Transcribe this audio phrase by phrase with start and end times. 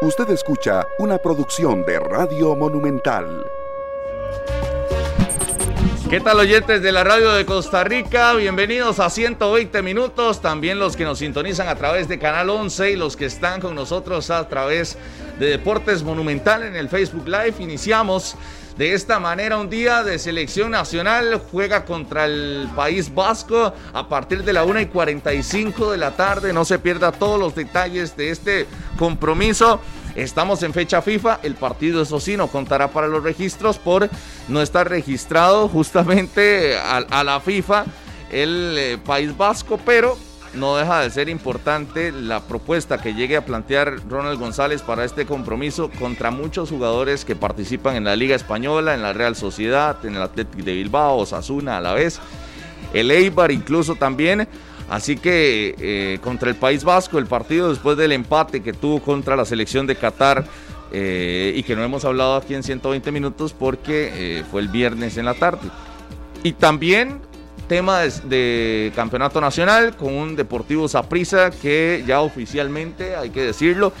[0.00, 3.44] Usted escucha una producción de Radio Monumental.
[6.08, 8.32] ¿Qué tal oyentes de la radio de Costa Rica?
[8.34, 10.40] Bienvenidos a 120 minutos.
[10.40, 13.74] También los que nos sintonizan a través de Canal 11 y los que están con
[13.74, 14.96] nosotros a través
[15.40, 17.54] de Deportes Monumental en el Facebook Live.
[17.58, 18.36] Iniciamos
[18.78, 21.42] de esta manera un día de selección nacional.
[21.50, 26.52] Juega contra el País Vasco a partir de la 1 y 45 de la tarde.
[26.52, 28.66] No se pierda todos los detalles de este
[28.96, 29.80] compromiso.
[30.14, 34.08] Estamos en fecha FIFA, el partido eso sí no contará para los registros por
[34.48, 37.84] no estar registrado justamente a, la FIFA
[38.30, 40.18] el eh, País Vasco, pero
[40.54, 45.26] no deja de ser importante la propuesta que llegue a plantear Ronald González para este
[45.26, 50.16] compromiso contra muchos jugadores que participan en la Liga Española, en la Real Sociedad, en
[50.16, 52.20] el Atlético de Bilbao, Osasuna a la vez,
[52.92, 54.48] el Eibar incluso también.
[54.88, 59.36] Así que eh, contra el País Vasco, el partido después del empate que tuvo contra
[59.36, 60.46] la selección de Qatar
[60.92, 65.18] eh, y que no hemos hablado aquí en 120 minutos porque eh, fue el viernes
[65.18, 65.68] en la tarde.
[66.42, 67.20] Y también
[67.68, 73.92] tema de, campeonato nacional con un Deportivo Saprissa que ya oficialmente, hay que decirlo,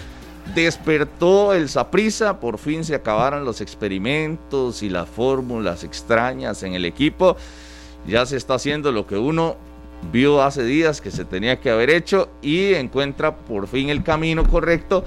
[0.54, 6.84] despertó el Saprissa, por fin se acabaron los experimentos y las fórmulas extrañas en el
[6.84, 7.36] equipo.
[8.06, 9.56] Ya se está haciendo lo que uno
[10.12, 14.44] vio hace días que se tenía que haber hecho y encuentra por fin el camino
[14.46, 15.04] correcto,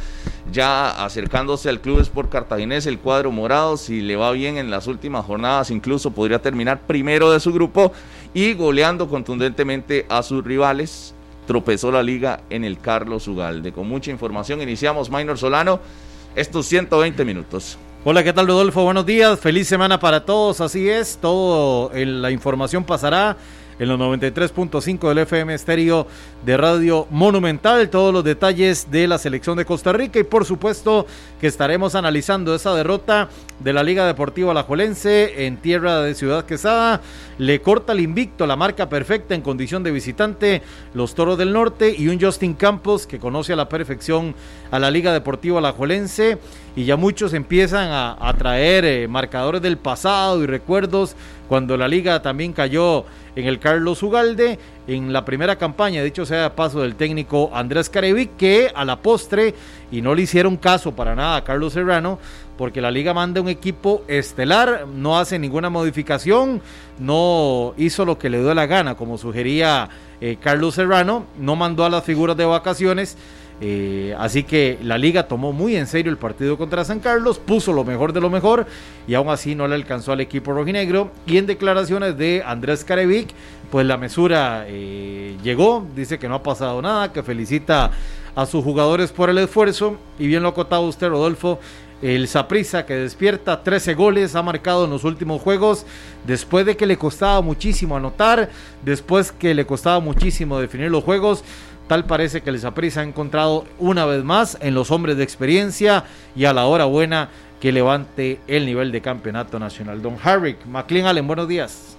[0.52, 4.88] ya acercándose al Club Sport Cartaginés, el cuadro morado, si le va bien en las
[4.88, 7.94] últimas jornadas, incluso podría terminar primero de su grupo
[8.34, 11.14] y goleando contundentemente a sus rivales.
[11.48, 13.72] Tropezó la liga en el Carlos Ugalde.
[13.72, 15.80] Con mucha información iniciamos Minor Solano
[16.36, 17.78] estos 120 minutos.
[18.04, 18.84] Hola, ¿qué tal Rodolfo?
[18.84, 23.38] Buenos días, feliz semana para todos, así es, todo la información pasará
[23.80, 26.08] en los 93.5 del FM estéreo
[26.46, 27.90] de Radio Monumental.
[27.90, 31.06] Todos los detalles de la selección de Costa Rica y por supuesto
[31.40, 37.02] que estaremos analizando esa derrota de la Liga Deportiva Alajuelense en tierra de Ciudad Quesada.
[37.38, 40.62] Le corta el invicto, la marca perfecta en condición de visitante,
[40.94, 44.36] los Toros del Norte y un Justin Campos que conoce a la perfección
[44.70, 46.38] a la Liga Deportiva Alajuelense
[46.76, 51.16] y ya muchos empiezan a, traer eh, marcadores del pasado y recuerdos
[51.48, 53.06] cuando la liga también cayó
[53.36, 57.90] en el Carlos Ugalde en la primera campaña, dicho sea de paso del técnico Andrés
[57.90, 59.54] Carevic, que a la postre,
[59.92, 62.20] y no le hicieron caso para nada a Carlos Serrano,
[62.58, 66.62] porque la liga manda un equipo estelar, no hace ninguna modificación,
[67.00, 69.90] no hizo lo que le dio la gana, como sugería
[70.20, 73.18] eh, Carlos Serrano, no mandó a las figuras de vacaciones
[73.64, 77.72] eh, así que la liga tomó muy en serio el partido contra San Carlos, puso
[77.72, 78.66] lo mejor de lo mejor
[79.08, 81.12] y aún así no le alcanzó al equipo rojinegro.
[81.28, 83.30] Y en declaraciones de Andrés Carevic,
[83.70, 87.92] pues la mesura eh, llegó, dice que no ha pasado nada, que felicita
[88.34, 89.98] a sus jugadores por el esfuerzo.
[90.18, 91.60] Y bien lo ha acotado usted, Rodolfo,
[92.02, 95.86] el Saprisa que despierta 13 goles, ha marcado en los últimos juegos,
[96.26, 98.50] después de que le costaba muchísimo anotar,
[98.84, 101.44] después que le costaba muchísimo definir los juegos
[101.92, 106.06] Tal parece que el Saprissa ha encontrado una vez más en los hombres de experiencia
[106.38, 107.28] y a la hora buena
[107.60, 110.02] que levante el nivel de campeonato nacional.
[110.02, 111.98] Don Harrick, McLean Allen, buenos días.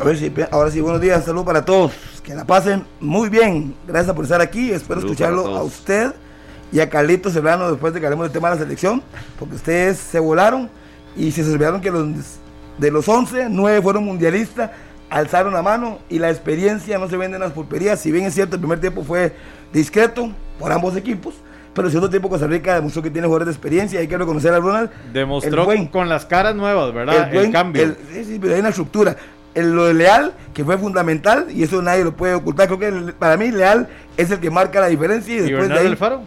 [0.00, 1.92] A ver si ahora sí, buenos días, salud para todos.
[2.24, 3.76] Que la pasen muy bien.
[3.86, 4.72] Gracias por estar aquí.
[4.72, 6.12] Espero escucharlo a usted
[6.72, 9.04] y a Carlito Serrano después de que hablemos del tema de la selección,
[9.38, 10.68] porque ustedes se volaron
[11.16, 12.08] y se olvidaron que los,
[12.76, 14.72] de los 11, 9 fueron mundialistas
[15.10, 18.00] alzaron la mano y la experiencia no se vende en las pulperías.
[18.00, 19.32] Si bien es cierto, el primer tiempo fue
[19.72, 21.34] discreto por ambos equipos,
[21.74, 24.00] pero el segundo tiempo Costa Rica demostró que tiene jugadores de experiencia.
[24.00, 24.90] Hay que reconocer a Ronald.
[25.12, 27.32] Demostró con las caras nuevas, ¿verdad?
[27.34, 27.94] El, cambio.
[28.12, 29.16] sí, pero hay una estructura.
[29.54, 32.66] El, lo de Leal, que fue fundamental, y eso nadie lo puede ocultar.
[32.66, 35.34] Creo que para mí Leal es el que marca la diferencia.
[35.34, 36.22] ¿Y, después de ahí, Faro?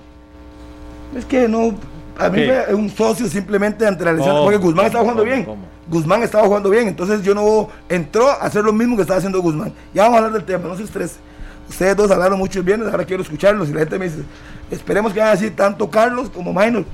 [1.15, 1.75] Es que no.
[2.17, 5.47] A mí fue un socio simplemente ante la lesión, porque Guzmán estaba jugando bien.
[5.89, 9.41] Guzmán estaba jugando bien, entonces yo no entró a hacer lo mismo que estaba haciendo
[9.41, 9.73] Guzmán.
[9.93, 11.15] Ya vamos a hablar del tema, no se estrese.
[11.67, 14.23] Ustedes dos hablaron mucho bien, ahora quiero escucharlos y la gente me dice,
[14.71, 16.85] esperemos que vayan a decir tanto Carlos como Minor.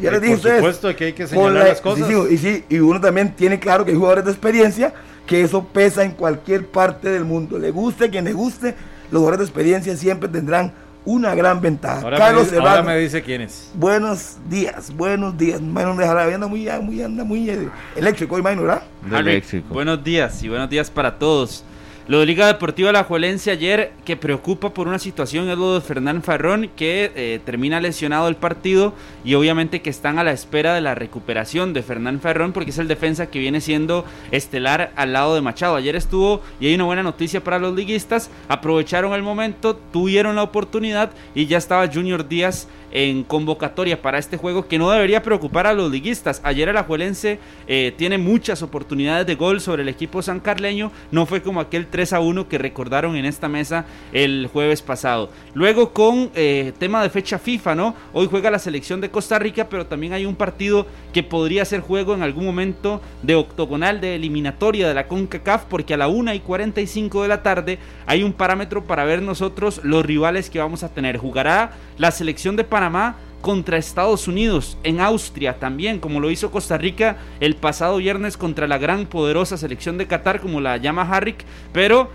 [0.00, 0.60] Ya les dije a ustedes.
[0.60, 2.08] Por supuesto que hay que señalar las cosas.
[2.30, 4.94] y sí, y uno también tiene claro que hay jugadores de experiencia,
[5.26, 7.58] que eso pesa en cualquier parte del mundo.
[7.58, 8.74] Le guste quien le guste,
[9.10, 10.72] los jugadores de experiencia siempre tendrán
[11.08, 12.02] una gran ventaja.
[12.02, 13.70] Ahora Carlos me, ahora me dice quién es.
[13.74, 15.58] Buenos días, buenos días.
[15.58, 19.20] Minor de Jarabe anda muy, muy, anda muy eléctrico hoy, Minor, ¿verdad?
[19.20, 19.72] Eléctrico.
[19.72, 21.64] Buenos días y buenos días para todos.
[22.08, 25.82] Lo de Liga Deportiva La Juelense ayer que preocupa por una situación es lo de
[25.82, 28.94] Fernán Farrón que eh, termina lesionado el partido
[29.26, 32.78] y obviamente que están a la espera de la recuperación de Fernán Farrón porque es
[32.78, 35.76] el defensa que viene siendo estelar al lado de Machado.
[35.76, 40.44] Ayer estuvo y hay una buena noticia para los liguistas, aprovecharon el momento, tuvieron la
[40.44, 45.66] oportunidad y ya estaba Junior Díaz en convocatoria para este juego que no debería preocupar
[45.66, 46.40] a los liguistas.
[46.44, 51.42] Ayer el Ajuelense eh, tiene muchas oportunidades de gol sobre el equipo sancarleño, no fue
[51.42, 55.30] como aquel 3 a 1 que recordaron en esta mesa el jueves pasado.
[55.54, 57.94] Luego con eh, tema de fecha FIFA, ¿no?
[58.12, 61.80] Hoy juega la selección de Costa Rica, pero también hay un partido que podría ser
[61.80, 66.34] juego en algún momento de octogonal de eliminatoria de la CONCACAF, porque a la 1
[66.34, 70.82] y 45 de la tarde hay un parámetro para ver nosotros los rivales que vamos
[70.82, 71.16] a tener.
[71.16, 76.76] Jugará la selección de Panamá contra Estados Unidos, en Austria también, como lo hizo Costa
[76.76, 81.44] Rica el pasado viernes contra la gran poderosa selección de Qatar, como la llama Harrick,
[81.72, 82.10] pero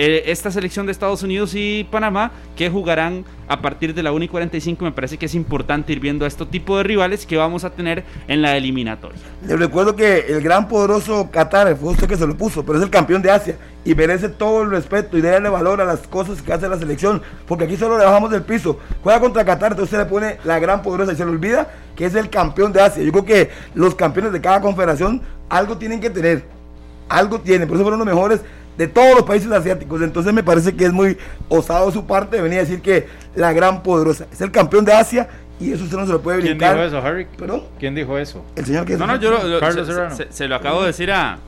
[0.00, 4.26] eh, esta selección de Estados Unidos y Panamá que jugarán a partir de la 1
[4.26, 4.84] y 45.
[4.84, 7.70] Me parece que es importante ir viendo a este tipo de rivales que vamos a
[7.70, 9.18] tener en la eliminatoria.
[9.44, 12.84] Les recuerdo que el gran poderoso Qatar fue usted que se lo puso, pero es
[12.84, 16.42] el campeón de Asia y merece todo el respeto y darle valor a las cosas
[16.42, 18.78] que hace la selección, porque aquí solo le bajamos del piso.
[19.02, 22.04] Juega contra Qatar, entonces se le pone la gran poderosa y se le olvida que
[22.04, 23.02] es el campeón de Asia.
[23.02, 26.44] Yo creo que los campeones de cada confederación algo tienen que tener,
[27.08, 28.42] algo tienen, por eso fueron los mejores
[28.78, 30.00] de todos los países asiáticos.
[30.00, 33.52] Entonces me parece que es muy osado su parte de venir a decir que la
[33.52, 35.28] gran poderosa es el campeón de Asia
[35.60, 36.76] y eso usted no se lo puede brincar.
[36.76, 37.26] ¿Quién dijo eso, Harry?
[37.36, 37.64] ¿Perdón?
[37.78, 38.44] ¿Quién dijo eso?
[38.54, 41.38] El señor que No, no, yo lo, Carlos se, se, lo acabo de decir a,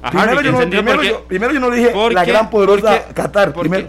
[0.00, 0.44] a primero, Harry.
[0.44, 3.52] Yo no, primero, yo, primero, yo, no dije la gran poderosa porque, Qatar.
[3.52, 3.88] Primero,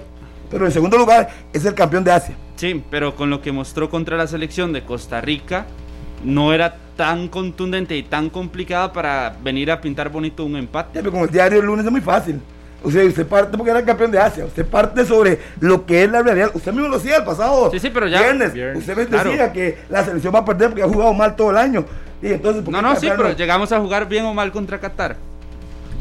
[0.50, 2.36] pero en segundo lugar es el campeón de Asia.
[2.56, 5.68] Sí, pero con lo que mostró contra la selección de Costa Rica
[6.24, 10.96] no era tan contundente y tan complicada para venir a pintar bonito un empate.
[10.96, 12.42] Ya, pero con el diario el lunes es muy fácil.
[12.84, 14.46] O sea, usted parte porque era el campeón de Asia.
[14.46, 16.52] Usted parte sobre lo que es la realidad.
[16.54, 18.50] Usted mismo lo decía el pasado sí, sí, pero ya, viernes.
[18.78, 19.54] Usted me decía claro.
[19.54, 21.86] que la selección va a perder porque ha jugado mal todo el año.
[22.22, 25.18] Y entonces, no, no, sí, pero llegamos a jugar bien o mal contra Qatar.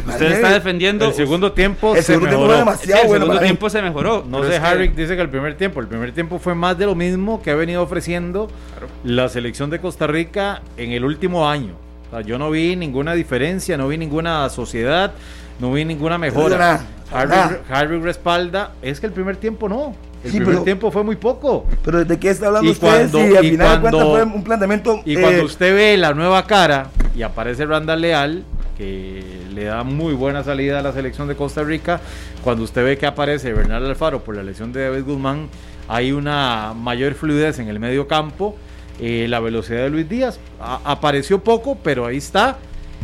[0.07, 1.07] Usted está defendiendo.
[1.07, 2.55] El segundo tiempo el se segundo mejoró.
[2.55, 4.25] Tiempo fue demasiado el bueno segundo tiempo se mejoró.
[4.29, 5.03] No sé, Harry que...
[5.03, 5.81] dice que el primer tiempo.
[5.81, 8.89] El primer tiempo fue más de lo mismo que ha venido ofreciendo claro.
[9.05, 11.75] la selección de Costa Rica en el último año.
[12.09, 15.13] O sea, yo no vi ninguna diferencia, no vi ninguna sociedad,
[15.59, 16.81] no vi ninguna mejora.
[17.13, 18.73] Harry, Harry, respalda.
[18.83, 19.95] Es que el primer tiempo no.
[20.25, 21.67] El sí, primer pero, tiempo fue muy poco.
[21.85, 22.89] Pero ¿de qué está hablando y usted?
[22.89, 25.03] Cuando, sí, al y final cuando, de cuentas fue un planteamiento.
[25.05, 28.45] Y eh, cuando usted ve la nueva cara y aparece Randall Leal,
[28.77, 29.23] que
[29.55, 32.01] le da muy buena salida a la selección de Costa Rica,
[32.43, 35.49] cuando usted ve que aparece Bernal Alfaro por la lesión de David Guzmán,
[35.89, 38.57] hay una mayor fluidez en el medio campo.
[38.99, 42.57] Eh, la velocidad de Luis Díaz a, apareció poco, pero ahí está.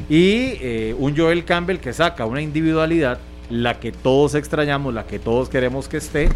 [0.09, 3.19] Y eh, un Joel Campbell que saca una individualidad
[3.50, 6.29] la que todos extrañamos, la que todos queremos que esté.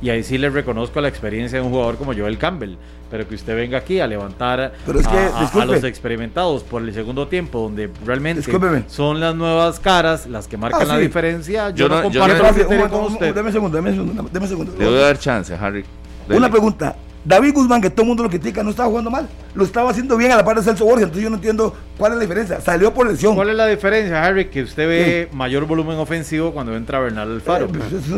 [0.00, 2.76] Y ahí sí le reconozco la experiencia de un jugador como Joel Campbell.
[3.10, 6.62] Pero que usted venga aquí a levantar pero es que, a, a, a, los experimentados
[6.62, 8.84] por el segundo tiempo, donde realmente Discúlpeme.
[8.86, 10.90] son las nuevas caras las que marcan ah, sí.
[10.92, 11.70] la diferencia.
[11.70, 13.34] Yo, yo no, comparto yo no, criterio con usted.
[13.34, 14.72] Deme un segundo, deme un segundo, deme un segundo.
[14.78, 15.84] Le voy a dar chance, Harry.
[16.28, 16.38] Dele.
[16.38, 16.94] Una pregunta.
[17.28, 19.28] David Guzmán, que todo el mundo lo critica, no estaba jugando mal.
[19.54, 21.02] Lo estaba haciendo bien a la par de Celso Borges.
[21.02, 22.58] Entonces yo no entiendo cuál es la diferencia.
[22.62, 23.34] Salió por lesión.
[23.34, 24.46] ¿Cuál es la diferencia, Harry?
[24.46, 25.36] Que usted ve sí.
[25.36, 27.66] mayor volumen ofensivo cuando entra Bernal Alfaro.
[27.66, 27.68] Eh,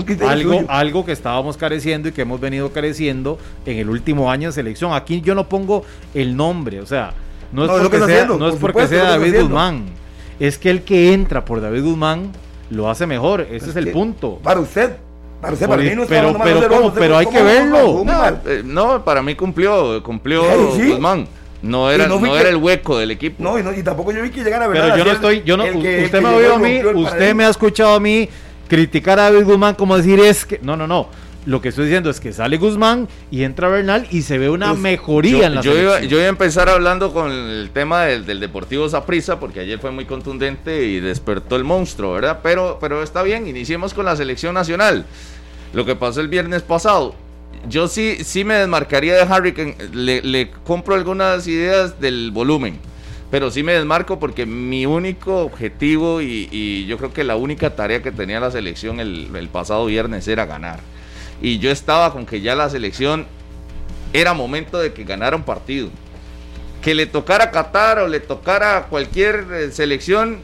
[0.06, 3.36] pues algo, algo que estábamos careciendo y que hemos venido careciendo
[3.66, 4.92] en el último año de selección.
[4.92, 5.84] Aquí yo no pongo
[6.14, 7.12] el nombre, o sea,
[7.50, 9.86] no es no, porque, es sea, haciendo, no es por porque supuesto, sea David Guzmán.
[10.38, 12.30] Es que el que entra por David Guzmán
[12.70, 13.40] lo hace mejor.
[13.40, 14.38] Ese es, es el punto.
[14.40, 14.92] Para usted,
[15.40, 16.92] para usted, para mí no pero, pero, ¿cómo?
[16.92, 18.02] pero hay que verlo.
[18.04, 20.42] No, eh, no, para mí cumplió, cumplió
[20.76, 20.90] sí.
[20.90, 21.26] Guzmán.
[21.62, 23.42] No era, no, no era el hueco del equipo.
[23.42, 24.80] No y, no, y tampoco yo vi que llegara a ver.
[24.80, 27.44] Pero yo no estoy, yo no, que, usted me ha oído a mí, usted me
[27.44, 28.28] ha escuchado a mí
[28.68, 31.08] criticar a David Guzmán como decir es que, no, no, no.
[31.46, 34.68] Lo que estoy diciendo es que sale Guzmán y entra Bernal y se ve una
[34.68, 38.04] pues, mejoría yo, en la yo iba, yo iba, a empezar hablando con el tema
[38.04, 42.40] del, del Deportivo Zaprisa porque ayer fue muy contundente y despertó el monstruo, ¿verdad?
[42.42, 45.06] Pero, pero está bien, iniciemos con la selección nacional
[45.72, 47.14] lo que pasó el viernes pasado.
[47.68, 49.54] Yo sí, sí me desmarcaría de Harry,
[49.92, 52.78] le, le compro algunas ideas del volumen,
[53.30, 58.02] pero sí me desmarco porque mi único objetivo y, yo creo que la única tarea
[58.02, 60.80] que tenía la selección el, el, pasado viernes era ganar.
[61.42, 63.26] Y yo estaba con que ya la selección
[64.12, 65.90] era momento de que ganara un partido.
[66.82, 70.38] Que le tocara Qatar o le tocara cualquier eh, selección,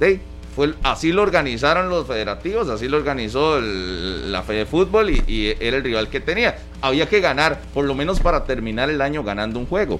[0.00, 0.20] hey,
[0.54, 5.54] fue, así lo organizaron los federativos, así lo organizó el, la Fede Fútbol y, y,
[5.58, 6.56] era el rival que tenía.
[6.80, 9.98] Había que ganar, por lo menos para terminar el año ganando un juego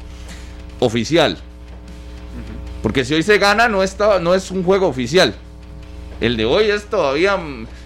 [0.80, 1.38] oficial.
[2.82, 5.34] Porque si hoy se gana, no, está, no es un juego oficial.
[6.20, 7.37] El de hoy es todavía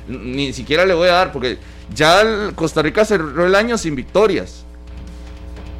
[0.06, 1.58] Ni siquiera le voy a dar, porque
[1.94, 4.64] ya Costa Rica cerró el año sin victorias.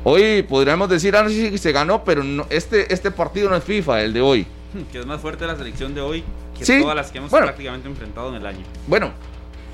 [0.04, 4.02] Hoy podríamos decir, ah, sí, se ganó, pero no, este, este partido no es FIFA,
[4.02, 4.47] el de hoy.
[4.92, 6.25] Que es más fuerte la selección de hoy
[6.59, 8.65] que todas las que hemos prácticamente enfrentado en el año.
[8.87, 9.12] Bueno,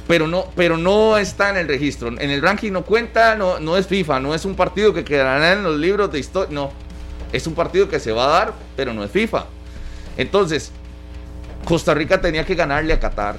[0.07, 2.09] pero no, pero no está en el registro.
[2.09, 5.53] En el ranking no cuenta, no, no es FIFA, no es un partido que quedará
[5.53, 6.55] en los libros de historia.
[6.55, 6.73] No,
[7.33, 9.47] es un partido que se va a dar, pero no es FIFA.
[10.17, 10.73] Entonces,
[11.65, 13.37] Costa Rica tenía que ganarle a Qatar.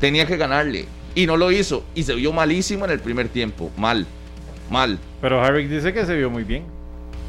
[0.00, 0.86] Tenía que ganarle.
[1.14, 1.84] Y no lo hizo.
[1.94, 3.70] Y se vio malísimo en el primer tiempo.
[3.76, 4.06] Mal.
[4.70, 4.98] Mal.
[5.20, 6.75] Pero Harry dice que se vio muy bien.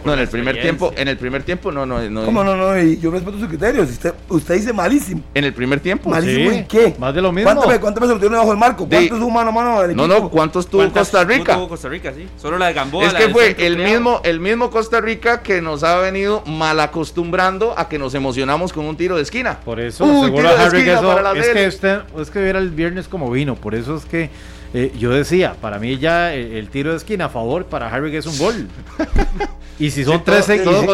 [0.06, 2.26] No, en el primer tiempo, en el primer tiempo no, no, no.
[2.26, 2.80] ¿Cómo no, no?
[2.80, 3.90] Y yo respeto sus criterios.
[3.90, 5.22] Usted, usted dice malísimo.
[5.34, 6.10] En el primer tiempo.
[6.10, 6.96] ¿Malísimo y qué?
[6.98, 7.54] Más de lo mismo.
[7.54, 8.88] ¿Cuánto ¿Cuánto me se metieron debajo del marco?
[8.88, 10.08] ¿Cuántos hubo mano a mano del equipo?
[10.08, 11.56] No, no, ¿cuántos tuvo Costa Rica?
[11.56, 12.28] tuvo Costa Rica, sí.
[12.38, 13.06] Solo la de Gamboa.
[13.06, 17.74] Es que fue el mismo, el mismo Costa Rica que nos ha venido mal acostumbrando
[17.78, 19.60] a que nos emocionamos con un tiro de esquina.
[19.60, 23.30] Por eso, seguro Harry que eso, es que usted, es que viera el viernes como
[23.30, 24.30] vino, por eso es que
[24.74, 28.26] eh, yo decía, para mí ya el, tiro de esquina a favor para Harry es
[28.26, 28.68] un gol.
[29.80, 30.88] y si son tres seguidos, y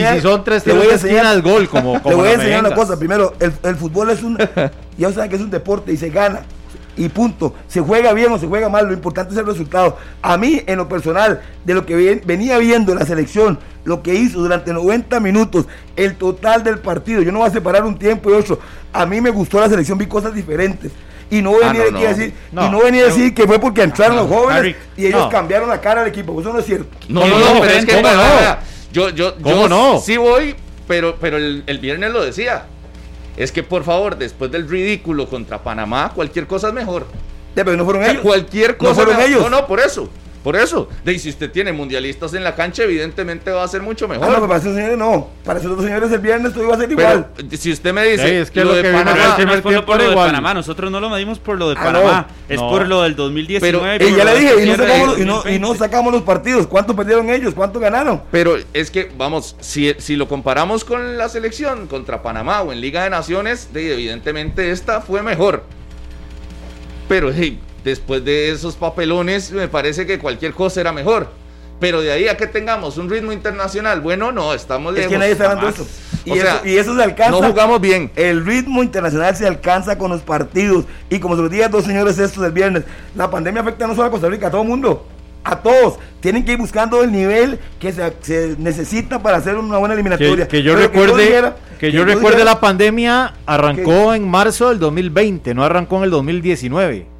[0.00, 2.74] si son tres tiros de esquina al gol, como, como Le voy a enseñar una
[2.74, 2.98] cosa.
[2.98, 4.36] Primero, el, el fútbol es un,
[4.98, 6.42] ya saben que es un deporte y se gana
[6.96, 7.54] y punto.
[7.68, 9.96] Se juega bien o se juega mal, lo importante es el resultado.
[10.20, 14.40] A mí, en lo personal, de lo que venía viendo la selección, lo que hizo
[14.40, 15.66] durante 90 minutos,
[15.96, 18.58] el total del partido, yo no voy a separar un tiempo y otro.
[18.92, 20.90] A mí me gustó la selección, vi cosas diferentes
[21.32, 24.16] y no venía, ah, a decir, y no venía a decir que fue porque entraron
[24.16, 26.38] los jóvenes y ellos cambiaron la cara del equipo.
[26.38, 26.94] Eso no es cierto.
[27.08, 28.02] No, no, no, pero es que
[28.92, 29.98] yo, yo, yo no?
[29.98, 30.54] sí voy,
[30.86, 32.66] pero, pero el, el viernes lo decía.
[33.38, 37.06] Es que por favor, después del ridículo contra Panamá, cualquier cosa es mejor.
[37.54, 38.20] pero no fueron ellos.
[38.20, 38.90] Cualquier cosa.
[38.90, 39.40] No fueron ellos.
[39.40, 40.10] No, no, por eso.
[40.42, 44.08] Por eso, de si usted tiene mundialistas en la cancha, evidentemente va a ser mucho
[44.08, 44.28] mejor.
[44.28, 45.28] Ah, no, para esos señores no.
[45.44, 47.28] Para esos otros señores el viernes todo iba a ser igual.
[47.56, 50.54] si usted me dice, es que lo, de Panamá, no es por, lo de Panamá,
[50.54, 53.98] nosotros no lo medimos por lo de ah, Panamá, es por lo del 2019.
[53.98, 56.66] Pero, y ya le dije, y no, sacamos, y, no, y no, sacamos, los partidos.
[56.66, 57.54] ¿Cuánto perdieron ellos?
[57.54, 58.22] ¿Cuánto ganaron?
[58.32, 62.80] Pero es que, vamos, si, si lo comparamos con la selección contra Panamá o en
[62.80, 65.62] Liga de Naciones, evidentemente esta fue mejor.
[67.08, 71.28] Pero, hey, después de esos papelones, me parece que cualquier cosa era mejor.
[71.82, 75.06] Pero de ahí a que tengamos un ritmo internacional, bueno, no, estamos lejos.
[75.06, 75.84] Es que nadie está hablando eso.
[76.24, 77.40] Y, eso, y eso se alcanza.
[77.40, 78.08] No jugamos bien.
[78.14, 80.84] El ritmo internacional se alcanza con los partidos.
[81.10, 82.84] Y como se los dije a dos señores estos del viernes,
[83.16, 85.08] la pandemia afecta no solo a Costa Rica, a todo el mundo.
[85.42, 85.98] A todos.
[86.20, 90.46] Tienen que ir buscando el nivel que se, necesita para hacer una buena eliminatoria.
[90.46, 95.96] Que, yo recuerde, que yo, recuerde la pandemia arrancó en marzo del 2020, no arrancó
[95.96, 97.11] en el 2019.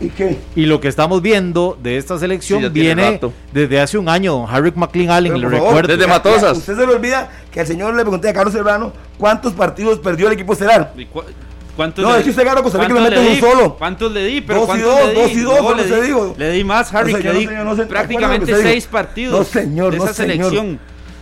[0.00, 0.38] ¿Y qué?
[0.54, 3.18] Y lo que estamos viendo de esta selección viene
[3.52, 5.96] desde hace un año, don Harry McLean Allen, le recuerdo.
[5.96, 6.58] Desde Matosas.
[6.58, 10.26] Usted se le olvida que al señor le pregunté a Carlos Serrano cuántos partidos perdió
[10.26, 10.92] el equipo estelar.
[11.76, 13.76] ¿Cuántos no, es que usted gana Costa Rica lo mete un solo.
[13.76, 14.40] ¿Cuántos le di?
[14.40, 16.34] Pero dos y dos, dos y dos, no, le, di, digo.
[16.38, 19.98] le di más, Harry, no sé, le di no prácticamente seis partidos no, señor, de
[19.98, 20.50] esa selección.
[20.50, 20.78] Señor.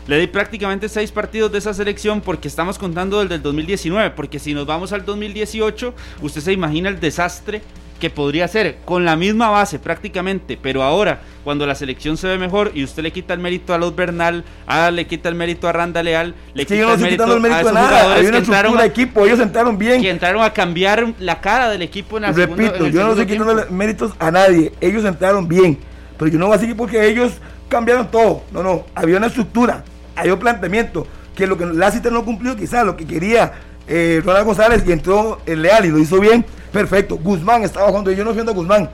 [0.06, 4.10] Le di prácticamente seis partidos de esa selección porque estamos contando del del 2019.
[4.10, 7.62] Porque si nos vamos al 2018, usted se imagina el desastre
[7.98, 12.38] que podría ser con la misma base prácticamente, pero ahora cuando la selección se ve
[12.38, 15.68] mejor y usted le quita el mérito a los Bernal, a, le quita el mérito
[15.68, 18.14] a Randa Leal, le quita el, mérito el mérito, a, esos nada.
[18.14, 20.00] Hay una que entraron a, equipo, ellos entraron bien.
[20.00, 23.66] Que entraron a cambiar la cara del equipo en la Repito, yo no estoy quitando
[23.70, 25.78] méritos a nadie, ellos entraron bien,
[26.18, 27.32] pero yo no voy a seguir porque ellos
[27.68, 28.42] cambiaron todo.
[28.52, 29.84] No, no, había una estructura,
[30.16, 33.52] había un planteamiento, que lo que Laciter no cumplió, quizás lo que quería
[33.86, 37.16] eh, Ronald González y entró el Leal y lo hizo bien, perfecto.
[37.16, 38.90] Guzmán estaba jugando, yo no defiendo a Guzmán,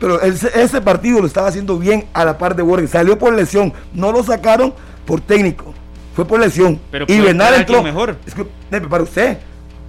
[0.00, 2.90] pero ese partido lo estaba haciendo bien a la par de Borges.
[2.90, 4.72] Salió por lesión, no lo sacaron
[5.04, 5.74] por técnico,
[6.16, 6.80] fue por lesión.
[6.90, 7.82] Pero y Bernal entró.
[7.82, 8.16] mejor.
[8.26, 8.46] Es que,
[8.88, 9.38] para usted,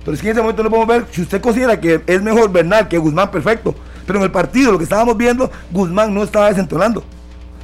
[0.03, 2.51] pero es que en ese momento no podemos ver, si usted considera que es mejor
[2.51, 3.74] Bernal que Guzmán, perfecto.
[4.05, 7.03] Pero en el partido, lo que estábamos viendo, Guzmán no estaba desentonando.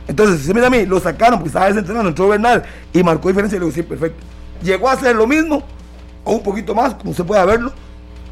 [0.07, 3.27] Entonces, si se mira a mí, lo sacaron porque estaba desentonando, entró Bernal y marcó
[3.27, 4.23] diferencia y le digo, sí, perfecto.
[4.63, 5.61] Llegó a hacer lo mismo,
[6.23, 7.71] o un poquito más, como usted puede verlo,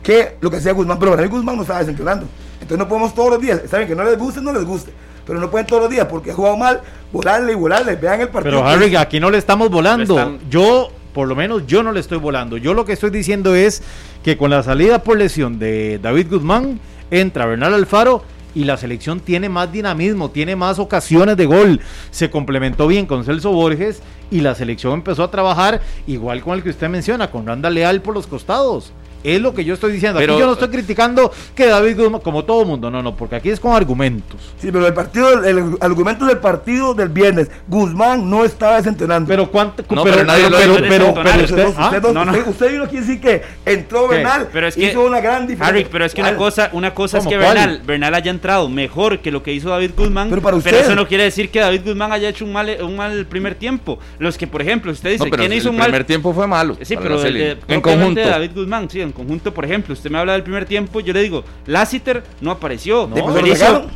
[0.04, 2.28] que lo que hacía Guzmán, pero para mí Guzmán no estaba desentonando.
[2.54, 4.92] Entonces no podemos todos los días, saben que no les guste, no les guste,
[5.26, 8.30] pero no pueden todos los días porque ha jugado mal, volarle y volarle, vean el
[8.30, 8.58] partido.
[8.58, 10.38] Pero Harry, aquí no le estamos volando.
[10.50, 12.58] Yo, por lo menos yo no le estoy volando.
[12.58, 13.82] Yo lo que estoy diciendo es
[14.24, 16.80] que con la salida por lesión de David Guzmán,
[17.12, 18.24] entra Bernal Alfaro
[18.56, 21.80] y la selección tiene más dinamismo, tiene más ocasiones de gol.
[22.12, 24.02] Se complementó bien con Celso Borges
[24.32, 28.02] y la selección empezó a trabajar igual con el que usted menciona, con Randa Leal
[28.02, 28.92] por los costados
[29.24, 30.20] Es lo que yo estoy diciendo.
[30.20, 33.36] Pero, aquí yo no estoy criticando que David Guzmán, como todo mundo, no, no, porque
[33.36, 34.54] aquí es con argumentos.
[34.60, 39.28] Sí, pero el partido, el, argumento del partido del viernes, Guzmán no estaba desentrenando.
[39.28, 42.34] Pero cuánto, no, pero, nadie pero, lo pero, pero, usted, usted, no, no.
[42.48, 45.68] usted vino aquí a decir que entró Bernal, pero es que, hizo una gran diferencia.
[45.68, 49.20] Harry, pero es que una cosa, una cosa es que Bernal, Bernal haya entrado mejor
[49.20, 51.60] que lo que hizo David Guzmán, pero, para usted, pero eso no quiere decir que
[51.60, 54.00] David Guzmán haya hecho un mal, un mal primer tiempo.
[54.18, 55.88] Los que, por ejemplo, usted dice, ¿quién hizo un mal?
[55.88, 56.78] El primer tiempo fue malo.
[56.82, 58.22] Sí, pero en conjunto.
[58.22, 61.22] David Guzmán, sí, en conjunto, por ejemplo, usted me habla del primer tiempo, yo le
[61.22, 63.10] digo, Lassiter no apareció.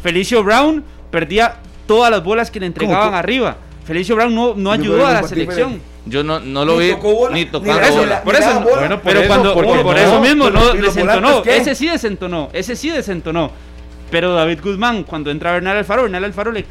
[0.02, 1.56] Felicio, Brown perdía
[1.88, 3.58] todas las bolas que le entregaban arriba.
[3.86, 5.82] Felicio Brown no, no ayudó a la selección.
[6.06, 6.94] Yo no, no lo vi
[7.32, 11.44] ni tocando Por eso, bueno, pero cuando por, eso mismo no desentonó.
[11.46, 13.52] Ese sí desentonó, ese sí desentonó.
[14.12, 16.66] Pero David Guzmán, cuando entra Bernal Alfaro, Bernal Alfaro le,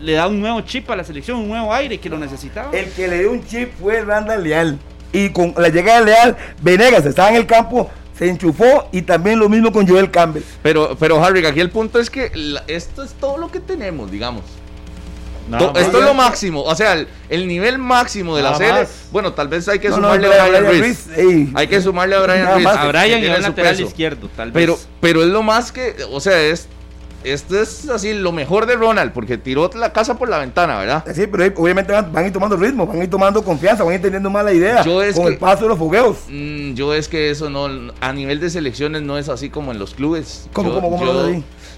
[0.00, 2.70] le da un nuevo chip a la selección, un nuevo aire que lo necesitaba.
[2.72, 4.78] El que le dio un chip fue Randall Leal.
[5.12, 9.38] Y con la llegada de Leal, Venegas estaba en el campo se enchufó y también
[9.38, 10.42] lo mismo con Joel Campbell.
[10.62, 12.32] Pero, pero Harry, aquí el punto es que
[12.66, 14.42] esto es todo lo que tenemos, digamos.
[15.76, 18.86] esto es lo máximo, o sea, el, nivel máximo de la serie.
[19.12, 21.06] Bueno, tal vez hay que sumarle a Brian, Ruiz.
[21.54, 22.66] Hay que sumarle a Brian Ruiz.
[22.66, 24.62] A Brian y a lateral izquierdo, tal vez.
[24.62, 26.68] Pero, pero es lo más que, o sea, es
[27.32, 31.04] esto es así lo mejor de Ronald, porque tiró la casa por la ventana, ¿verdad?
[31.12, 33.96] Sí, pero obviamente van, a ir tomando ritmo, van a ir tomando confianza, van a
[33.96, 36.18] ir teniendo mala idea con el paso de los fogueos.
[36.28, 39.78] Mm, yo es que eso no, a nivel de selecciones no es así como en
[39.78, 40.48] los clubes.
[40.52, 41.12] ¿Cómo, cómo, cómo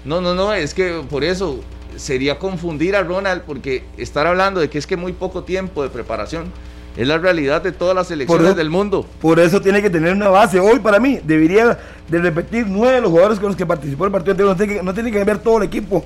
[0.05, 1.59] No, no, no, es que por eso
[1.95, 5.89] sería confundir a Ronald, porque estar hablando de que es que muy poco tiempo de
[5.89, 6.51] preparación.
[6.99, 9.05] Es la realidad de todas las selecciones del mundo.
[9.21, 10.59] Por eso tiene que tener una base.
[10.59, 11.79] Hoy para mí debería
[12.09, 14.51] de repetir nueve de los jugadores con los que participó el partido anterior.
[14.51, 16.03] No tiene que, no tiene que ver todo el equipo.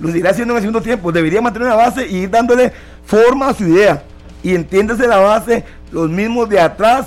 [0.00, 1.12] Lo irá haciendo en el segundo tiempo.
[1.12, 2.72] Debería mantener una base y ir dándole
[3.06, 4.02] forma a su idea.
[4.42, 7.06] Y entiéndase la base, los mismos de atrás.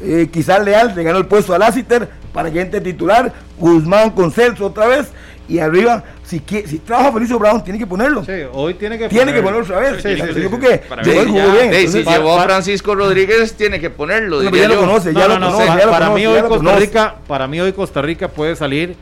[0.00, 3.32] Eh, quizás Leal le ganó el puesto a Lassiter para que entre titular.
[3.60, 5.06] Guzmán con Celso otra vez.
[5.48, 8.24] Y arriba si, si trabaja Felicio Brown, tiene que ponerlo.
[8.24, 10.02] Sí, hoy tiene que Tiene que ponerlo otra vez.
[10.02, 11.90] Sí, yo creo que bien.
[11.90, 14.42] si llevó a Francisco Rodríguez, tiene que ponerlo.
[14.42, 15.66] ya lo conoce, ya lo conoce.
[15.88, 18.96] para, mí hoy Costa Rica, para mí hoy Costa Rica puede salir.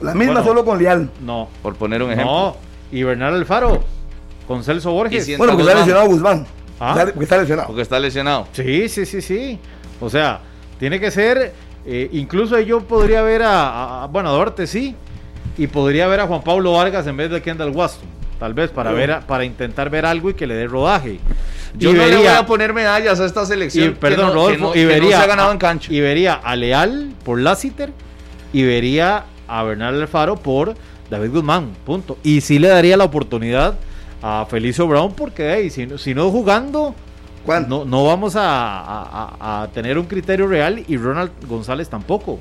[0.00, 1.10] La misma solo con Leal.
[1.24, 1.48] No.
[1.62, 2.32] Por poner un ejemplo.
[2.32, 2.56] No.
[2.92, 3.82] Y Bernal Alfaro.
[4.46, 5.26] Con Celso Borges.
[5.38, 6.46] Bueno, porque está lesionado Guzmán.
[6.78, 6.94] ¿Ah?
[6.96, 7.66] Porque está lesionado.
[7.66, 8.46] Porque está lesionado.
[8.52, 9.58] Sí, sí, sí, sí.
[10.00, 10.40] O sea,
[10.78, 11.52] tiene que ser.
[11.84, 14.94] Eh, incluso yo podría ver a, a bueno, a Duarte sí,
[15.58, 18.08] y podría ver a Juan Pablo Vargas en vez de Kendall Waston,
[18.38, 21.18] tal vez para ver para intentar ver algo y que le dé rodaje.
[21.78, 23.88] Yo no le voy a poner medallas a esta selección.
[23.88, 25.92] Y, perdón, Rodolfo, y vería, ha ganado en cancho.
[25.92, 27.92] Y vería a Leal por Lassiter
[28.52, 30.74] y vería a Bernal Alfaro por
[31.10, 32.18] David Guzmán, punto.
[32.22, 33.74] Y sí le daría la oportunidad
[34.22, 36.94] a Felicio Brown porque si, si no jugando,
[37.68, 42.40] no, no vamos a, a, tener un criterio real y Ronald González tampoco.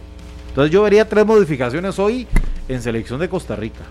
[0.49, 2.27] Entonces yo vería tres modificaciones hoy
[2.67, 3.83] en selección de Costa Rica.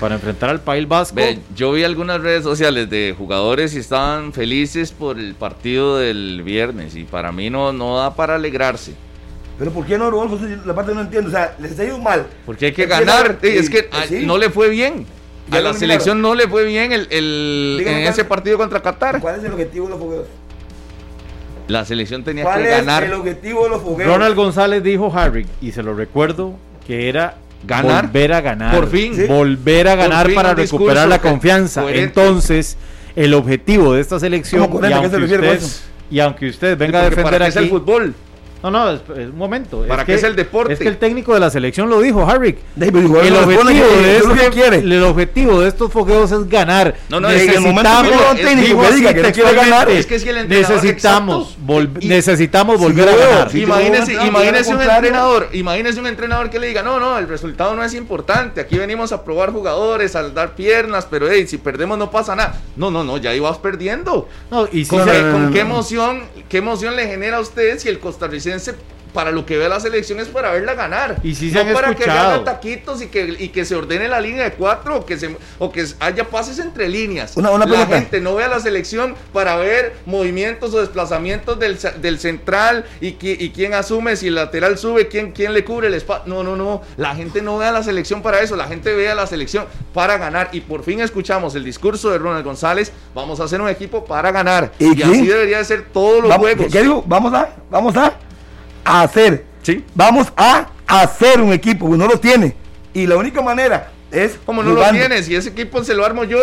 [0.00, 1.20] Para enfrentar al País Vasco.
[1.54, 6.96] yo vi algunas redes sociales de jugadores y estaban felices por el partido del viernes
[6.96, 8.94] y para mí no, no da para alegrarse.
[9.58, 10.38] Pero ¿por qué no, Rodolfo?
[10.64, 11.28] La parte no entiendo.
[11.28, 12.26] O sea, les ha ido mal.
[12.46, 13.38] Porque hay que ganar.
[13.42, 13.90] es que
[14.24, 15.04] no le fue bien.
[15.50, 19.20] A la selección no le fue bien el, en ese partido contra Qatar.
[19.20, 20.30] ¿Cuál es el objetivo de los jugadores?
[21.68, 23.04] La selección tenía que ganar.
[23.04, 26.54] el objetivo de los Ronald González dijo Harry, y se lo recuerdo,
[26.90, 28.74] que era ganar, volver a ganar.
[28.74, 29.12] Por fin.
[29.28, 31.84] Volver a ganar para recuperar la confianza.
[31.88, 32.76] Entonces,
[33.14, 35.62] el objetivo de esta selección, y aunque, usted,
[36.10, 37.58] y aunque usted venga a defender aquí...
[37.58, 38.12] el fútbol
[38.62, 39.84] no, no, es, un momento.
[39.88, 40.74] ¿Para qué es el deporte?
[40.74, 42.58] Es que el técnico de la selección lo dijo, Harry.
[42.78, 46.94] el, objetivo de este, el objetivo de estos fogueos es ganar.
[47.08, 48.38] No, no, necesitamos,
[49.88, 51.56] es que si el necesitamos,
[52.02, 53.56] necesitamos volver a ganar.
[53.56, 57.82] Imagínese, imagínese un entrenador, imagínese un entrenador que le diga, no, no, el resultado no
[57.82, 58.60] es importante.
[58.60, 62.60] Aquí venimos a probar jugadores, a dar piernas, pero hey, si perdemos no pasa nada.
[62.76, 64.28] No, no, no, ya ibas perdiendo.
[64.50, 68.49] No, y si ¿Con, qué emoción, qué emoción le genera a usted si el costarricense
[69.12, 71.18] para lo que ve la selección es para verla ganar.
[71.22, 74.44] Y si no para que haga taquitos y que, y que se ordene la línea
[74.44, 77.36] de cuatro o que, se, o que haya pases entre líneas.
[77.36, 82.18] Una, la gente no ve a la selección para ver movimientos o desplazamientos del, del
[82.18, 86.24] central y, y quién asume, si el lateral sube, quién, quién le cubre el espacio.
[86.26, 86.82] No, no, no.
[86.96, 88.56] La gente no ve a la selección para eso.
[88.56, 90.50] La gente ve a la selección para ganar.
[90.52, 92.92] Y por fin escuchamos el discurso de Ronald González.
[93.14, 94.72] Vamos a hacer un equipo para ganar.
[94.78, 96.66] Y, así debería de ser todos los juegos.
[96.70, 97.02] ¿Qué digo?
[97.06, 98.14] Vamos a, vamos a
[98.84, 99.44] a hacer.
[99.62, 99.84] ¿Sí?
[99.94, 102.54] Vamos a hacer un equipo, no lo tiene.
[102.94, 104.38] Y la única manera es.
[104.44, 106.38] Como no lo tiene, si ese equipo se lo armo yo.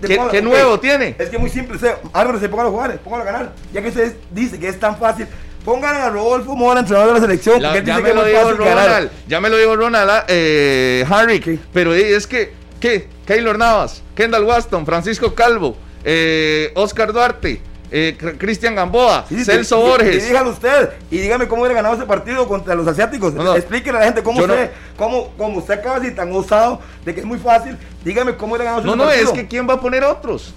[0.00, 1.14] ¿Qué, nuevo tiene?
[1.18, 1.78] Es que es muy simple.
[2.12, 3.52] Álvaro se ponga a jugar, póngalo a ganar.
[3.72, 5.26] Ya que usted dice que es tan fácil,
[5.64, 7.60] Pongan a Rodolfo Mora, entrenador de la selección.
[7.60, 8.86] La- porque ya dice me que lo dijo fácil ganar.
[8.86, 11.58] Ronald, ya me lo dijo Ronald, ah, eh, Harry, ¿Qué?
[11.72, 13.08] pero eh, es que, ¿qué?
[13.26, 17.60] Keylor Navas, Kendall Waston, Francisco Calvo, eh, Oscar Duarte,
[17.90, 20.22] eh, Cr- Cristian Gamboa, Sí, Celso Borges.
[20.24, 23.34] Y dígalo usted, y dígame cómo hubiera ganado ese partido contra los asiáticos.
[23.34, 23.56] No, no.
[23.56, 26.80] Explíquele a la gente cómo Yo no- usted, cómo, cómo usted acaba decir tan osado
[27.04, 27.76] de que es muy fácil.
[28.04, 29.32] Dígame cómo hubiera ganado no, ese no, partido.
[29.32, 30.54] es que ¿quién va a poner otros?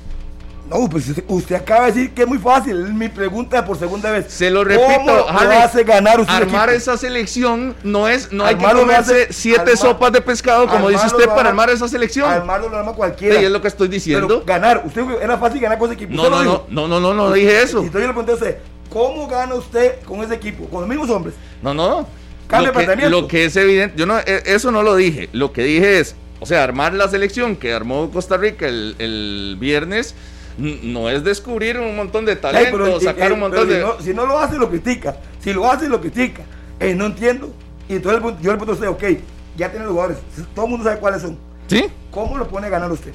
[0.70, 2.86] No, pues usted- acaba de decir que es muy fácil.
[2.88, 4.26] Es mi pregunta por segunda vez.
[4.34, 4.86] Se lo repito,
[5.28, 6.78] ¿Cómo lo hace ganar usted armar equipo?
[6.82, 10.88] esa selección no es, no hay que Armarlo comerse hace- siete sopas de pescado, como
[10.90, 12.30] dice armarlo usted, para arma- armar esa selección.
[12.32, 13.38] Armarlo lo arma cualquiera.
[13.40, 14.28] Sí, es lo que estoy diciendo.
[14.28, 16.14] Pero ganar, usted era fácil ganar con ese equipo.
[16.16, 17.80] No, no, no, no, no, no, no dije eso.
[17.84, 18.58] Y entonces yo le pregunté a usted,
[18.90, 20.66] ¿cómo gana usted con ese equipo?
[20.70, 21.36] Con los mismos hombres.
[21.62, 22.08] No, no.
[22.48, 25.30] Cambia lo, que, lo que es evidente, yo no, eh, eso no lo dije.
[25.34, 29.58] Lo que dije es, o sea, armar la selección que armó Costa Rica el, el
[29.60, 30.14] viernes
[30.58, 33.76] no es descubrir un montón de Ay, talento, pero, sacar eh, un montón de.
[33.76, 35.18] Si no, si no lo hace, lo critica.
[35.40, 36.44] Si lo hace, lo critica.
[36.80, 37.54] Eh, no entiendo.
[37.90, 39.20] Y entonces yo le pregunto a usted, ok,
[39.58, 40.20] ya tiene los jugadores.
[40.56, 41.38] Todo el mundo sabe cuáles son.
[41.68, 41.86] ¿Sí?
[42.12, 43.12] ¿Cómo lo pone a ganar usted?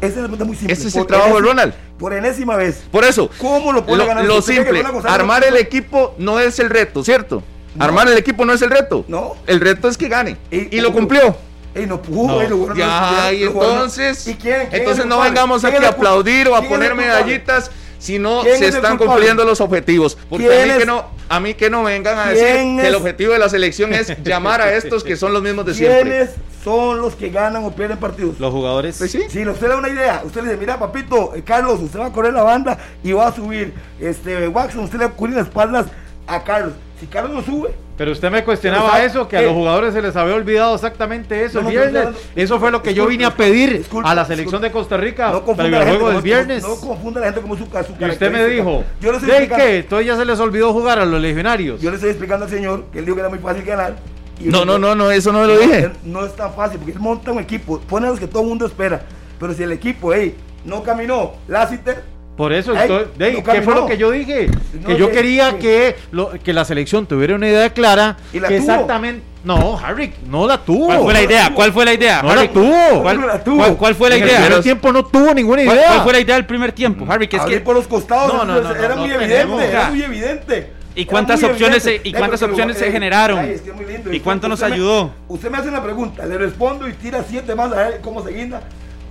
[0.00, 0.72] Esa es la pregunta muy simple.
[0.74, 1.74] Ese es el Por trabajo de Ronald.
[1.98, 2.84] Por enésima vez.
[2.90, 6.58] Por eso, ¿Cómo lo pone lo, a ganar lo simple, armar el equipo no es
[6.58, 7.42] el reto, ¿cierto?
[7.74, 7.84] No.
[7.84, 9.04] Armar el equipo no es el reto.
[9.08, 9.34] No.
[9.46, 10.36] El reto es que gane.
[10.50, 11.36] Y- Y, lo cumplió.
[11.76, 12.74] Ey, no pudo, No.
[12.74, 15.88] Ya, no- y entonces, ¿Y quién- quién es entonces el no vengamos ¿Quién aquí a
[15.88, 19.60] aplaudir o a ¿Quién es el poner medallitas si no ¿Quién se están cumpliendo los
[19.60, 20.16] objetivos.
[20.28, 22.86] Porque a ¿Quién mí, que no, a mí que no vengan a decir ¿Quién que
[22.88, 26.02] el objetivo de la selección es llamar a estos que son los mismos de siempre.
[26.02, 26.30] ¿Quiénes
[26.62, 28.38] son los que ganan o pierden partidos?
[28.40, 28.96] Los jugadores.
[28.98, 29.22] Pues sí.
[29.28, 32.06] Si usted le da una idea, usted le dice, mira papito, eh, Carlos, usted va
[32.06, 33.72] a correr la banda y va a subir.
[34.00, 35.86] Este, Watson, usted le va a cubrir las espaldas
[36.26, 36.72] a Carlos.
[36.98, 40.16] Si Carlos no sube, Pero usted me cuestionaba eso, que a los jugadores se les
[40.16, 41.92] había olvidado exactamente eso No, el viernes.
[41.92, 42.16] no, no, no.
[42.34, 44.36] eso fue lo que yo vine a pedir disculpe, a la disculpe.
[44.36, 46.62] selección de Costa Rica no confunda previo a al la gente juego del como- viernes.
[46.62, 49.30] No confunda a la gente como su, su y usted me dijo, yo le estoy
[49.40, 49.76] ¿de qué?
[49.78, 51.80] Entonces ya se les olvidó jugar a los legionarios.
[51.82, 53.96] Yo le estoy explicando al señor que él dijo que era muy fácil ganar.
[54.40, 55.90] y No, no, no, no, eso no lo No, dije.
[56.04, 58.48] No es tan fácil, porque él monta un equipo, pone a los que todo el
[58.48, 59.02] mundo espera.
[59.38, 62.02] Pero si el equipo, hey, no caminó, Lassiter,
[62.36, 63.06] Por eso Ey, estoy.
[63.18, 64.48] Ey, no ¿Qué fue lo que yo dije?
[64.80, 68.16] No, que yo que- quería que- que, lo- que la selección tuviera una idea clara.
[68.32, 68.70] ¿Y la que tuvo?
[68.72, 69.22] exactamente.
[69.42, 70.86] No, Harry, no la tuvo.
[70.86, 71.54] ¿Cuál fue la idea?
[71.54, 72.20] ¿Cuál fue la idea?
[72.20, 72.48] No la Harry?
[72.48, 73.02] tuvo.
[73.02, 73.56] ¿Cuál, No la tuvo.
[73.58, 74.40] cuál- cuál fue la en el idea?
[74.44, 75.88] primer tiempo no tuvo ninguna ¿Cuál, idea.
[75.88, 77.28] cuál fue la idea del primer tiempo, Harry?
[77.28, 79.64] Que es que por los costados, No, no, eso no, era no, muy no evidente,
[79.70, 80.72] era muy evidente.
[80.96, 83.38] ¿Y cuántas opciones se- y cuántas opciones se generaron?
[83.38, 84.12] ay, es que es muy lindo.
[84.12, 85.10] ¿Y cuánto nos Usted me- ayudó?
[85.28, 88.32] usted me hace una pregunta, le respondo y tira siete más a ver cómo se
[88.32, 88.62] guinda.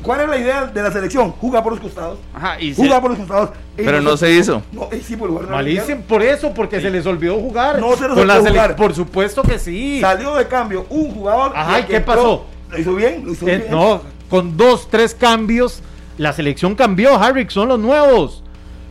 [0.06, 1.32] ¿Cuál es la idea de la selección?
[1.32, 2.20] Jugar por los costados.
[2.34, 3.50] Ajá, y se- Jugar por los costados.
[3.76, 4.62] Pero no se hizo.
[4.72, 7.80] No, y sí, por lugar Malísimo, por eso, porque se les olvidó jugar.
[7.80, 8.76] No se les olvidó sele- jugar.
[8.76, 10.00] Por supuesto que sí.
[10.02, 11.52] Salió de cambio un jugador.
[11.56, 12.46] Ajá, el ¿y que qué entró, pasó?
[12.72, 13.72] Lo hizo bien, lo hizo Eh, bien.
[13.72, 15.82] no, con dos, tres cambios,
[16.18, 18.42] la selección cambió, Harry, son los nuevos.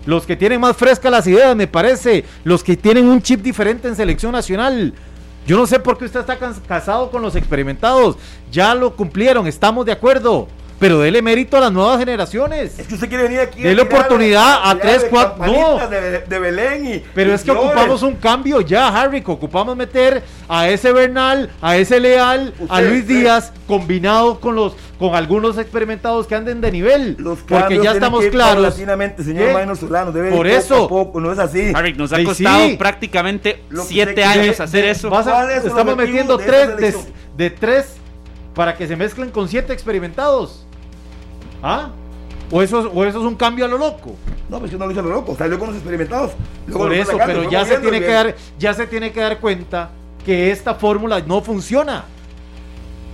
[0.06, 2.24] Los que tienen más frescas las ideas, me parece.
[2.44, 4.92] Los que tienen un chip diferente en selección nacional.
[5.46, 8.16] Yo no sé por qué usted está cas- casado con los experimentados.
[8.52, 10.46] Ya lo cumplieron, estamos de acuerdo.
[10.84, 12.78] Pero dele mérito a las nuevas generaciones.
[12.78, 13.62] Es que usted quiere venir aquí.
[13.62, 15.88] Dele oportunidad a tres, cuatro- no.
[15.88, 17.02] De, de Belén y.
[17.14, 17.70] Pero y es que flores.
[17.70, 22.82] ocupamos un cambio ya, Harry, que ocupamos meter a ese Bernal, a ese Leal, a
[22.82, 27.16] Luis usted- Díaz, combinado con los con algunos experimentados que anden de nivel.
[27.18, 28.74] Los porque ya estamos que ir claros.
[28.74, 28.98] señor
[29.48, 29.52] ¿Qué?
[29.54, 30.12] Maynor Solano.
[30.12, 30.86] Debe ir Por eso.
[30.86, 31.72] poco, no es así.
[31.74, 32.76] Harry, nos ha costado sí.
[32.76, 35.08] prácticamente siete años hacer De- eso.
[35.08, 37.06] vas a- ¿Cuál es el estamos metiendo tres
[37.38, 37.86] de tres
[38.54, 40.60] para que se mezclen con siete experimentados.
[41.66, 41.88] ¿Ah?
[42.50, 44.14] ¿O eso, ¿O eso es un cambio a lo loco?
[44.50, 45.34] No, pues yo no lo hice lo loco.
[45.36, 46.32] Salió con los experimentados.
[46.66, 49.20] Luego Por lo eso, sacando, pero ya se tiene que dar, ya se tiene que
[49.20, 49.88] dar cuenta
[50.24, 52.04] que esta fórmula no funciona.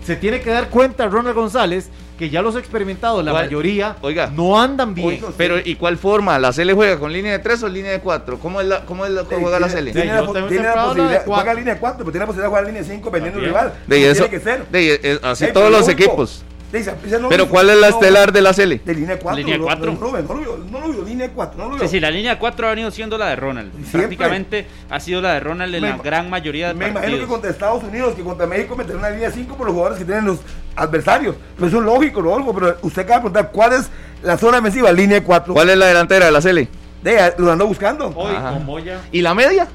[0.05, 3.45] Se tiene que dar cuenta Ronald González que ya los experimentados, la ¿Cuál?
[3.47, 4.31] mayoría, Oiga.
[4.35, 5.09] no andan bien.
[5.09, 6.39] Oiga, Pero, ¿y cuál forma?
[6.39, 8.39] ¿La Cele juega con línea de 3 o línea de 4?
[8.39, 9.69] ¿Cómo es la, cómo es la, Sí, juega la?
[9.71, 11.25] Sí, Tiene, la, de posibilidad, cuatro.
[11.35, 13.73] juega línea 4, pero tiene la posibilidad de jugar línea 5 dependiendo del También.
[13.73, 13.87] rival.
[13.87, 14.67] De eso, tiene que ser.
[14.69, 16.43] de- eh, así todos los equipos.
[16.73, 18.81] No Pero ¿cuál es la estelar de la Cele?
[18.85, 19.39] De línea 4.
[19.39, 21.81] Línea no, lo veo, no lo veo, no lo veo, línea 4, no lo veo.
[21.81, 23.73] Sí, sí, la línea 4 ha venido siendo la de Ronald.
[23.73, 24.01] Siempre.
[24.01, 27.07] Prácticamente ha sido la de Ronald en Me la gran mayoría de Me imagino que
[27.11, 27.29] partidos.
[27.29, 30.27] contra Estados Unidos, que contra México meter una línea 5 por los jugadores que tienen
[30.27, 30.39] los
[30.77, 31.35] adversarios.
[31.57, 32.55] Pero eso es lógico, Rodolfo.
[32.55, 33.91] Pero usted acaba de preguntar cuál es
[34.23, 35.53] la zona defensiva, línea 4.
[35.53, 36.69] ¿Cuál es la delantera de la Cele?
[37.03, 38.13] De, lo ando buscando.
[38.15, 38.53] Hoy, Ajá.
[38.53, 39.01] con Moya.
[39.11, 39.67] ¿Y la media?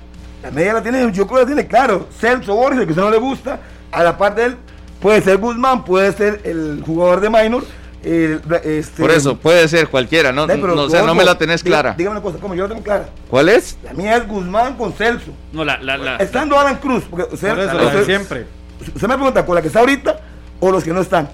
[0.42, 2.08] La media la tiene, yo creo que la tiene claro.
[2.18, 3.60] Celso Borges, que a usted no le gusta,
[3.92, 4.58] a la par de él,
[5.06, 7.64] puede ser Guzmán, puede ser el jugador de Minor.
[8.04, 11.62] este, Por eso, puede ser cualquiera, no, pero, no, o sea, no me la tenés
[11.62, 11.94] clara.
[11.96, 13.10] Dígame una cosa, como yo la tengo clara.
[13.30, 13.78] ¿Cuál es?
[13.84, 15.30] La mía es Guzmán con Celso.
[15.54, 18.48] No, la, la, la, Estando Alan Cruz, porque usted, Por eso, la de usted- siempre.
[18.96, 20.20] usted me pregunta con la que está ahorita
[20.60, 21.30] o los que no están.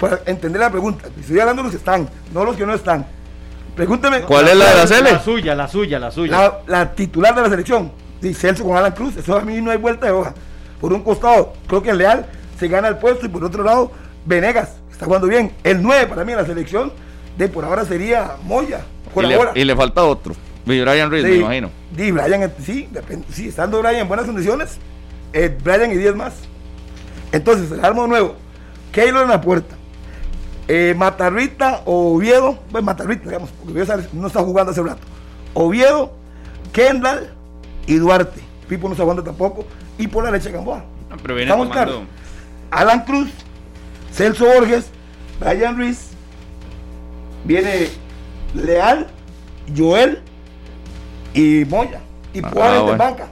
[0.00, 1.08] Para entender la pregunta.
[1.20, 3.06] Estoy hablando de los que están, no los que no están.
[3.76, 4.22] Pregúnteme.
[4.22, 5.20] ¿Cuál es la de la La Cele?
[5.24, 6.32] suya, la suya, la suya.
[6.32, 7.92] La, la titular de la selección.
[8.20, 9.16] Sí, Celso con Alan Cruz.
[9.16, 10.34] Eso a mí no hay vuelta de hoja.
[10.80, 12.26] Por un costado, creo que Leal
[12.60, 13.26] se gana el puesto.
[13.26, 13.90] Y por otro lado,
[14.24, 15.50] Venegas está jugando bien.
[15.64, 16.92] El 9 para mí en la selección.
[17.36, 18.82] De por ahora sería Moya.
[19.12, 20.34] Por Y le, y falta otro.
[20.66, 21.70] Brian Ruiz, me imagino.
[21.96, 24.76] Sí, Brian, sí, depende- sí, estando Brian en buenas condiciones,
[25.32, 26.34] eh, Brian y 10 más.
[27.32, 28.36] Entonces, el armo nuevo,
[28.92, 29.74] Keylor en la puerta,
[30.68, 35.00] eh, Matarrita o Oviedo, pues Matarrita, digamos, porque Oviedo no está jugando hace rato.
[35.54, 36.12] Oviedo,
[36.72, 37.30] Kendall
[37.86, 38.40] y Duarte.
[38.68, 39.64] Pipo no está jugando tampoco.
[39.98, 40.84] Y por la derecha Gamboa.
[41.08, 42.08] No, pero viene Estamos tomando- claros.
[42.70, 43.28] Alan Cruz,
[44.12, 44.86] Celso Borges,
[45.40, 46.10] Brian Ruiz,
[47.44, 47.88] viene
[48.54, 49.06] Leal,
[49.76, 50.20] Joel
[51.34, 52.00] y Moya.
[52.32, 53.04] Y Ah, probablemente bueno.
[53.04, 53.26] banca.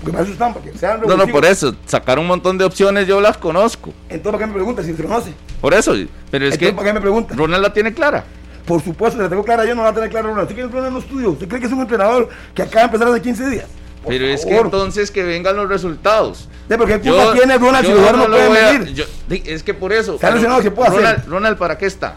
[0.00, 1.74] Porque para eso están, para que sean No, no, por eso.
[1.86, 3.92] Sacar un montón de opciones, yo las conozco.
[4.08, 5.32] Entonces, ¿para qué me pregunta si se conoce?
[5.60, 5.92] Por eso.
[5.92, 6.06] Pero
[6.46, 7.34] es Entonces, que ¿para qué me?
[7.36, 8.24] Ronald la tiene clara.
[8.66, 10.44] Por supuesto, la tengo clara yo, no la tengo clara Ronald.
[10.48, 11.30] ¿Usted cree que Ronald no estudió?
[11.30, 13.66] ¿Usted cree que es un entrenador que acaba de empezar hace 15 días?
[14.06, 16.48] Pero es que entonces que vengan los resultados.
[16.68, 18.94] ¿De por qué culpa tiene Ronald si yo los jugadores no voy a- venir?
[18.94, 20.18] yo- es que por eso.
[20.20, 21.30] Lesionado, ¿qué puede Ronald, hacer?
[21.30, 22.16] Ronald, ¿para qué está?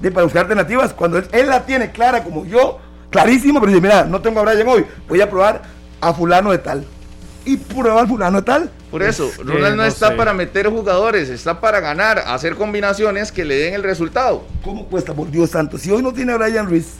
[0.00, 2.78] de para buscar alternativas cuando él, él la tiene clara como yo,
[3.10, 5.60] clarísimo, pero dice, mira, no tengo a Brian hoy, voy a probar
[6.00, 6.86] a fulano de tal.
[7.44, 8.70] Y prueba al fulano de tal.
[8.90, 10.14] Por eso, Es Ronald no, no está sé.
[10.14, 14.42] para meter jugadores, está para ganar, hacer combinaciones que le den el resultado.
[14.64, 15.76] ¿Cómo cuesta, por Dios santo?
[15.76, 16.94] Si hoy no tiene a Brian Ruiz,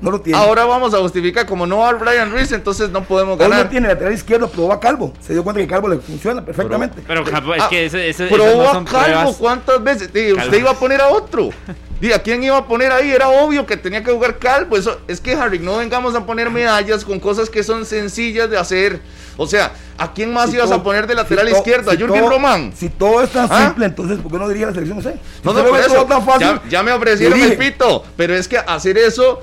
[0.00, 0.38] no lo tiene.
[0.38, 3.64] Ahora vamos a justificar, como no va Brian Ruiz, entonces no podemos hoy ganar.
[3.64, 5.12] no tiene lateral izquierdo, probó a Calvo.
[5.20, 7.02] Se dio cuenta que Calvo le funciona perfectamente.
[7.06, 9.36] Pero es Ah, que ese, ese, Probó no a Calvo, pruebas.
[9.36, 10.08] ¿cuántas veces?
[10.08, 11.50] Usted iba a poner a otro.
[12.00, 13.10] Diga, ¿quién iba a poner ahí?
[13.12, 14.76] Era obvio que tenía que jugar Calvo.
[14.76, 18.58] Eso, es que, Harry, no vengamos a poner medallas con cosas que son sencillas de
[18.58, 19.00] hacer.
[19.36, 21.90] O sea, ¿a quién más Si ibas todo- a poner de lateral si izquierdo?
[21.90, 22.72] ¿A si Jürgen todo- Román?
[22.76, 23.64] Si todo es tan ¿Ah?
[23.66, 26.04] simple, entonces, ¿por qué no dirige la selección No, usted no, lo por eso.
[26.04, 28.04] tan fácil, ya, ya me ofrecieron el pito.
[28.16, 29.40] Pero es que hacer eso,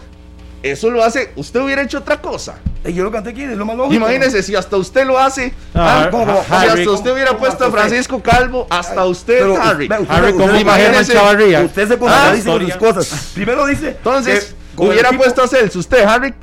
[0.63, 1.31] eso lo hace.
[1.35, 2.55] Usted hubiera hecho otra cosa.
[2.85, 3.95] Y yo lo canté aquí, es lo más lógico.
[3.95, 5.53] Imagínese, si hasta usted lo hace.
[5.73, 6.43] Ah, ah, ¿cómo, cómo?
[6.43, 7.89] si Harry, hasta ¿cómo- usted hubiera cómo puesto a hasta usted?
[7.89, 9.85] Francisco Calvo, hasta usted, Pero, Harry.
[9.85, 11.61] usted- Harry, usted- ¿cómo imagínese- Chavarría?
[11.61, 13.31] Usted se Ah, contradice con sus cosas.
[13.35, 13.87] Primero dice.
[13.89, 16.33] Entonces, que hubiera puesto a Celso, usted, Harry,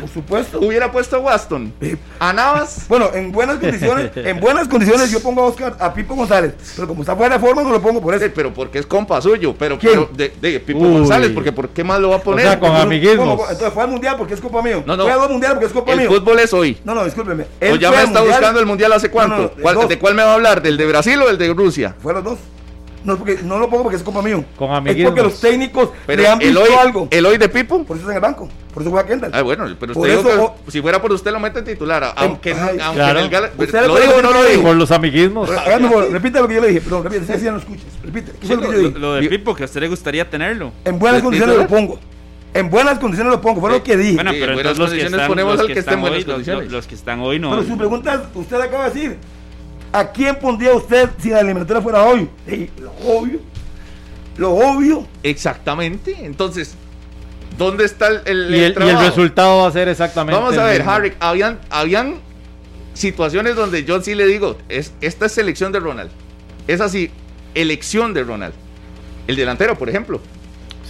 [0.00, 0.60] Por supuesto.
[0.60, 1.72] hubiera puesto a Waston,
[2.18, 2.86] a Navas.
[2.88, 6.88] Bueno, en buenas condiciones, en buenas condiciones yo pongo a Oscar, a Pipo González, pero
[6.88, 8.24] como está fuera de forma no lo pongo por eso.
[8.24, 9.92] Eh, Pero porque es compa suyo, pero, ¿Quién?
[10.06, 10.92] pero de, de Pipo Uy.
[10.98, 12.46] González, porque ¿por qué más lo va a poner?
[12.46, 13.26] sea, con amiguismos.
[13.36, 13.42] ¿cómo?
[13.50, 14.82] Entonces fue al mundial porque es culpa mío.
[14.86, 15.04] No, no.
[15.04, 16.08] Fue a dos mundiales porque es culpa el mío.
[16.10, 16.78] fútbol es hoy.
[16.84, 17.44] No, no, discúlpeme.
[17.44, 19.36] O Él ya fue me al está mundial- buscando el mundial hace cuánto.
[19.36, 19.88] No, no, de ¿Cuál-.
[19.88, 20.62] ¿De cuál me va a hablar?
[20.62, 21.94] ¿Del de Brasil o el de Rusia?
[22.02, 22.38] Fue a los dos.
[23.04, 24.44] No, porque, no lo pongo porque es culpa mío.
[24.56, 25.10] Con Es amiguismos.
[25.12, 27.08] porque los técnicos Pero le han visto hoy, algo.
[27.10, 27.84] el hoy de Pipo.
[27.84, 28.48] Por eso está en el banco.
[28.74, 29.30] Por eso juega Kendall.
[29.34, 32.02] Ah, bueno, pero usted dijo eso- que si fuera por usted lo mete en titular,
[32.04, 33.18] a- aunque, ay, aunque claro.
[33.20, 33.50] en el Gala-
[33.86, 34.62] ¿Lo dijo o no lo dijo?
[34.62, 35.48] Por los amiguismos.
[36.10, 36.80] Repita lo que yo le dije.
[36.80, 37.84] Perdón, repite, si no escuches.
[38.04, 38.32] Repite.
[38.40, 38.98] ¿Qué fue lo que yo Lo, dije?
[38.98, 40.72] lo de Pipo, que a usted le gustaría tenerlo.
[40.84, 41.80] En buenas ¿De condiciones lo titular?
[41.88, 42.00] pongo.
[42.54, 43.60] En buenas condiciones lo pongo.
[43.60, 43.82] Fue lo Sí.
[43.82, 44.14] que dije.
[44.16, 45.78] Bueno, Sí, pero en buenas entonces los que condiciones están, ponemos los al que que
[45.80, 47.50] esté en están buenas hoy, los- los que están hoy no.
[47.50, 49.16] Pero su pregunta, usted acaba de decir,
[49.92, 52.28] ¿a quién pondría usted si la eliminatoria fuera hoy?
[52.46, 53.40] Ey, lo obvio,
[54.36, 55.06] lo obvio.
[55.22, 56.16] Exactamente.
[56.20, 56.74] Entonces,
[57.56, 59.00] ¿dónde está el, el- Y el, y el trabajo?
[59.06, 60.40] resultado va a ser exactamente.
[60.40, 60.82] Vamos a ver.
[60.82, 62.16] Harry, habían, habían
[62.94, 66.10] situaciones donde yo sí le digo, es, esta es selección de Ronald.
[66.66, 67.10] Es así,
[67.54, 68.54] elección de Ronald.
[69.26, 70.20] El delantero, por ejemplo.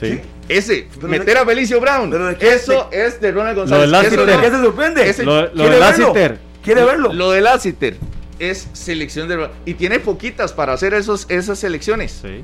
[0.00, 0.20] Sí.
[0.48, 2.10] Ese, Pero meter de- a Belicio Brown.
[2.10, 3.82] pero de qué- eso es de Ronald Lo González.
[3.82, 5.08] del Lassiter ¿De qué se sorprende?
[5.10, 6.06] ese- Lo, lo ¿Quiere de verlo?
[6.06, 6.38] Lassiter.
[6.64, 7.12] ¿Quiere verlo?
[7.12, 7.96] Lo de Lassiter
[8.38, 9.54] es selección de Ronald.
[9.66, 12.20] Y tiene poquitas para hacer esos, esas selecciones.
[12.22, 12.42] Sí.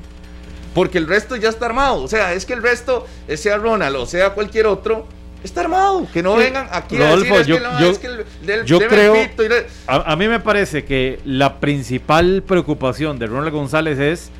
[0.73, 2.01] Porque el resto ya está armado.
[2.03, 5.07] O sea, es que el resto, eh, sea Ronald o sea cualquier otro,
[5.43, 6.05] está armado.
[6.11, 6.39] Que no Sí.
[6.43, 8.07] vengan aquí Rodolfo, a decir, es que no, yo- que
[8.45, 13.99] del- creo- le- A, a mí me parece que la principal preocupación de Ronald González
[13.99, 14.31] es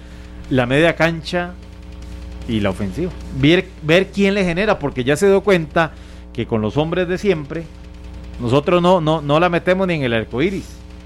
[0.50, 1.54] la media cancha
[2.50, 3.12] y la ofensiva.
[3.40, 5.94] Ver, ver quién le genera, porque ya se dio cuenta
[6.34, 7.64] que con los hombres de siempre,
[8.42, 10.66] nosotros no, no, no la metemos ni en el arco iris.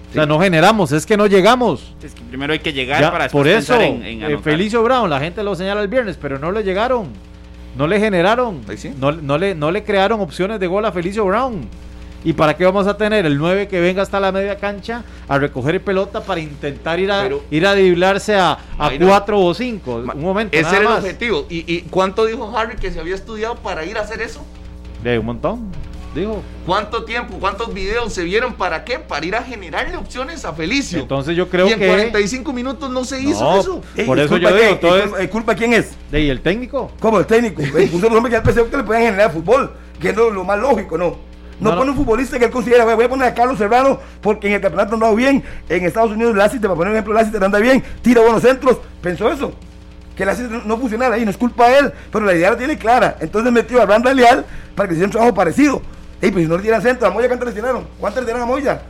[0.10, 1.94] O sea, no generamos, es que no llegamos.
[2.02, 4.38] Es que primero hay que llegar Ya, para después por eso, en, en eh.
[4.40, 7.08] Felicio Brown, la gente lo señala el viernes, pero no le llegaron.
[7.78, 8.62] No le generaron.
[8.76, 8.92] Sí.
[9.00, 11.62] No, no le, no le crearon opciones de gol a Felicio Brown.
[12.26, 15.38] ¿Y para qué vamos a tener el 9 que venga hasta la media cancha a
[15.38, 19.08] recoger pelota para intentar ir a, Pero- ir a driblarse a, a no.
[19.08, 20.02] 4 o 5?
[20.06, 20.54] Ma- Un momento.
[20.58, 21.46] Ese nada era el objetivo.
[21.50, 24.44] ¿Y, ¿Y cuánto dijo Harry que se había estudiado para ir a hacer eso?
[25.04, 25.72] De un montón.
[26.20, 26.42] Dijo.
[26.66, 29.00] ¿Cuánto tiempo, cuántos videos se vieron para qué?
[29.00, 31.00] Para ir a generarle opciones a Felicio.
[31.00, 31.88] Entonces yo creo y en que.
[31.88, 33.82] 45 minutos no se hizo No, eso.
[33.96, 34.80] Ey, por ¿es eso culpa yo digo, quién?
[34.80, 35.92] todo ¿Es es- culpa- ¿es culpa de quién es?
[36.12, 36.92] de, ¿Y el técnico?
[37.00, 37.62] Como el técnico.
[37.92, 40.44] Puso los hombres que ya pensé que le pueden generar fútbol, que es lo, lo
[40.44, 41.28] más lógico, ¿no?
[41.60, 44.48] No, pone un futbolista que él considera, "Voy- voy a poner a Carlos Serrano porque
[44.48, 45.44] en el campeonato ha andado bien.
[45.68, 48.78] En Estados Unidos, Lassiter, para poner un ejemplo, Lassiter anda bien, tira buenos centros.
[49.02, 49.52] Pensó eso.
[50.16, 52.58] que la no, no funcionara ahí, no es culpa de él, pero la idea la
[52.58, 53.16] tiene clara.
[53.22, 55.82] Entonces metió a Randa Leal para que hiciera un trabajo parecido.
[56.22, 57.88] Ey, pues si no le tiran centro, a Moya, ¿cuántas le tiraron?
[58.00, 58.82] ¿Cuántas le tiraron a Moya?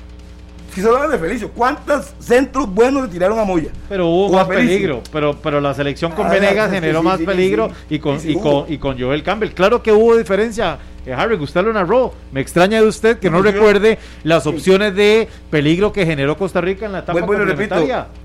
[0.74, 3.70] Si se hablan de Felicio, ¿cuántos centros buenos le tiraron a Moya?
[3.88, 8.00] Pero hubo más peligro, pero, pero la selección con ah, Venegas generó más peligro y,
[8.00, 9.50] con, y, con, y con Joel Campbell.
[9.50, 10.78] Claro que hubo diferencia.
[11.06, 12.13] Eh, Harry, usted lo narró.
[12.32, 16.86] Me extraña de usted que no recuerde las opciones de peligro que generó Costa Rica
[16.86, 17.76] en la etapa bueno, repito,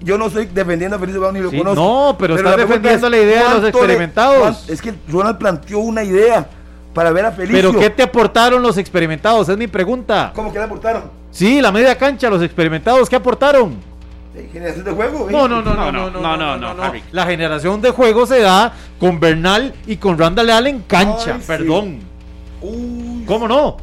[0.01, 1.75] yo no estoy defendiendo a Felicio Brown ni lo conozco.
[1.75, 4.69] No, pero, está defendiendo la idea de los experimentados.
[4.69, 6.47] es que Ronald planteó una idea
[6.95, 7.71] para ver a Felicio.
[7.71, 9.49] ¿Pero qué te aportaron los experimentados?
[9.49, 10.33] Es mi pregunta.
[10.35, 11.11] ¿Cómo que le aportaron?
[11.31, 13.77] Sí, la media cancha, los experimentados, ¿qué aportaron?
[14.53, 15.29] ¿Generación de juego?
[15.31, 18.73] No, no, no, no, no, no, no, no, no, La generación de juego se da
[18.99, 22.01] con Bernal y con Randall Leal en cancha, perdón.
[23.27, 23.77] ¿Cómo no?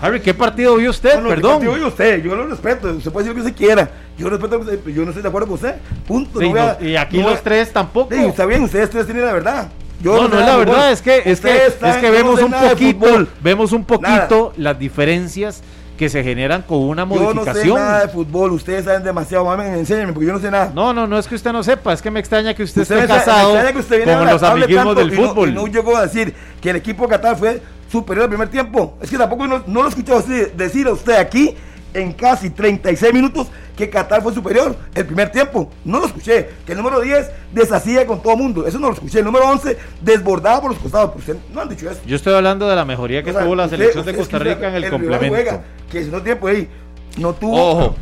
[0.00, 1.22] Harry, ¿qué partido vio usted?
[1.22, 1.34] Perdón.
[1.36, 2.22] ¿qué partido vio usted?
[2.22, 2.90] Yo lo respeto.
[2.90, 3.90] Usted puede decir lo que se quiera.
[4.16, 5.74] Yo respeto, yo no estoy de acuerdo con usted.
[6.06, 6.40] Punto.
[6.80, 8.14] y aquí los tres tampoco.
[8.14, 9.68] Sí, está bien, ustedes tres tienen la verdad.
[10.00, 13.26] Yo no, no, es la verdad, es que, es que, es que vemos, un poquito,
[13.42, 15.62] vemos un poquito las diferencias
[15.98, 17.66] que se generan con una modificación.
[17.66, 20.50] Yo no sé nada de fútbol, ustedes saben demasiado, mames, enséñenme, porque yo no sé
[20.50, 20.72] nada.
[20.74, 23.06] No, no, no es que usted no sepa, es que me extraña que usted, esté
[23.06, 25.52] casado con los amiguismos del fútbol.
[25.52, 27.60] No, yo puedo decir que el equipo de Qatar fue
[27.92, 28.96] superior al primer tiempo.
[29.02, 30.22] Es que tampoco no, lo he escuchado
[30.56, 31.54] decir a usted aquí
[31.94, 35.70] en casi 36 minutos que Qatar fue superior el primer tiempo.
[35.84, 36.50] No lo escuché.
[36.66, 38.66] Que el número 10 deshacía con todo el mundo.
[38.66, 39.20] Eso no lo escuché.
[39.20, 41.12] El número 11 desbordaba por los costados.
[41.24, 42.00] Pero no han dicho eso.
[42.06, 44.90] Yo estoy hablando de la mejoría que tuvo la selección de Costa Rica en el,
[44.90, 45.62] complemento.
[45.90, 46.68] que si no tiempo ahí
[47.16, 47.70] no tuvo.
[47.70, 47.96] Ojo.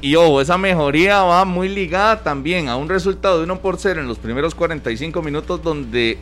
[0.00, 4.00] Y, ojo, esa mejoría va muy ligada también a un resultado de 1 por 0
[4.00, 6.18] en los primeros 45 minutos donde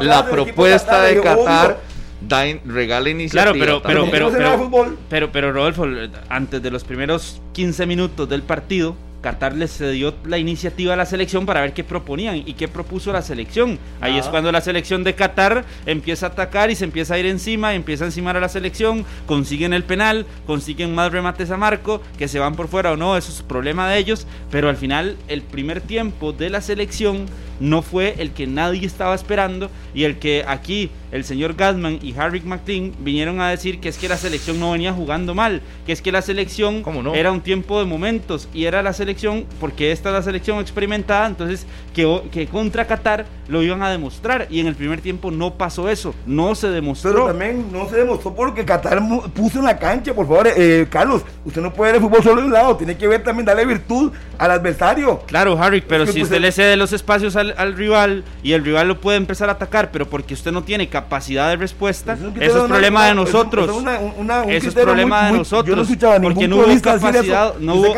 [0.00, 1.78] la propuesta de Qatar
[2.64, 3.52] regala iniciativa.
[3.52, 5.86] Claro, pero, pero, pero, pero, pero, Rodolfo,
[6.28, 11.06] antes de los primeros 15 minutos del partido, Qatar le cedió la iniciativa a la
[11.06, 13.78] selección para ver qué proponían y qué propuso la selección.
[14.00, 17.26] Ahí es cuando la selección de Qatar empieza a atacar y se empieza a ir
[17.26, 22.00] encima, empieza a encimar a la selección, consiguen el penal, consiguen más remates a Marco,
[22.16, 25.16] que se van por fuera o no, eso es problema de ellos, pero al final
[25.28, 27.26] el primer tiempo de la selección
[27.60, 32.14] no fue el que nadie estaba esperando y el que aquí el señor Gasman y
[32.16, 35.92] Harry McLean vinieron a decir que es que la selección no venía jugando mal, que
[35.92, 39.07] es que la selección era un tiempo de momentos y era la selección,
[39.60, 44.46] porque esta es la selección experimentada, entonces que, que contra Qatar lo iban a demostrar
[44.50, 47.12] y en el primer tiempo no pasó eso, no se demostró.
[47.12, 49.00] Pero también no se demostró porque Qatar
[49.34, 52.40] puso en la cancha, por favor, eh, Carlos, usted no puede ver el fútbol solo
[52.40, 55.20] de un lado, tiene que ver también darle virtud al adversario.
[55.26, 58.88] Claro, Harry, pero si usted le cede los espacios al, al rival y el rival
[58.88, 62.68] lo puede empezar a atacar, pero porque usted no tiene capacidad de respuesta, eso es,
[62.68, 63.70] problema de nosotros.
[64.48, 65.68] eso es problema de nosotros.
[65.68, 67.94] Yo no escuchaba porque no hubo capacidad, no hubo,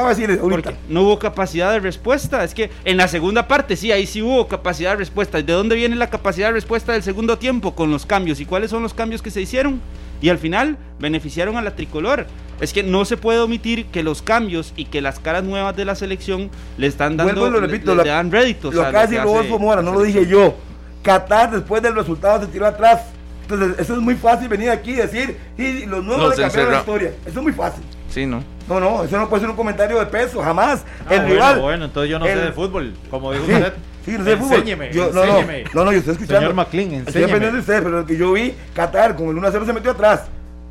[0.89, 2.45] no hubo capacidad de respuesta.
[2.45, 5.43] Es que en la segunda parte sí, ahí sí hubo capacidad de respuesta.
[5.43, 7.75] ¿De dónde viene la capacidad de respuesta del segundo tiempo?
[7.75, 8.41] Con los cambios.
[8.41, 9.81] ¿Y cuáles son los cambios que se hicieron?
[10.23, 12.27] Y al final beneficiaron a la tricolor.
[12.61, 15.87] Es que no se puede omitir que los cambios y que las caras nuevas de
[15.87, 18.75] la selección le están dando lo repito, le, dan réditos.
[18.75, 20.55] Lo casi Rodolfo Mora, no lo dije yo.
[21.03, 23.01] Qatar después del resultado se tiró atrás.
[23.43, 26.79] Entonces, eso es muy fácil venir aquí y decir, y los nuevos le cambiaron la
[26.81, 27.13] historia.
[27.25, 27.83] Eso es muy fácil.
[28.11, 28.45] Sí, ¿no?
[28.71, 30.85] No, no, eso no puede ser un comentario de peso, jamás.
[31.09, 31.61] Ah, el rival.
[31.61, 33.73] Bueno, entonces yo no sé de fútbol, como dijo usted.
[34.05, 34.55] Sí, no sé de fútbol.
[34.55, 35.65] Enséñeme, yo, no, enséñeme.
[35.75, 36.41] No, no, yo estoy escuchando.
[36.41, 37.09] Señor McLean, enséñeme.
[37.09, 39.91] Estoy aprendiendo de usted, pero lo que yo vi, Qatar con el 1-0 se metió
[39.91, 40.27] atrás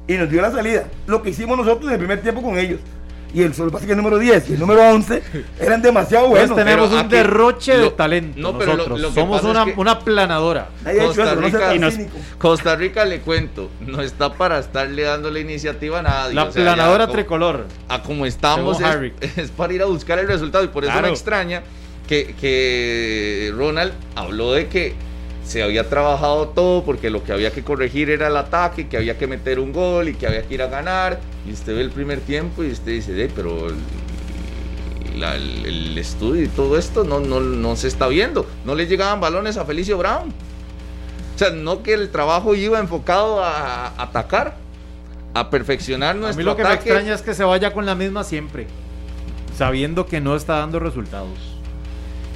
[0.08, 0.86] y nos dio la salida.
[1.08, 2.80] Lo que hicimos nosotros en el primer tiempo con ellos.
[3.34, 5.24] Y el solo pasa que el número 10 y el número 11
[5.60, 6.56] eran demasiado buenos.
[6.56, 8.40] tenemos un derroche de talento.
[8.40, 9.14] No, pero nosotros.
[9.14, 10.70] Somos una, una planadora.
[11.06, 11.74] Costa, Rica,
[12.38, 16.36] Costa Rica, le cuento, no está para estarle dando la iniciativa a nadie.
[16.36, 17.66] La planadora tricolor.
[17.88, 18.78] A como estamos
[19.36, 20.64] es, para ir a buscar el resultado.
[20.64, 21.64] Y por eso me extraña
[22.08, 24.96] que, que Ronald habló de que
[25.50, 29.18] se había trabajado todo porque lo que había que corregir era el ataque, que había
[29.18, 31.20] que meter un gol y que había que ir a ganar.
[31.48, 33.78] Y usted ve el primer tiempo y usted dice, pero el,
[35.98, 38.46] estudio y todo esto no, no, no se está viendo.
[38.64, 40.32] No le llegaban balones a Felicio Brown.
[41.34, 44.56] O sea, no que el trabajo iba enfocado a, atacar,
[45.34, 47.96] a perfeccionar nuestro A mí lo que me extraña es que se vaya con la
[47.96, 48.68] misma siempre,
[49.58, 51.59] sabiendo que no está dando resultados.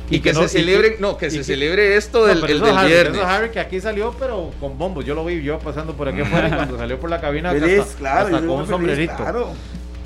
[0.09, 3.21] Y, que, se celebre, no, que se celebre esto del, el, del viernes.
[3.21, 5.05] Harry que aquí salió, pero con bombos.
[5.05, 8.49] Yo lo vi yo pasando por aquí afuera cuando salió por la cabina hasta, con
[8.49, 9.53] un sombrerito.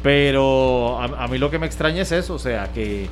[0.03, 3.07] Pero a, mí lo que me extraña es eso, o sea, que,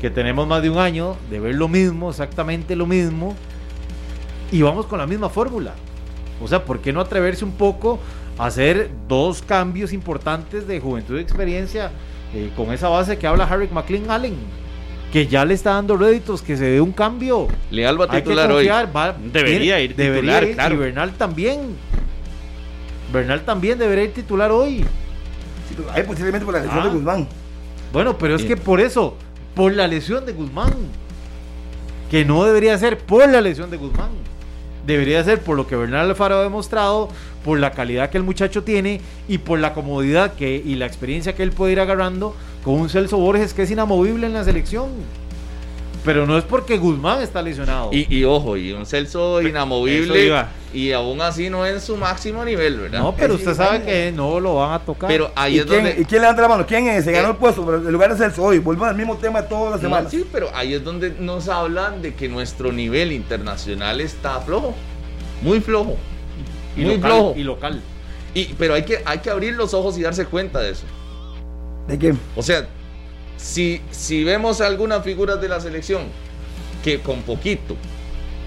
[0.00, 3.34] que tenemos más de un año de ver lo mismo, exactamente lo mismo,
[4.52, 5.72] y vamos con la misma fórmula.
[6.40, 7.98] O sea, ¿por qué no atreverse un poco
[8.38, 11.90] a hacer dos cambios importantes de juventud y experiencia
[12.34, 14.36] eh, con esa base que habla Harry McLean Allen?
[15.12, 17.48] Que ya le está dando réditos, que se dé un cambio.
[17.70, 18.66] Leal va a titular hoy.
[18.68, 20.74] va- Debería tiene- ir debería titular, ir, claro.
[20.74, 21.60] Y Bernal también.
[23.12, 24.80] Bernal también debería ir titular hoy.
[25.68, 26.84] Sí, pero Hay posiblemente por la lesión Ah.
[26.84, 27.28] de Guzmán.
[27.92, 28.54] Bueno, pero es Bien.
[28.56, 29.16] que por eso,
[29.54, 30.74] por la lesión de Guzmán,
[32.10, 34.10] que no debería ser por la lesión de Guzmán,
[34.88, 37.08] debería ser por lo que Bernal Alfaro ha demostrado,
[37.44, 41.36] por la calidad que el muchacho tiene y por la comodidad que, y la experiencia
[41.36, 42.34] que él puede ir agarrando
[42.64, 44.88] con un Celso Borges que es inamovible en la selección.
[46.08, 47.90] Pero no es porque Guzmán está lesionado.
[47.92, 50.32] Y, y ojo, y un Celso inamovible
[50.72, 53.00] y aún así no en su máximo nivel, ¿verdad?
[53.00, 55.08] no, pero Es usted sabe que no lo van a tocar.
[55.10, 56.00] Pero ahí ¿Y es quién, donde...
[56.00, 56.66] ¿Y quién levanta la mano?
[56.66, 57.04] ¿Quién es?
[57.04, 57.30] Se ganó Eh.
[57.32, 58.58] el puesto, pero en lugar de Celso hoy.
[58.58, 60.10] Volvemos al mismo tema todas las No, semanas.
[60.10, 64.74] sí, pero ahí es donde nos hablan de que nuestro nivel internacional está flojo.
[65.42, 65.96] Muy flojo.
[66.74, 67.34] y muy local, flojo.
[67.36, 67.82] Y local.
[68.32, 70.84] Y, pero hay que, hay que abrir los ojos y darse cuenta de eso.
[71.86, 72.14] ¿De qué?
[72.34, 72.66] O sea,
[73.38, 76.02] si, si vemos algunas figuras de la selección
[76.84, 77.76] que con poquito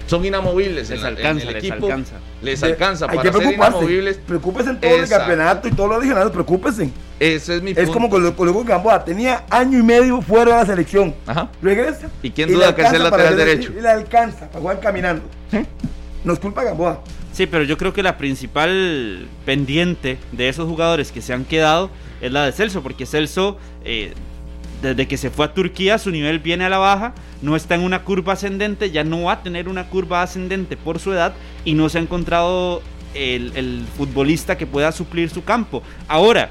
[0.06, 2.14] son inamovibles en, Les en alcanza, el les equipo, alcanza.
[2.42, 3.76] les alcanza hay para que ser preocuparse.
[3.78, 4.18] inamovibles.
[4.18, 6.90] Preocúpense en todo el campeonato y todos los legionarios, preocúpense.
[7.18, 7.92] Ese es mi Es punto.
[7.92, 11.14] como con lo con lo que Gamboa tenía año y medio fuera de la selección.
[11.26, 11.48] Ajá.
[11.62, 12.10] Regresa.
[12.22, 13.72] ¿Y quién duda que es el lateral derecho?
[13.76, 15.24] y Le alcanza para jugar caminando.
[16.24, 17.00] No es culpa Gamboa.
[17.32, 21.90] Sí, pero yo creo que la principal pendiente de esos jugadores que se han quedado
[22.20, 24.12] es la de Celso, porque Celso, eh,
[24.82, 27.82] desde que se fue a Turquía, su nivel viene a la baja, no está en
[27.82, 31.74] una curva ascendente, ya no va a tener una curva ascendente por su edad y
[31.74, 32.82] no se ha encontrado
[33.14, 35.82] el, el futbolista que pueda suplir su campo.
[36.08, 36.50] Ahora,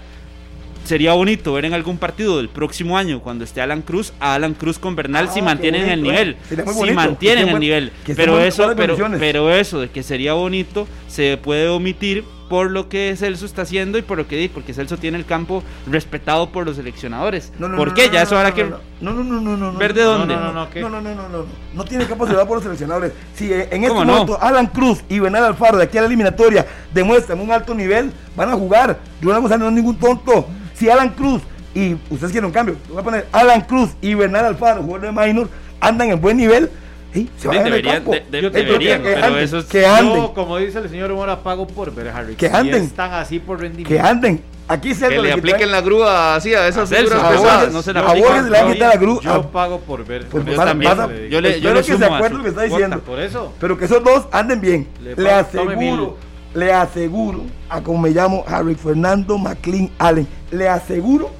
[0.83, 4.53] sería bonito ver en algún partido del próximo año, cuando esté Alan Cruz, a Alan
[4.55, 6.29] Cruz con Bernal Ah, si qué mantienen el nivel.
[6.49, 6.63] eh.
[6.73, 7.91] Si mantienen el buen- nivel.
[8.15, 8.73] Pero eso,
[9.19, 13.97] pero eso de que sería bonito se puede omitir por lo que Celso está haciendo
[13.97, 17.53] y por lo que di, porque Celso tiene el campo respetado por los seleccionadores.
[17.57, 18.07] No, no, ¿Por no, qué?
[18.07, 20.03] no, ya no, eso no, que no, no, no, no, no, no, no, ver de
[20.03, 20.35] dónde.
[20.35, 20.67] no, no, no.
[20.75, 21.45] No, no, no, no, no, no.
[21.73, 23.13] No tiene capacidad por los seleccionadores.
[23.35, 26.67] Si eh, en este momento Alan Cruz y Bernal Alfaro de aquí a la eliminatoria
[26.93, 28.99] demuestran un alto nivel, van a jugar.
[29.21, 30.49] Yo no vamos a no ningún tonto.
[30.73, 31.41] Si Alan Cruz
[31.73, 35.25] y ustedes quieren un cambio, voy a poner Alan Cruz y Bernal Alfaro, jugadores de
[35.25, 35.47] minor,
[35.79, 36.69] andan en buen nivel,
[37.13, 38.11] deberían- campo.
[38.11, 40.79] de- de- Yo creo deberían, que pero anden, eso es- que anden, Yo, como dice
[40.79, 42.35] el señor Mora, pago por ver, Harry.
[42.35, 42.83] Que Si anden.
[42.83, 43.89] están así por rendimiento.
[43.89, 44.41] que anden.
[44.67, 47.73] Aquí se Que le apliquen la grúa así a esas figuras a pesadas.
[47.73, 49.51] No se la aplican le van a quitar la Yo grúa.
[49.51, 50.27] pago por ver.
[50.27, 52.37] Pues Yo vas a- también vas a- le yo le- Espero le que se acuerde
[52.37, 52.99] lo que está diciendo.
[53.01, 53.51] Por eso.
[53.59, 54.87] Pero que esos dos anden bien.
[55.03, 56.17] Le Le, pago- tome aseguro,
[56.53, 60.25] le aseguro a como me llamo Harry Fernando McLean Allen.
[60.51, 61.31] Le aseguro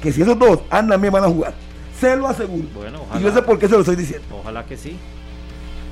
[0.00, 1.54] que si esos dos andan bien van a jugar.
[2.02, 2.66] Se lo aseguro.
[2.74, 3.20] Bueno, y ojalá.
[3.20, 4.26] yo sé por qué se lo estoy diciendo.
[4.40, 4.96] Ojalá que sí.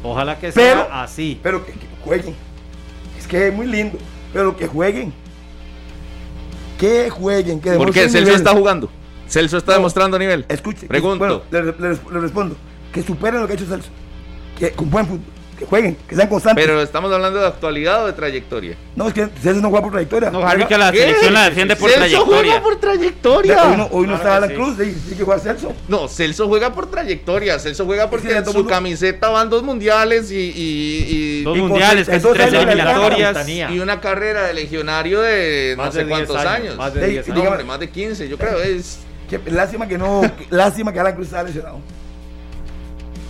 [0.02, 1.38] Ojalá que Pero- sea así.
[1.42, 2.34] Pero que, que jueguen.
[3.18, 3.96] Es que es muy lindo.
[4.32, 5.12] Pero que jueguen.
[6.78, 7.60] Que jueguen.
[7.60, 8.00] Que ¿Por qué?
[8.08, 8.34] Celso nivel.
[8.34, 8.90] está jugando.
[9.28, 9.78] Celso está No.
[9.78, 10.44] demostrando nivel.
[10.48, 10.80] Escuche.
[10.80, 11.18] que- Pregunto.
[11.18, 12.56] bueno, le, le- le respondo.
[12.92, 13.90] Que superen lo que ha hecho Celso.
[14.58, 15.20] Que con buen fútbol.
[15.60, 15.96] Que jueguen.
[16.08, 16.64] Que sean constantes.
[16.66, 18.76] Pero estamos hablando de actualidad o de trayectoria.
[18.96, 20.30] no, es que Celso no juega por trayectoria.
[20.30, 20.98] No, que la ¿Qué?
[21.00, 22.34] selección la defiende por Celso trayectoria.
[22.52, 23.62] juega por trayectoria.
[23.70, 24.54] Hoy no, hoy no Claro está Alan sí.
[24.56, 25.72] Cruz, sí, sí que juega Celso.
[25.86, 27.58] No, Celso juega por trayectoria.
[27.58, 31.56] Celso juega porque Sí, en su mundo- camiseta van dos mundiales y, y- y- Dos
[31.58, 33.70] Y mundiales, casi 32 tres eliminatorias.
[33.72, 36.76] y una carrera de legionario de no Más sé de 10 cuántos años.
[36.76, 37.46] Más de Ey, 10 No, años.
[37.48, 38.58] hombre, más de 15, yo creo.
[38.62, 41.78] Es Qué lástima que no, lástima que Alan Cruz está lesionado.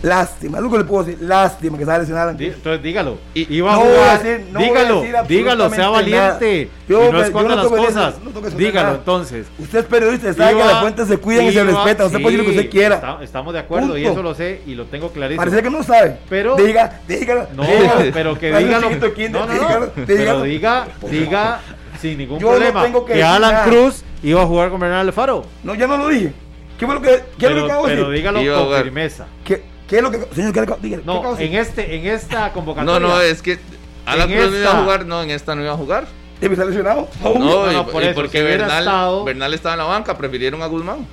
[0.03, 1.22] Lástima, lo que le puedo decir.
[1.22, 2.30] Lástima que está lesionado.
[2.30, 3.18] Entonces dígalo.
[3.34, 4.22] Y- Iba a no voy a jugar.
[4.22, 6.70] decir- no voy a dígalo, decir dígalo, sea valiente.
[6.88, 8.14] Yo, y no esconda las cosas.
[8.14, 8.98] eso, dígalo nada.
[8.98, 9.46] entonces.
[9.59, 12.07] Usted es periodista, sabe que las fuentes se cuidan y se respetan.
[12.07, 12.94] Usted puede decir lo que usted quiera.
[12.96, 15.44] está- estamos de acuerdo y eso lo sé y lo tengo clarísimo.
[15.44, 16.16] Parece que no sabe.
[16.28, 17.46] Pero- Diga, dígalo.
[17.55, 18.11] No, dígalo.
[18.14, 18.90] pero que dígalo.
[18.90, 19.92] No, no, dígalo.
[20.07, 21.61] Pero diga, diga
[22.01, 23.64] sin ningún Yo no problema tengo que que, decir Alan nada.
[23.66, 25.44] Cruz iba a jugar con Bernal Alfaro.
[25.62, 26.32] No, ya no lo dije.
[26.78, 29.26] ¿Qué fue lo que, qué es lo que Pero, de pero dígalo con firmeza.
[29.44, 30.18] ¿Qué, qué es lo que.
[30.34, 32.99] Señor, ¿qué ¿qué No, de en este, en esta convocatoria.
[33.01, 33.59] no, no, es que
[34.07, 36.07] Alan Cruz no iba esta- a jugar, no, en esta no iba a jugar.
[36.41, 37.09] ¿Debe estar lesionado?
[37.22, 39.84] No, no, y, no, por y eso, porque si Bernal, estado- Bernal estaba en la
[39.84, 41.07] banca, prefirieron a Guzmán.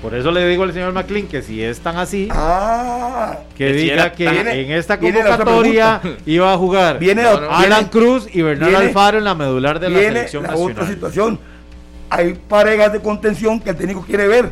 [0.00, 4.12] Por eso le digo al señor McLean que si es tan así, Ah, que diga
[4.12, 7.50] que en esta convocatoria iba a jugar viene, No, la- no.
[7.50, 10.72] Alan viene- Cruz y Bernal viene- Alfaro en la medular de la selección la nacional.
[10.72, 11.38] otra situación.
[12.08, 14.50] Hay parejas de contención que el técnico quiere ver.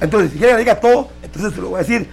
[0.00, 2.08] Entonces, si quiere que diga todo, entonces se lo voy a decir.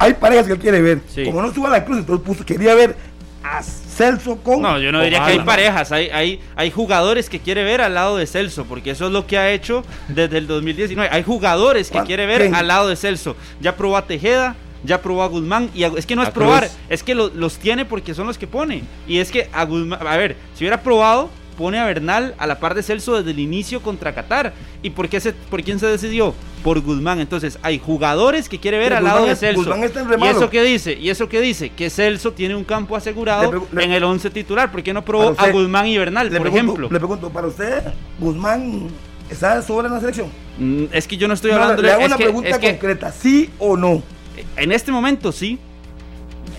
[0.00, 1.00] Hay parejas que él quiere ver.
[1.08, 1.24] Sí.
[1.24, 2.96] Como no suba a la cruz, entonces puso, quería ver
[3.44, 4.60] a Celso con.
[4.62, 7.94] No, yo no diría que hay parejas, hay, hay, hay jugadores que quiere ver al
[7.94, 11.08] lado de Celso, porque eso es lo que ha hecho desde el 2019.
[11.14, 12.54] Hay jugadores que quiere ver ¿Quién?
[12.54, 13.36] al lado de Celso.
[13.60, 16.32] Ya probó a Tejeda, ya probó a Guzmán, y a- es que no es A
[16.32, 16.44] Cruz.
[16.46, 18.82] probar, es que lo- los tiene porque son los que pone.
[19.06, 21.28] Y es que a Guzmán, a ver, si hubiera probado,
[21.60, 24.54] pone a Bernal a la par de Celso desde el inicio contra Qatar.
[24.82, 26.32] ¿Y por, qué se, por quién se decidió?
[26.64, 27.20] Por Guzmán.
[27.20, 29.60] Entonces, hay jugadores que quiere ver Pero al lado de Celso.
[29.60, 30.94] Guzmán está en ¿Y eso qué dice?
[30.94, 31.68] ¿Y eso qué dice?
[31.68, 34.72] Que Celso tiene un campo asegurado Le pregu- le- en el 11 titular.
[34.72, 36.88] ¿Por qué no probó usted- a Guzmán y Bernal, por pregunto- ejemplo?
[36.90, 37.82] Le pregunto, para usted,
[38.18, 38.88] Guzmán
[39.28, 40.28] está de sobra en la selección.
[40.58, 42.58] Mm, Es que yo no estoy No, hablando le hago es una que- pregunta es
[42.58, 44.02] que concreta, ¿sí o no?
[44.56, 45.58] En este momento sí.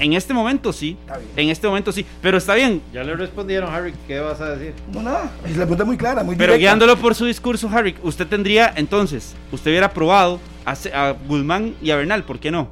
[0.01, 0.97] En este momento sí.
[1.01, 1.29] Está bien.
[1.37, 2.05] En este momento sí.
[2.21, 2.81] Pero está bien.
[2.91, 4.73] Ya le respondieron, Harry, ¿qué vas a decir?
[4.91, 5.29] No, nada.
[5.43, 6.59] La pregunta es muy clara, muy Pero directa.
[6.71, 11.95] guiándolo por su discurso, Harry, usted tendría entonces, usted hubiera probado a, Guzmán y a
[11.97, 12.67] Bernal, ¿por qué no?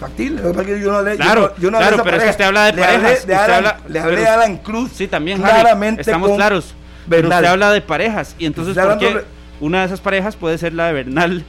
[0.00, 0.40] Factible.
[0.48, 2.30] Es que yo no hablé- yo Claro, no- yo no hablé claro, pero es que
[2.30, 4.56] usted habla de Le hablé parejas, de usted Alan- habla- le hablé pero- de Alan
[4.58, 4.90] Cruz.
[4.94, 6.74] Sí, también, claramente Harry, estamos con claros.
[7.08, 9.24] Pero usted habla de parejas y entonces ¿por qué
[9.60, 11.44] una de esas parejas puede ser la de Bernal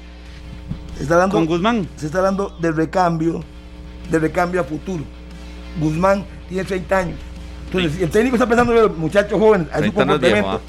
[0.97, 1.87] Se está dando, con Guzmán?
[1.97, 3.43] se está hablando del recambio,
[4.09, 5.03] del recambio a futuro.
[5.79, 7.19] Guzmán tiene 30 años.
[7.65, 10.19] Entonces, si el técnico está pensando en los muchachos jóvenes, a su 30 no es
[10.19, 10.61] viejo, comportamiento.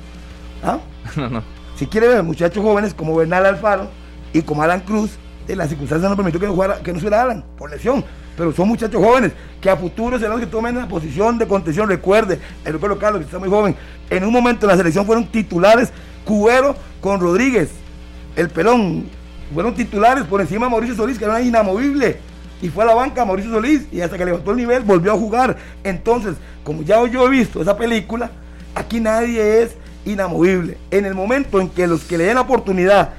[0.64, 0.78] ¿ah?
[1.16, 1.43] No, no.
[1.76, 3.88] Si quiere ver muchachos jóvenes como Bernal Alfaro
[4.34, 5.12] y como Alan Cruz,
[5.49, 8.05] eh, las circunstancias no permitió que no, jugara, que no Alan por lesión.
[8.36, 11.88] Pero son muchachos jóvenes que a futuro serán los que tomen la posición de contención.
[11.88, 13.74] Recuerde, el Ricardo Carlos, que está muy joven,
[14.09, 15.93] en un momento en la selección fueron titulares
[16.24, 17.70] Cubero con Rodríguez,
[18.36, 19.09] el pelón.
[19.53, 22.18] Fueron titulares por encima de Mauricio Solís, que era inamovible.
[22.62, 25.16] Y fue a la banca Mauricio Solís y hasta que levantó el nivel volvió a
[25.16, 25.56] jugar.
[25.82, 28.30] Entonces, como ya yo he visto esa película,
[28.74, 30.76] aquí nadie es inamovible.
[30.90, 33.11] En el momento en que los que le den la oportunidad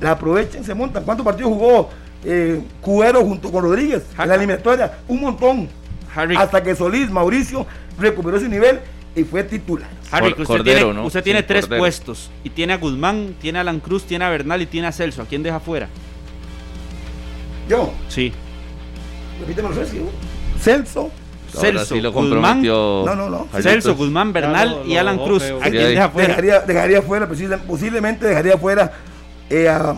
[0.00, 1.04] la aprovechen, se montan.
[1.04, 1.90] ¿Cuántos partidos jugó
[2.24, 4.98] eh, Cuero junto con Rodríguez en la eliminatoria?
[5.08, 5.68] Un montón.
[6.14, 7.66] Harry, Hasta que Solís, Mauricio,
[7.98, 8.80] recuperó su nivel
[9.14, 9.88] y fue titular.
[10.10, 11.04] Harry, usted Cordero, tiene, ¿no?
[11.06, 11.80] usted tiene Sí, tres Cordero.
[11.82, 14.92] puestos y tiene a Guzmán, tiene a Alan Cruz, tiene a Bernal y tiene a
[14.92, 15.20] Celso.
[15.20, 15.88] ¿A quién deja fuera?
[17.68, 18.32] Yo, Sí.
[19.40, 20.00] Repíteme los tres, ¿sí?
[20.60, 21.10] Celso.
[21.52, 22.62] Celso, sí lo Guzmán.
[22.62, 23.48] No, no, no.
[23.60, 25.42] Celso, Guzmán, Bernal y Alan Cruz.
[25.62, 26.28] ¿A quién deja fuera?
[26.28, 27.28] Dejaría, dejaría fuera,
[27.66, 28.92] posiblemente dejaría fuera
[29.48, 29.94] eh, a,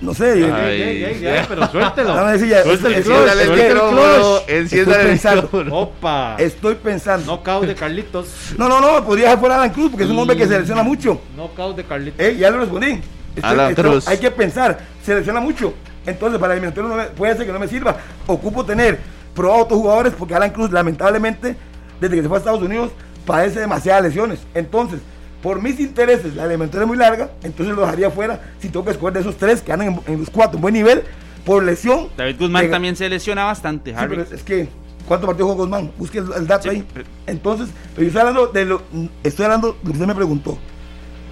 [0.00, 1.44] no sé, Ay.
[1.48, 2.14] Pero suéltelo.
[2.14, 3.04] Dame decir ya, Suéltale es
[3.50, 4.72] que- el clutch, Enciéndale el el clutch.
[4.72, 5.76] Estoy pensando.
[5.76, 6.36] Opa.
[6.38, 7.24] estoy pensando.
[7.26, 8.28] Knockout de Carlitos.
[8.58, 10.82] No, no, no, podría dejar fuera a Alan Cruz porque es un hombre que selecciona
[10.82, 11.20] mucho.
[11.34, 12.20] Knockout de Carlitos.
[12.20, 13.00] Eh, ya lo respondí.
[13.34, 14.08] Estoy- Alan esto- Cruz.
[14.08, 15.74] Hay que pensar, selecciona mucho.
[16.06, 17.96] Entonces, para el eliminatorio no me- puede ser que no me sirva.
[18.26, 18.98] Ocupo tener
[19.34, 21.56] probado otros jugadores porque Alan Cruz, lamentablemente,
[22.00, 22.90] desde que se fue a Estados Unidos,
[23.24, 24.40] padece demasiadas lesiones.
[24.54, 25.00] Entonces,
[25.42, 28.92] por mis intereses, la eliminatoria es muy larga, entonces lo dejaría fuera si tengo que
[28.92, 31.02] escoger de esos tres que andan en, en los cuatro en buen nivel,
[31.44, 32.08] por lesión.
[32.16, 34.16] David Guzmán también se lesiona bastante, Sí, Harry.
[34.16, 34.68] pero es que,
[35.06, 35.92] ¿cuántos partidos jugó Guzmán?
[35.98, 36.86] Busque el, el dato Sí, ahí.
[36.92, 38.82] pero- Entonces, pero yo estoy hablando de lo,
[39.22, 40.58] estoy hablando de lo que usted me preguntó.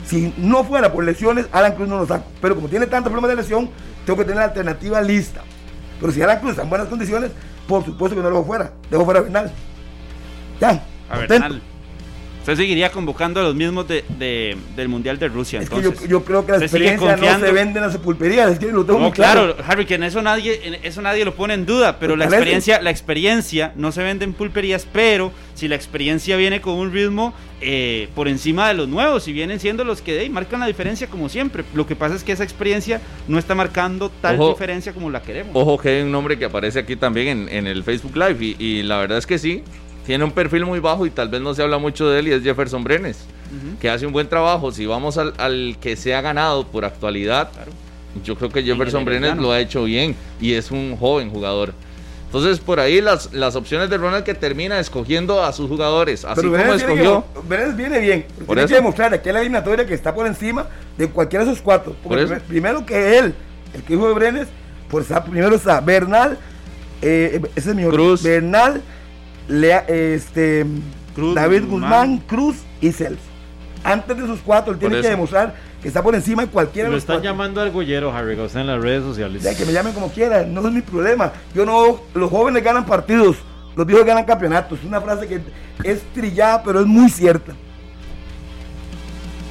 [0.05, 2.27] Si no fuera por lesiones, Alan Cruz no lo saco.
[2.41, 3.71] Pero como tiene tantos problemas de lesión,
[4.05, 5.43] tengo que tener la alternativa lista.
[6.01, 7.31] Pero si Alan Cruz está en buenas condiciones,
[7.67, 8.73] por supuesto que no lo dejo fuera.
[8.91, 9.53] Dejo fuera a Bernal.
[10.61, 10.85] Ya.
[11.09, 11.29] A contento.
[11.29, 11.63] Bernal.
[12.45, 15.63] Usted seguiría convocando a los mismos de, de- del Mundial de Rusia.
[15.63, 16.03] Es que entonces.
[16.03, 17.47] yo, yo creo que la ¿Usted sigue experiencia no confiando?
[17.47, 18.51] se vende en las sepulperías.
[18.53, 19.55] Es que lo tengo No, muy claro.
[19.55, 22.27] claro, Harry, que en eso nadie, en eso nadie lo pone en duda, pero la
[22.27, 22.37] Parece.
[22.37, 26.93] experiencia, la experiencia no se vende en pulperías, pero si la experiencia viene con un
[26.93, 27.33] ritmo
[27.63, 31.07] eh, por encima de los nuevos, y vienen siendo los que hey, marcan la diferencia
[31.07, 31.65] como siempre.
[31.73, 34.51] Lo que pasa es que esa experiencia no está marcando tal Ojo.
[34.51, 35.53] diferencia como la queremos.
[35.55, 38.57] Ojo que hay un nombre que aparece aquí también en, en el Facebook Live y,
[38.63, 39.63] y la verdad es que sí,
[40.07, 42.33] tiene un perfil muy bajo y tal vez no se habla mucho de él y
[42.33, 43.25] es Jefferson Brenes,
[43.81, 44.71] que hace un buen trabajo.
[44.73, 47.49] Si vamos al, al que se ha ganado por actualidad,
[48.25, 51.73] yo creo que Jefferson Brenes lo ha hecho bien y es un joven jugador.
[52.27, 56.41] Entonces por ahí las, las opciones de Ronald que termina escogiendo a sus jugadores, así
[56.43, 57.25] Pero como escogió.
[57.33, 58.27] que- Benes viene bien.
[58.39, 58.69] Por tiene eso.
[58.71, 60.67] que demostrar aquí la eliminatoria que está por encima
[60.99, 61.93] de cualquiera de esos cuatro.
[62.03, 63.35] Por Porque primero que él,
[63.73, 64.49] el que dijo de Brenes,
[64.89, 66.37] pues está, primero está Bernal,
[67.03, 67.85] eh, ese es mi.
[67.85, 68.23] Cruz.
[68.25, 68.83] Bernal,
[69.49, 70.65] Lea- este,
[71.15, 71.81] Cruz, David Guzmán.
[71.81, 73.23] Guzmán, Cruz y Celso.
[73.83, 76.93] Antes de esos cuatro, él tiene que demostrar que está por encima de cualquiera Lo
[76.93, 77.31] de los están cuatro.
[77.31, 79.43] llamando argollero, Harry, Está en las redes sociales.
[79.43, 81.33] Ya, que me llamen como quieran, no es mi problema.
[81.55, 83.37] Yo no, los jóvenes ganan partidos,
[83.77, 84.79] los viejos ganan campeonatos.
[84.79, 85.41] Es una frase que
[85.83, 87.53] es trillada, pero es muy cierta.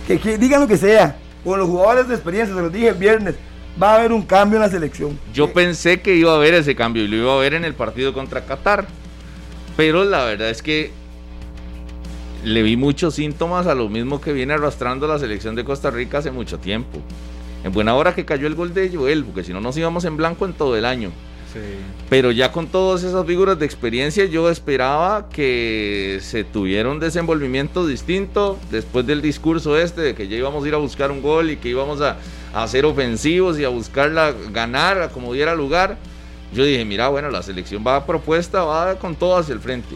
[0.08, 2.96] Que, que digan lo que sea, con los jugadores de experiencia, se los dije el
[2.96, 3.36] viernes,
[3.82, 5.18] va a haber un cambio en la selección.
[5.34, 7.64] Yo Eh, pensé que iba a haber ese cambio y lo iba a ver en
[7.66, 8.88] el partido contra Qatar.
[9.76, 10.92] Pero la verdad es que
[12.44, 16.20] le vi muchos síntomas a lo mismo que viene arrastrando la selección de Costa Rica
[16.20, 17.00] hace mucho tiempo.
[17.64, 20.18] En buena hora que cayó el gol de Joel, porque si no nos íbamos en
[20.18, 21.12] blanco en todo el año.
[21.54, 21.60] Sí.
[22.10, 27.88] Pero ya con todas esas figuras de experiencia, yo esperaba que se tuviera un desenvolvimiento
[27.88, 31.52] distinto después del discurso este de que ya íbamos a ir a buscar un gol
[31.52, 32.18] y que íbamos a,
[32.54, 35.98] a ser ofensivos y a buscarla ganar a como diera lugar.
[36.54, 39.96] Yo dije, mira, bueno, la selección va a propuesta, va con todo hacia el frente.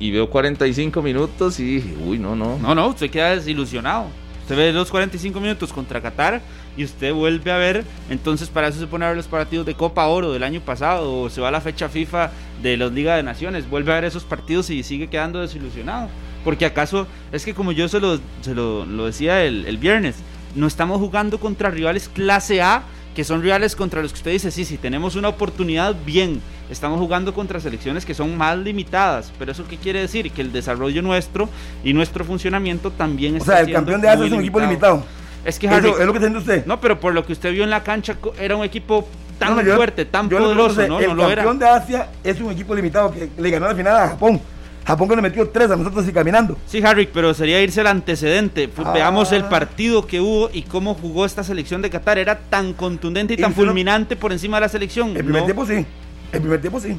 [0.00, 2.56] y veo 45 minutos y dije, uy, no, no.
[2.58, 4.06] No, no, usted queda desilusionado.
[4.42, 6.40] Usted ve los 45 minutos contra Qatar
[6.76, 9.74] y usted vuelve a ver, entonces para eso se pone a ver los partidos de
[9.74, 12.30] Copa Oro del año pasado o se va a la fecha FIFA
[12.62, 16.08] de los Liga de Naciones, vuelve a ver esos partidos y sigue quedando desilusionado.
[16.44, 20.14] Porque acaso, es que como yo se lo, se lo, lo decía el, el viernes,
[20.54, 22.84] no estamos jugando contra rivales clase A
[23.14, 26.40] que son rivales contra los que usted dice, sí, sí, tenemos una oportunidad, bien,
[26.70, 30.30] estamos jugando contra selecciones que son más limitadas, pero eso qué quiere decir?
[30.30, 31.48] Que el desarrollo nuestro
[31.82, 35.04] y nuestro funcionamiento también está O sea, el campeón de Asia es un equipo limitado.
[35.44, 36.66] Es que Harry, eso es lo que entiende usted.
[36.66, 40.04] No, pero por lo que usted vio en la cancha era un equipo tan fuerte,
[40.04, 41.00] tan poderoso, ¿no?
[41.00, 44.40] El campeón de Asia es un equipo limitado que le ganó la final a Japón.
[44.88, 46.56] Japón que nos metió tres a nosotros y caminando.
[46.64, 48.70] Sí, Harry, pero sería irse al antecedente.
[48.78, 48.92] Ah.
[48.94, 52.16] Veamos el partido que hubo y cómo jugó esta selección de Qatar.
[52.16, 55.14] Era tan contundente y, tan fulminante por encima de la selección.
[55.14, 55.84] El primer tiempo sí.
[56.32, 56.98] El primer tiempo sí.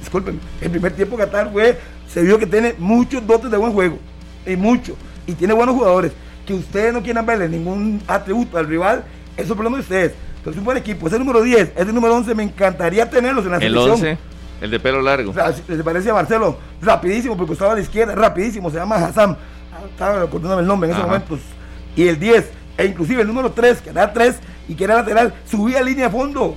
[0.00, 0.40] Disculpen.
[0.60, 1.78] El primer tiempo Qatar fue,
[2.08, 4.00] se vio que tiene muchos dotes de buen juego.
[4.44, 4.96] Y mucho.
[5.24, 6.10] Y tiene buenos jugadores.
[6.44, 9.04] Que ustedes no quieran verle ningún atributo al rival,
[9.36, 10.12] eso es problema de ustedes.
[10.38, 11.06] Entonces, un buen equipo.
[11.06, 13.92] Ese número 10, ese número 11, me encantaría tenerlos en la el selección.
[13.92, 14.18] 11.
[14.60, 15.32] El de pelo largo.
[15.32, 19.36] Se parece a Marcelo, rapidísimo, porque estaba a la izquierda, rapidísimo, se llama Hassan.
[19.90, 21.40] Estaba acordándome el nombre en esos momentos.
[21.94, 24.36] Y el 10, e inclusive el número 3, que era 3
[24.68, 26.56] y que era lateral, subía línea de fondo.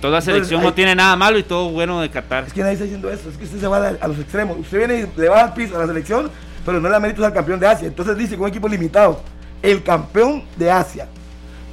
[0.00, 2.44] Toda selección no tiene nada malo y todo bueno de Qatar.
[2.44, 4.56] Es que nadie está diciendo eso, es que usted se va a, los extremos.
[4.58, 6.30] Usted viene y le va al piso a la selección,
[6.64, 7.88] pero no le da méritos al campeón de Asia.
[7.88, 9.20] Entonces dice con un equipo limitado,
[9.60, 11.08] el campeón de Asia.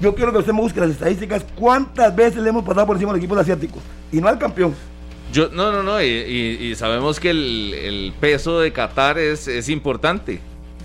[0.01, 3.11] Yo quiero que usted me busque las estadísticas, cuántas veces le hemos pasado por encima
[3.11, 4.73] a los equipos asiáticos y no al campeón.
[5.31, 10.41] Yo, no, no, no, y, sabemos que el, peso de Qatar es, es importante.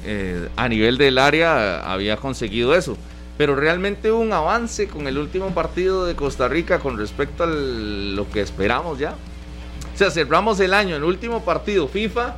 [0.06, 2.96] Eh, a nivel del área había conseguido eso.
[3.38, 7.46] Pero realmente hubo un avance con el último partido de Costa Rica con respecto a
[7.46, 9.14] lo que esperamos ya.
[9.94, 12.36] O sea, cerramos el año, el último partido FIFA,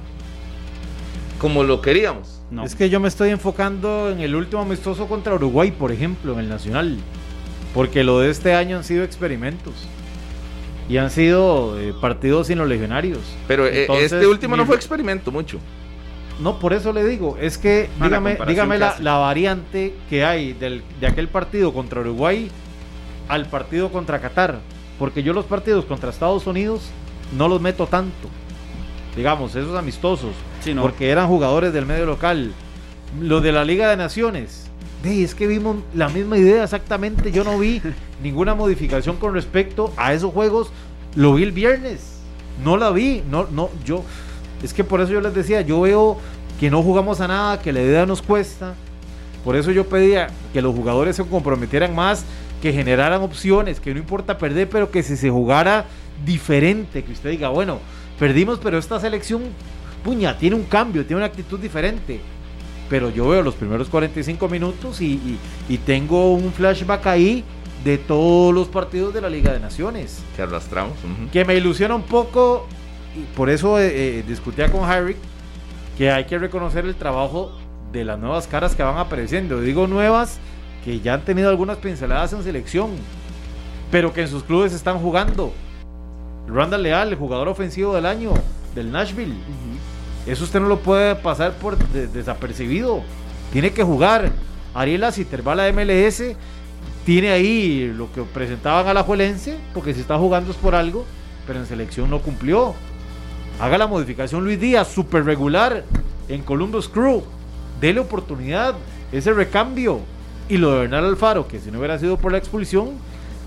[1.38, 2.40] como lo queríamos.
[2.50, 2.64] No.
[2.64, 6.40] Es que yo me estoy enfocando en el último amistoso contra Uruguay, por ejemplo, en
[6.40, 6.96] el Nacional.
[7.74, 9.74] Porque lo de este año han sido experimentos
[10.88, 13.20] y han sido eh, partidos sin los legionarios.
[13.48, 15.58] Pero eh, este último no fue experimento mucho.
[16.40, 20.82] No, por eso le digo, es que dígame, dígame la, la, variante que hay del,
[21.00, 22.50] de aquel partido contra Uruguay
[23.28, 24.60] al partido contra Qatar,
[24.98, 26.90] porque yo los partidos contra Estados Unidos
[27.36, 28.28] no los meto tanto,
[29.16, 30.34] digamos, esos amistosos,
[30.80, 32.52] porque eran jugadores del medio local.
[33.20, 34.65] Los de la Liga de Naciones,
[35.04, 37.30] es que vimos la misma idea exactamente.
[37.30, 37.80] Yo no vi
[38.22, 40.70] ninguna modificación con respecto a esos juegos.
[41.14, 42.20] Lo vi el viernes.
[42.64, 43.22] No la vi.
[43.30, 44.02] No, no, yo.
[44.62, 46.18] Es que por eso yo les decía, yo veo
[46.58, 48.74] que no jugamos a nada, que la idea nos cuesta.
[49.44, 52.24] Por eso yo pedía que los jugadores se comprometieran más,
[52.60, 55.84] que generaran opciones, que no importa perder, pero que si se jugara
[56.24, 57.78] diferente, que usted diga, bueno,
[58.18, 59.42] perdimos, pero esta selección,
[60.02, 62.20] puña, tiene un cambio, tiene una actitud diferente
[62.88, 65.38] pero yo veo los primeros 45 minutos y,
[65.84, 67.44] tengo un flashback ahí
[67.84, 70.22] de todos los partidos de la Liga de Naciones.
[70.34, 70.94] Que arrastramos.
[71.32, 72.66] Que me ilusiona un poco,
[73.16, 75.16] y por eso eh, eh, discutía con Harry,
[75.96, 77.52] que hay que reconocer el trabajo
[77.92, 79.60] de las nuevas caras que van apareciendo.
[79.60, 80.38] Digo nuevas
[80.84, 82.90] que ya han tenido algunas pinceladas en selección,
[83.90, 85.52] pero que en sus clubes están jugando.
[86.48, 88.32] Randall Leal, el jugador ofensivo del año
[88.74, 89.34] del Nashville.
[90.26, 93.02] Eso usted no lo puede pasar por desapercibido.
[93.52, 94.32] Tiene que jugar.
[94.74, 96.22] Ariel Asiter va a la MLS.
[97.04, 101.04] Tiene ahí lo que presentaban a la Juelense, porque si está jugando es por algo,
[101.46, 102.74] pero en selección no cumplió.
[103.60, 105.84] Haga la modificación Luis Díaz, super regular
[106.28, 107.22] en Columbus Crew.
[107.80, 108.74] Dele oportunidad,
[109.12, 110.00] ese recambio.
[110.48, 112.90] Y lo de Bernal Alfaro, que si no hubiera sido por la expulsión,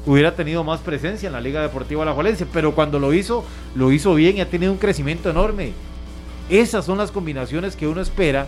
[0.05, 2.45] hubiera tenido más presencia en la Liga Deportiva La Juelense.
[2.45, 3.43] Pero cuando lo hizo,
[3.75, 5.73] lo hizo bien y ha tenido un crecimiento enorme.
[6.49, 8.47] Esas son las combinaciones que uno espera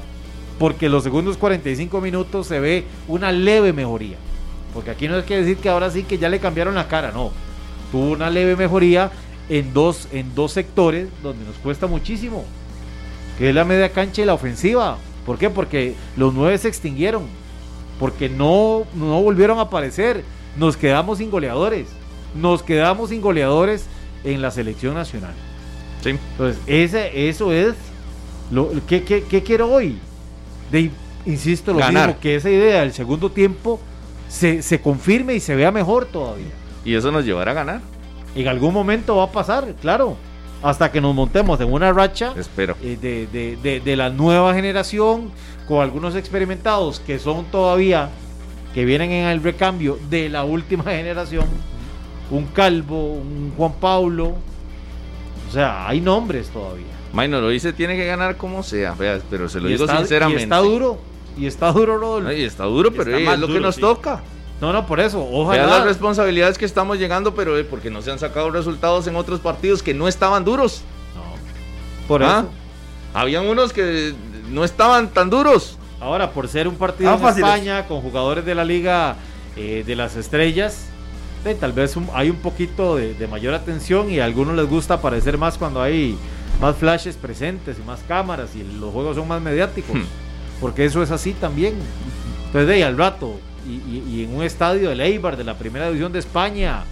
[0.62, 4.18] porque los segundos 45 minutos se ve una leve mejoría.
[4.74, 7.12] Porque aquí no es que decir que ahora sí que ya le cambiaron la cara,
[7.12, 7.32] no.
[7.92, 9.12] Tuvo una leve mejoría
[9.50, 12.46] en dos, en dos sectores donde nos cuesta muchísimo,
[13.38, 14.98] que es la media cancha y la ofensiva.
[15.26, 15.50] ¿Por qué?
[15.50, 17.24] Porque los nueve se extinguieron,
[18.00, 20.24] porque no, no volvieron a aparecer.
[20.58, 21.88] Nos quedamos sin goleadores,
[22.36, 23.86] nos quedamos sin goleadores
[24.24, 25.34] en la selección nacional.
[26.02, 26.12] Sí.
[26.12, 27.76] Entonces, ese, eso es
[28.52, 29.98] lo, ¿qué, quiero hoy?
[30.72, 30.92] De,
[31.26, 33.80] insisto, lo mismo, que esa idea del segundo tiempo
[34.28, 36.52] se, se confirme y se vea mejor todavía.
[36.84, 37.82] Y eso nos llevará a ganar.
[38.36, 40.16] En algún momento va a pasar, claro.
[40.64, 42.76] Hasta que nos montemos en una racha Espero.
[42.84, 45.32] Eh, de, de, de, la nueva generación,
[45.68, 48.10] con algunos experimentados que son todavía,
[48.74, 51.46] que vienen en el recambio de la última generación.
[52.30, 54.36] Un Calvo, un Juan Pablo.
[55.50, 56.91] O sea, hay nombres todavía.
[57.14, 58.96] Maynor, hoy se tiene que ganar como sea,
[59.30, 60.42] pero se lo y digo está, sinceramente.
[60.42, 61.00] Y está duro,
[61.38, 62.32] y está duro, Rodolfo.
[62.32, 64.22] Y está duro, pero es lo que nos toca.
[64.62, 65.66] No, no, por eso, ojalá.
[65.66, 69.16] Vean las responsabilidades que estamos llegando, pero eh, porque no se han sacado resultados en
[69.16, 70.84] otros partidos que no estaban duros.
[71.16, 72.08] No.
[72.08, 72.42] Por ¿Ah?
[72.42, 72.50] eso.
[73.14, 74.14] Habían unos que
[74.52, 75.78] no estaban tan duros.
[76.00, 79.16] Ahora, por ser un partido en España con jugadores de la Liga
[79.56, 80.88] eh, de las Estrellas,
[81.60, 85.58] tal vez hay un poquito de, mayor atención y a algunos les gusta aparecer más
[85.58, 86.18] cuando hay
[86.62, 89.96] más flashes presentes y más cámaras y los juegos son más mediáticos.
[89.96, 90.06] Hmm.
[90.62, 91.74] Porque eso es así también.
[92.46, 96.12] Entonces, de ahí al rato, y, en un estadio de Eibar de la primera división
[96.12, 96.84] de España,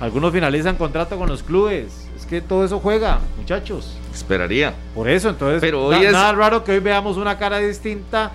[0.00, 2.08] algunos finalizan contrato con los clubes.
[2.16, 3.96] Es que todo eso juega, muchachos.
[4.14, 4.74] Esperaría.
[4.94, 6.12] Por eso, entonces, Pero hoy es...
[6.12, 8.30] nada raro que hoy veamos una cara distinta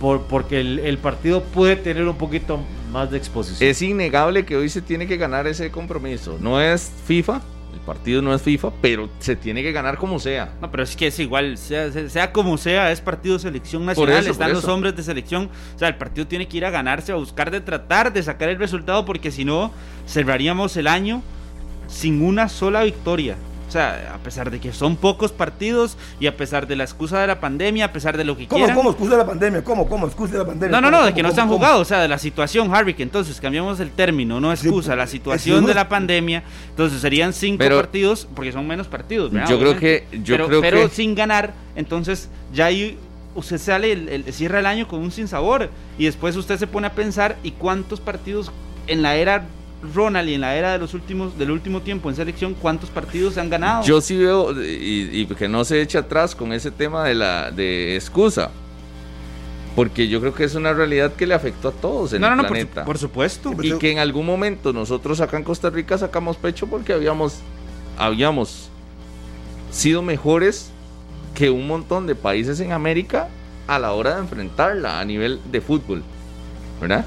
[0.00, 2.60] por, porque el, partido puede tener un poquito
[2.92, 3.68] más de exposición.
[3.68, 6.38] Es innegable que hoy se tiene que ganar ese compromiso.
[6.40, 7.40] No es FIFA,
[7.84, 10.54] partido no es FIFA, pero se tiene que ganar como sea.
[10.60, 14.64] No, pero es que es igual, sea, como sea, es partido selección nacional, están los
[14.64, 15.50] hombres de selección.
[15.74, 18.48] O sea, el partido tiene que ir a ganarse, a buscar de tratar de sacar
[18.48, 19.72] el resultado, porque si no,
[20.08, 21.22] cerraríamos el año
[21.86, 23.36] sin una sola victoria.
[23.74, 27.20] O sea, a pesar de que son pocos partidos y a pesar de la excusa
[27.20, 28.76] de la pandemia, a pesar de lo que ¿Cómo, quieran.
[28.76, 29.64] ¿Cómo excusa de la pandemia?
[29.64, 30.80] ¿Cómo, cómo excusa de la pandemia?
[30.80, 32.94] No, no, no, de que no se han jugado, o sea, de la situación, Harry,
[32.94, 37.64] que entonces cambiamos el término, no excusa, la situación de la pandemia, entonces serían cinco
[37.68, 39.50] partidos, porque son menos partidos, ¿verdad?
[39.50, 42.96] Yo creo que, yo pero, creo pero sin ganar, entonces ya ahí
[43.34, 45.68] usted sale, el, el, cierra el año con un sinsabor
[45.98, 48.52] y después usted se pone a pensar, ¿y cuántos partidos
[48.86, 49.48] en la era
[49.92, 53.34] Ronald y en la era de los últimos del último tiempo en selección, ¿cuántos partidos
[53.34, 53.84] se han ganado?
[53.84, 57.96] Yo sí veo y, que no se eche atrás con ese tema de la de
[57.96, 58.50] excusa.
[59.76, 62.84] Porque yo creo que es una realidad que le afectó a todos en el planeta.
[62.84, 63.52] Por, supuesto.
[63.60, 67.40] Y que en algún momento nosotros acá en Costa Rica sacamos pecho porque habíamos
[67.98, 68.68] habíamos
[69.72, 70.70] sido mejores
[71.34, 73.28] que un montón de países en América
[73.66, 76.02] a la hora de enfrentarla a nivel de fútbol.
[76.80, 77.04] ¿Verdad?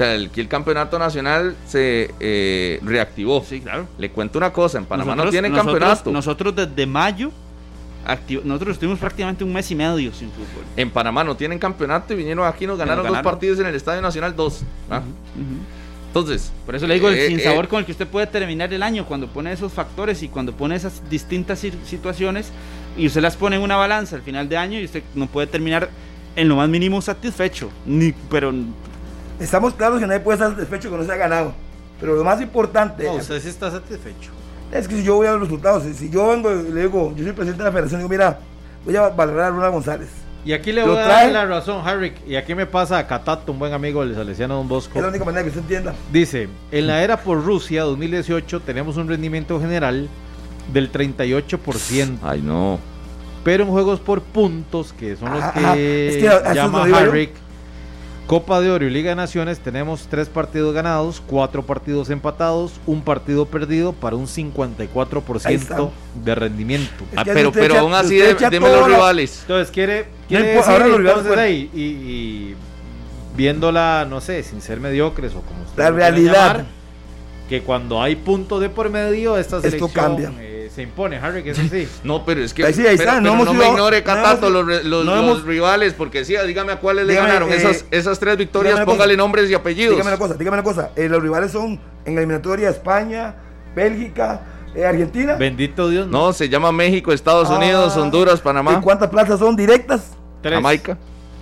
[0.00, 3.44] Sea, el, el campeonato nacional se eh, reactivó.
[3.46, 3.86] Sí, claro.
[3.98, 6.10] Le cuento una cosa, en Panamá no tienen campeonato.
[6.10, 7.30] Nosotros desde mayo,
[8.44, 10.64] nosotros estuvimos prácticamente un mes y medio sin fútbol.
[10.76, 13.74] En Panamá no tienen campeonato y vinieron aquí y nos ganaron, dos partidos en el
[13.74, 14.62] Estadio Nacional, dos.
[14.90, 15.02] ¿ah?
[16.06, 18.72] Entonces, por eso le digo el eh, sinsabor eh, con el que usted puede terminar
[18.72, 22.50] el año cuando pone esos factores y cuando pone esas distintas situaciones
[22.96, 25.46] y usted las pone en una balanza al final de año y usted no puede
[25.46, 25.88] terminar
[26.34, 28.52] en lo más mínimo satisfecho, ni pero
[29.40, 31.52] Estamos claros que nadie puede estar satisfecho que no se ha ganado.
[31.98, 33.04] Pero lo más importante.
[33.04, 34.30] No, usted sí está satisfecho.
[34.72, 37.24] Es que si yo voy a los resultados, si yo vengo y le digo, yo
[37.24, 38.38] soy presidente de la federación, digo, mira,
[38.84, 40.08] voy a valorar a Luna González.
[40.44, 42.14] Y aquí le voy a dar la razón, Harry.
[42.26, 44.92] Y aquí me pasa a Catato, un buen amigo del Salesiano Don Bosco.
[44.94, 45.94] Es la única manera que usted entienda.
[46.12, 50.08] Dice: En la era por Rusia 2018 tenemos un rendimiento general
[50.72, 52.18] del 38%.
[52.22, 52.78] Ay, no.
[53.44, 57.30] Pero en juegos por puntos, que son los que, llama Harry,
[58.30, 63.02] Copa de Oro y Liga de Naciones tenemos tres partidos ganados, cuatro partidos empatados, un
[63.02, 65.90] partido perdido para un 54%
[66.24, 67.04] de rendimiento.
[67.16, 69.40] Ah, pero pero aún así, dime los rivales.
[69.40, 72.54] Entonces, quiere, quiere decir, ahí, y,
[73.36, 76.66] viéndola, no sé, sin ser mediocres o como usted La realidad.
[77.48, 79.88] que cuando hay punto de por medio, esta selección...
[79.88, 81.88] Esto cambia se impone, Harry, que es así.
[82.04, 82.64] No, pero es que.
[82.64, 86.76] Ahí sí, ahí está, no, me ignore, Catato, los, los, rivales, porque sí, dígame a
[86.76, 87.52] cuáles le ganaron.
[87.52, 89.94] esas, esas tres victorias, póngale nombres y apellidos.
[89.94, 90.90] Dígame una cosa, dígame una cosa.
[90.96, 93.34] Eh, los rivales son en la eliminatoria España,
[93.74, 94.42] Bélgica,
[94.74, 95.34] eh, Argentina.
[95.34, 96.06] Bendito Dios.
[96.06, 96.32] No.
[96.32, 98.78] se llama México, Estados ah, Unidos, Honduras, Panamá.
[98.78, 100.12] ¿Y cuántas plazas son directas?
[100.40, 100.54] Tres.
[100.54, 100.96] Jamaica.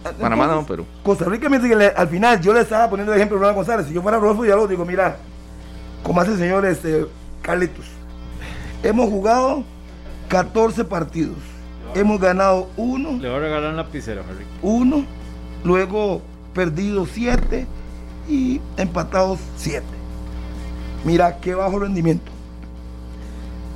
[0.05, 0.87] Ah, Panamá no, pero.
[1.03, 3.57] Costa Rica me dice que al final yo le estaba poniendo el ejemplo a Ronald
[3.57, 3.87] González.
[3.87, 5.17] Si yo fuera Rodolfo, ya lo digo, mira,
[6.03, 7.07] como hace el señor este,
[7.43, 7.98] Carlitos.
[8.83, 9.65] Hemos jugado
[10.29, 11.37] 14 partidos.
[11.95, 13.13] Hemos ganado uno.
[13.19, 14.45] Le voy a regalar un lapicero, Harry.
[14.63, 15.05] Uno.
[15.65, 16.23] Luego
[16.55, 17.67] perdido 7
[18.29, 19.85] y empatados 7.
[21.05, 22.31] Mira qué bajo rendimiento.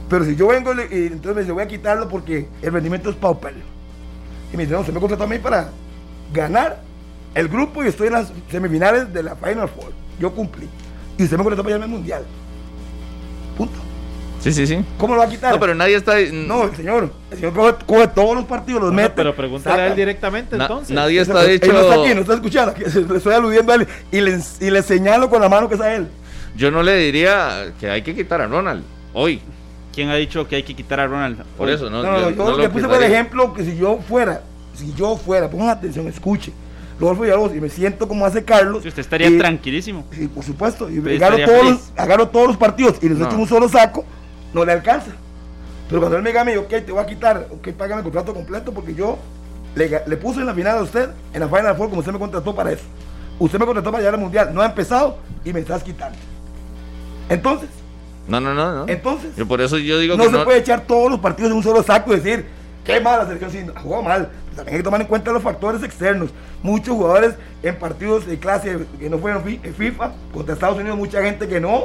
[0.08, 3.16] Pero si yo vengo y entonces me dice, voy a quitarlo porque el rendimiento es
[3.16, 3.64] paupérrimo.
[4.52, 5.70] Y me dice, no, se me contrató a mí para
[6.32, 6.82] ganar
[7.34, 9.92] el grupo y estoy en las semifinales de la Final Four.
[10.20, 10.68] Yo cumplí.
[11.16, 12.24] Y usted me contrató para irme al mundial.
[13.56, 13.91] Punto.
[14.42, 14.84] Sí, sí, sí.
[14.98, 15.52] ¿Cómo lo va a quitar?
[15.52, 16.14] No, pero nadie está.
[16.32, 17.12] No, el señor.
[17.30, 19.12] El señor coge, todos los partidos, los mete.
[19.14, 20.94] Pero pregúntale a él directamente entonces.
[20.94, 21.66] Nadie está de hecho.
[21.66, 22.74] Él no está aquí, no está escuchando.
[23.08, 25.80] Le estoy aludiendo a él y le, y le señalo con la mano que es
[25.80, 26.08] a él.
[26.56, 28.82] Yo no le diría que hay que quitar a Ronald
[29.12, 29.40] hoy.
[29.94, 31.44] ¿Quién ha dicho que hay que quitar a Ronald?
[31.56, 32.02] Por eso, no.
[32.02, 34.42] No, no, yo, yo le puse por ejemplo que si yo fuera,
[34.74, 36.52] si yo fuera, pongan atención, escuche.
[36.98, 38.84] Rodolfo Villalobos y me siento como hace Carlos.
[38.84, 40.04] usted estaría tranquilísimo.
[40.12, 40.90] Sí, por supuesto.
[40.90, 44.04] Y agarro todos, los, agarro todos los partidos y les echo un solo saco
[44.52, 45.12] no le alcanza.
[45.88, 48.72] Pero cuando él me diga ok, te voy a quitar, ok, págame el contrato completo
[48.72, 49.18] porque yo
[49.74, 52.18] le, le, puse en la final a usted, en la Final Four, como usted me
[52.18, 52.84] contrató para eso.
[53.38, 56.16] Usted me contrató para llegar al Mundial, no ha empezado y me estás quitando.
[57.28, 57.68] Entonces.
[58.28, 58.84] No, no, no, no.
[58.88, 59.34] Entonces.
[59.36, 61.62] Yo por eso yo digo no que se puede echar todos los partidos en un
[61.62, 62.46] solo saco y decir,
[62.84, 64.30] qué mala selección, sí, jugó mal.
[64.54, 66.30] También hay que tomar en cuenta los factores externos.
[66.62, 71.48] Muchos jugadores en partidos de clase que no fueron FIFA, contra Estados Unidos, mucha gente
[71.48, 71.84] que no.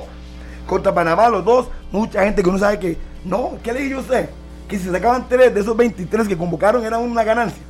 [0.67, 3.57] Contra Panamá, los dos, mucha gente que uno sabe que no.
[3.63, 4.29] ¿Qué le dije yo a usted?
[4.67, 7.63] Que si sacaban tres de esos 23 que convocaron era una ganancia.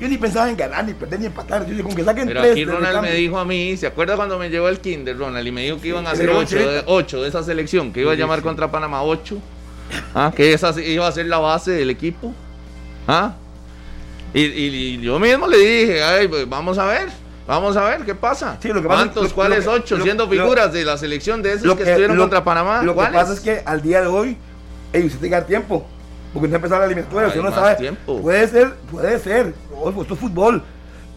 [0.00, 1.62] Yo ni pensaba en ganar, ni perder, ni empatar.
[1.66, 2.52] Yo dije, con que saquen Pero tres.
[2.52, 5.46] aquí Ronald me dijo a mí, ¿se acuerda cuando me llevó el Kinder, Ronald?
[5.46, 8.12] Y me dijo que iban a hacer ocho de, ocho de esa selección, que iba
[8.12, 9.36] a llamar contra Panamá ocho.
[10.14, 10.32] ¿Ah?
[10.34, 12.32] Que esa iba a ser la base del equipo.
[13.06, 13.34] ¿Ah?
[14.32, 17.08] Y, yo mismo le dije, Ay, pues, vamos a ver.
[17.50, 18.58] Vamos a ver qué pasa.
[18.62, 19.32] Sí, lo que ¿Cuántos?
[19.32, 20.00] ¿Cuáles ocho?
[20.00, 22.80] siendo figuras de la selección de esos que, estuvieron contra Panamá.
[22.84, 24.36] Lo que pasa es que al día de hoy,
[24.92, 25.84] ellos usted tiene tiempo.
[26.32, 27.74] Porque no empezó la eliminatoria, usted no sabe.
[27.74, 28.22] Tiempo.
[28.22, 29.52] Puede ser, puede ser.
[29.98, 30.62] esto es fútbol.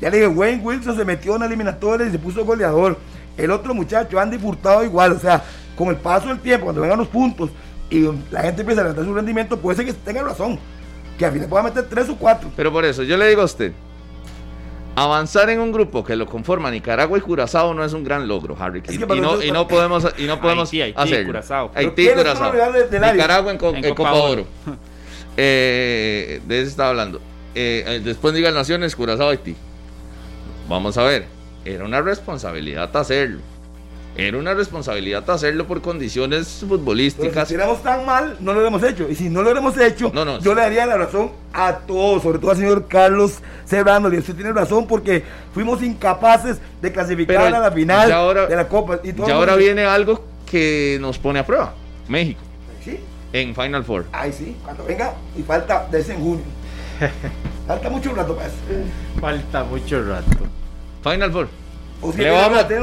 [0.01, 2.97] Ya le dije, Wayne Wilson se metió en la eliminatoria y se puso goleador.
[3.38, 5.11] El otro muchacho, Andy Furtado, igual.
[5.11, 5.43] O sea,
[5.77, 7.51] con el paso del tiempo, cuando vengan los puntos
[7.91, 10.57] y la gente empieza a levantar su rendimiento, puede ser que tenga razón
[11.15, 12.49] que al final pueda meter tres o cuatro.
[12.55, 13.71] Pero por eso, yo le digo a usted,
[14.95, 18.55] avanzar en un grupo que lo conforma Nicaragua y Curazao no es un gran logro,
[18.59, 18.83] Harry.
[18.89, 21.27] y, no, y, no, podemos, y no podemos Haití, Haití, hacerlo.
[21.27, 21.71] Curazao.
[21.73, 22.53] Haití, Curazao.
[22.53, 24.45] Nicaragua en, Copa, Oro.
[25.35, 27.17] Eh, de eso estaba hablando.
[27.55, 29.55] Eh, eh, después digan Naciones, Curazao, Haití.
[30.69, 31.25] Vamos a ver.
[31.65, 33.39] Era una responsabilidad hacerlo.
[34.16, 37.47] Era una responsabilidad hacerlo por condiciones futbolísticas.
[37.47, 39.09] si éramos tan mal, no lo hemos hecho.
[39.09, 40.11] Y si no lo hemos hecho,
[40.41, 44.14] yo le daría la razón a todos, sobre todo al señor Carlos Serrano.
[44.14, 48.07] Y usted tiene razón porque fuimos incapaces de clasificar a la final
[48.47, 48.99] de la Copa.
[49.03, 51.74] Y, ahora viene algo que nos pone a prueba.
[52.07, 52.41] México.
[52.86, 52.99] Sí.
[53.32, 54.05] En Final Four.
[54.11, 54.55] Ay, sí.
[54.64, 56.43] Cuando venga, y falta desde en junio.
[57.68, 58.57] falta mucho rato para eso.
[59.20, 60.38] Falta mucho rato.
[61.03, 61.62] Final Four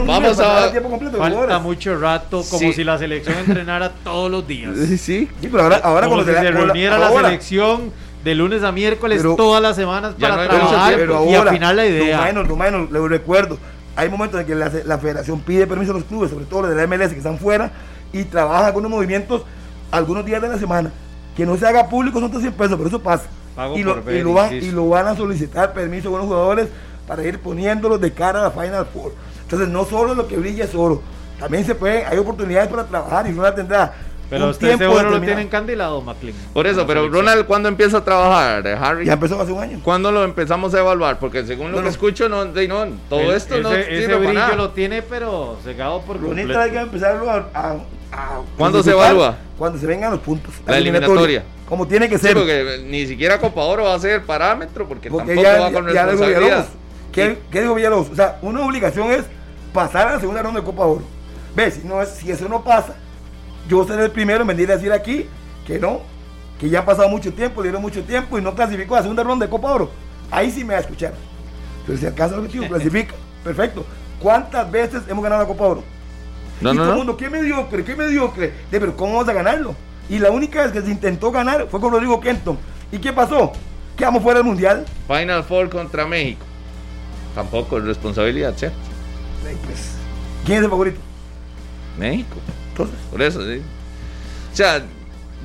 [0.07, 0.71] vamos, a.
[1.19, 4.75] Falta mucho rato, como si la selección entrenara todos los días.
[4.99, 7.93] Sí, pero ahora, ahora como si se, reuniera la, selección
[8.25, 10.99] de lunes a miércoles todas las semanas para trabajar
[11.29, 12.33] y afinar la idea.
[12.33, 13.59] No menos, le recuerdo.
[13.97, 16.77] Hay momentos en que la, federación pide permiso a los clubes, sobre todo los de
[16.77, 17.71] la MLS que están fuera,
[18.13, 19.43] y trabaja con los movimientos
[19.91, 20.91] algunos días de la semana.
[21.37, 23.25] Que no se haga público son 100 pesos, pero eso pasa.
[23.75, 26.69] Y lo, y, lo van, y lo van a solicitar permiso con los jugadores
[27.11, 29.13] para ir poniéndolos de cara a la Final Four.
[29.43, 31.03] Entonces, no solo lo que brilla es oro,
[31.41, 33.93] también se puede, hay oportunidades para trabajar y uno la tendrá.
[34.31, 36.37] Pero usted seguro lo tiene encandilado, McLean.
[36.55, 39.07] Por eso, pero Ronald, ¿cuándo empieza a trabajar, eh, Harry?
[39.07, 39.81] Ya empezó hace un año.
[39.83, 41.19] ¿Cuándo lo empezamos a evaluar?
[41.19, 45.03] Porque según lo que escucho, no, no todo esto no ese ese brillo lo tiene,
[45.03, 46.61] pero cegado por completo.
[46.61, 47.77] hay que empezarlo a, a,
[48.57, 49.37] ¿Cuándo se evalúa?
[49.59, 50.55] Cuando se vengan los puntos.
[50.65, 51.43] La, eliminatoria.
[51.69, 52.35] Como tiene que ser.
[52.35, 56.69] porque ni siquiera Copa Oro va a ser parámetro, porque, tampoco va con responsabilidad.
[57.13, 58.11] ¿Qué, ¿Qué, dijo Villalobos?
[58.11, 59.25] O sea, una obligación es
[59.73, 61.03] pasar a la segunda ronda de Copa Oro.
[61.55, 61.75] ¿Ves?
[61.75, 62.95] Si, no, si eso no pasa,
[63.69, 65.27] yo seré el primero en venir a decir aquí
[65.67, 66.01] que no,
[66.59, 69.03] que ya ha pasado mucho tiempo, le dieron mucho tiempo y no clasificó a la
[69.03, 69.91] segunda ronda de Copa Oro.
[70.31, 71.15] Ahí sí me va a escuchar.
[71.87, 73.15] Pero si alcanza el objetivo, clasifica.
[73.45, 73.85] Perfecto.
[74.21, 75.85] ¿Cuántas veces hemos ganado la Copa Oro?
[76.61, 78.53] No, y no, todo el mundo, qué mediocre, qué mediocre.
[78.71, 79.75] De, pero ¿cómo vamos a ganarlo?
[80.09, 82.59] Y la única vez que se intentó ganar fue con Rodrigo Kenton.
[82.93, 83.53] ¿Y qué pasó?
[83.97, 84.85] Quedamos fuera del Mundial.
[85.07, 86.45] Final Four contra México.
[87.35, 88.79] Tampoco es responsabilidad, ¿cierto?
[89.65, 89.93] Pues,
[90.45, 91.01] ¿Quién es el favorito?
[91.99, 92.37] México.
[93.11, 93.61] Por eso, sí.
[94.53, 94.83] O sea,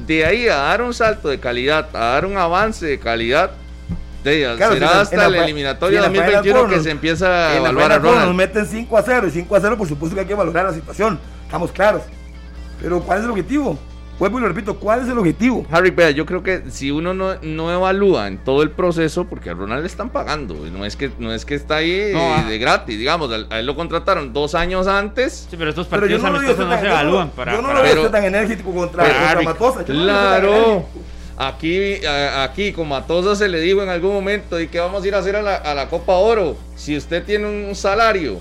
[0.05, 3.51] de ahí a dar un salto de calidad, a dar un avance de calidad,
[4.23, 8.25] de, será hasta la, eliminatoria 2021 que se empieza a evaluar a Ronald.
[8.25, 10.65] Nos meten 5 a 0 y 5 a 0 por supuesto que hay que valorar
[10.65, 12.01] la situación, estamos claros.
[12.81, 13.77] Pero ¿cuál es el objetivo?
[14.17, 15.65] Vuelvo y lo repito, ¿cuál es el objetivo?
[15.69, 19.49] Harry, vea, yo creo que si uno no, no, evalúa en todo el proceso, porque
[19.49, 22.45] a Ronald le están pagando, no es que, no es que está ahí ah.
[22.47, 25.47] de, gratis, digamos, a él lo contrataron dos años antes.
[25.49, 27.29] Sí, pero estos partidos no amistosos no se evalúan.
[27.31, 29.03] Para, yo no lo veo tan enérgico contra,
[29.43, 29.83] Matosa.
[29.83, 30.85] Claro.
[31.37, 35.15] Aquí, aquí con Matosa se le dijo en algún momento y que vamos a ir
[35.15, 36.55] a hacer a la, a la Copa Oro.
[36.75, 38.39] Si usted tiene un salario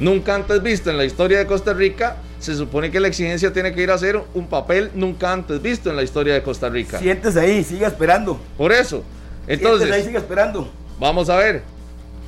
[0.00, 3.72] nunca antes visto en la historia de Costa Rica, se supone que la exigencia tiene
[3.72, 6.98] que ir a hacer un papel nunca antes visto en la historia de Costa Rica.
[6.98, 8.40] Siéntese ahí, siga esperando.
[8.58, 9.04] Por eso.
[9.46, 10.68] Entonces, ahí, siga esperando.
[10.98, 11.62] Vamos a ver.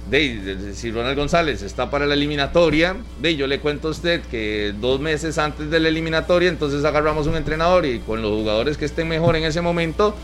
[0.08, 4.72] De, si Ronald González está para la eliminatoria, de, yo le cuento a usted que
[4.78, 8.84] dos meses antes de la eliminatoria, entonces agarramos un entrenador y con los jugadores que
[8.84, 10.14] estén mejor en ese momento,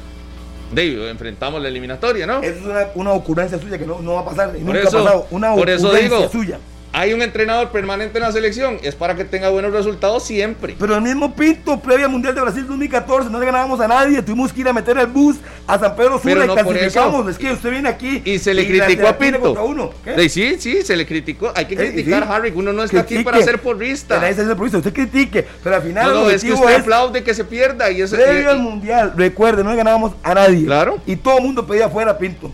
[0.73, 2.43] de, enfrentamos la eliminatoria, ¿no?
[2.43, 4.55] Eso es una, ocurrencia suya que no, va a pasar.
[4.57, 5.27] nunca ha pasado.
[5.31, 6.59] Una ocurrencia suya
[6.93, 10.75] hay un entrenador permanente en la selección, es para que tenga buenos resultados siempre.
[10.79, 14.53] Pero el mismo Pinto, previa Mundial de Brasil 2014, no le ganábamos a nadie, tuvimos
[14.53, 15.37] que ir a meter el bus
[15.67, 17.29] a San Pedro Sula y clasificamos.
[17.29, 18.23] Es que usted viene aquí.
[18.25, 19.65] Y se le criticó a Pinto.
[19.65, 19.91] Uno.
[20.29, 21.53] Sí, sí, se le criticó.
[21.55, 24.21] Hay que criticar a Harry, uno no está aquí para ser porrista.
[24.57, 26.13] porrista, usted critique, pero al final.
[26.13, 27.91] No, es que usted aplaude que se pierda.
[27.91, 30.65] Y eso, previo al Mundial, recuerde, no le ganábamos a nadie.
[30.65, 30.99] Claro.
[31.07, 32.51] Y todo el mundo pedía afuera a Pinto.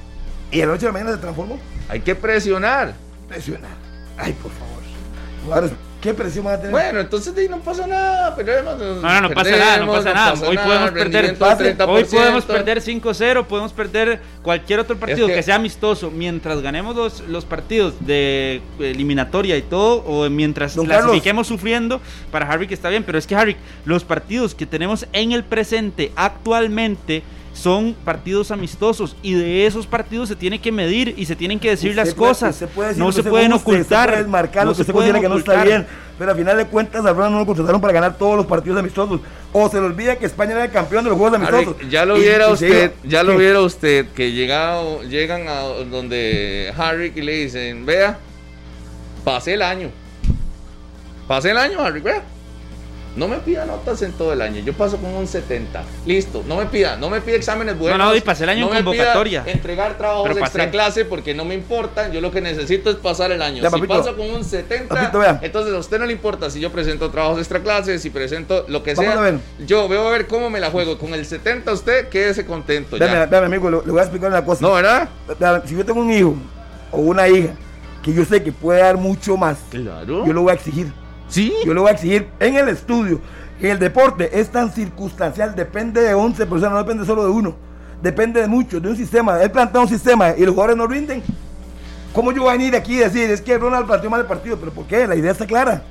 [0.53, 1.59] Y a la noche de la mañana se transformó.
[1.89, 2.95] Hay que presionar.
[3.28, 3.86] Presionar.
[4.17, 5.71] Ay, por favor.
[6.01, 6.71] ¿Qué presión van a tener?
[6.71, 8.79] Bueno, entonces no pasa nada, perdemos.
[8.79, 10.49] No, no, no pasa nada, no pasa nada.
[10.49, 11.37] hoy podemos perder
[11.87, 16.11] hoy podemos perder 5-0, podemos perder cualquier otro partido que, sea amistoso.
[16.11, 22.01] Mientras ganemos los, los, partidos de eliminatoria y todo, o mientras clasifiquemos sufriendo,
[22.31, 25.43] para Harry que está bien, pero es que Harry, los partidos que tenemos en el
[25.43, 27.25] presente actualmente
[27.57, 31.70] son partidos amistosos y de esos partidos se tiene que medir y se tienen que
[31.70, 32.62] decir las cosas.
[32.96, 34.14] no se pueden ocultar.
[34.14, 35.86] Se marcar lo que se considera que no está bien.
[36.18, 39.20] Pero al final de cuentas, a no lo contrataron para ganar todos los partidos amistosos.
[39.52, 41.76] O se le olvida que España era el campeón de los Juegos Amistosos.
[41.90, 47.22] ya lo viera usted, ya lo viera usted, que llegado, llegan a donde Harry y
[47.22, 48.18] le dicen, vea,
[49.24, 49.90] pasé el año.
[51.26, 52.22] Pasé el año, Harry, vea
[53.17, 54.61] no me pida notas en todo el año.
[54.61, 55.83] Yo paso con un 70.
[56.05, 56.45] Listo.
[56.47, 57.99] No me pida, no me pida exámenes buenos.
[57.99, 59.43] No, no, y pasé el año en convocatoria.
[59.47, 62.11] entregar trabajos extra clase porque no me importa.
[62.11, 63.69] Yo lo que necesito es pasar el año.
[63.69, 67.39] si paso con un 70, entonces a usted no le importa si yo presento trabajos
[67.39, 69.39] extra clase, si presento lo que sea.
[69.67, 70.99] Yo veo a ver cómo me la juego.
[70.99, 72.99] Con el 70 usted quédese contento.
[72.99, 74.61] Vean, amigo, le, voy a explicar una cosa.
[74.61, 75.09] No, ¿verdad?
[75.64, 76.35] si yo tengo un hijo
[76.93, 77.55] o una hija
[78.03, 80.27] que yo sé que puede dar mucho más, claro.
[80.27, 80.93] yo lo voy a exigir.
[81.29, 81.53] ¿Sí?
[81.64, 83.20] Yo le voy a exigir en el estudio
[83.61, 87.57] que el deporte es tan circunstancial, depende de 11 personas, no depende solo de uno.
[88.03, 89.41] Depende de mucho, de un sistema.
[89.43, 91.22] Él plantea un sistema y los jugadores no rinden.
[92.12, 94.57] ¿Cómo yo voy a venir aquí y decir, es que Ronald planteó mal el partido?
[94.59, 95.07] ¿Pero por qué?
[95.07, 95.83] La idea está clara.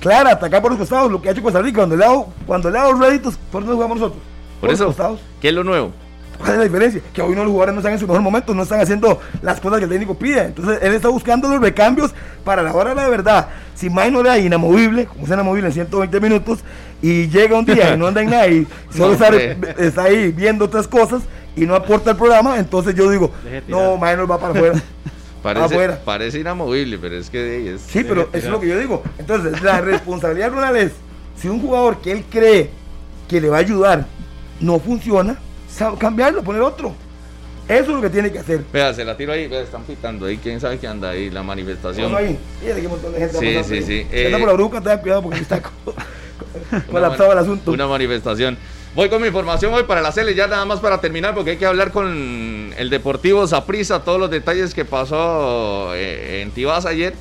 [0.00, 1.78] Clara, atacar por los costados, lo que ha hecho Costa Rica.
[1.78, 4.22] Cuando le ha dado, cuando le ha dado réditos, ¿por dónde jugamos nosotros?
[4.60, 5.20] Por, eso, costados.
[5.40, 5.92] ¿qué es lo nuevo?
[6.38, 7.00] ¿Cuál es la diferencia?
[7.12, 9.60] Que hoy no los jugadores no están en su mejor momento, no están haciendo las
[9.60, 10.44] cosas que el técnico pide.
[10.44, 12.12] Entonces él está buscando los recambios
[12.44, 13.48] para la hora de la verdad.
[13.74, 16.60] Si no era inamovible, como es inamovible en 120 minutos,
[17.02, 20.88] y llega un día y no anda en nada y solo está, ahí viendo otras
[20.88, 21.22] cosas
[21.56, 23.30] y no aporta al programa, entonces yo digo,
[23.68, 24.82] no, Maynor va para afuera.
[25.42, 29.04] Parece, parece inamovible, pero es que es, Sí, pero eso es lo que yo digo.
[29.16, 30.92] Entonces, la responsabilidad de una vez,
[31.40, 32.70] si un jugador que él cree
[33.28, 34.06] que le va a ayudar
[34.58, 35.38] no funciona,
[35.98, 36.94] cambiarlo, poner otro.
[37.68, 38.64] Eso es lo que tiene que hacer.
[38.72, 41.42] Vea, se la tiro ahí, vea, están pitando ahí, quién sabe qué anda ahí, la
[41.42, 42.14] manifestación.
[42.14, 44.06] ahí, mira qué montón de gente Sí, sí, sí.
[44.12, 45.60] Eh, por la bruca, ten cuidado porque está
[46.90, 47.72] colapsado el asunto.
[47.72, 48.56] Una manifestación.
[48.94, 51.56] Voy con mi información hoy para la CL, ya nada más para terminar, porque hay
[51.58, 57.14] que hablar con el Deportivo Zaprisa, todos los detalles que pasó eh, en Tibás ayer.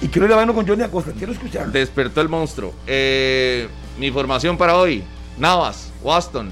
[0.00, 1.70] Y quiero ir a con Johnny Acosta, quiero escuchar.
[1.70, 2.74] Despertó el monstruo.
[2.88, 3.68] Eh,
[4.00, 5.04] mi información para hoy:
[5.38, 6.50] Navas, Waston,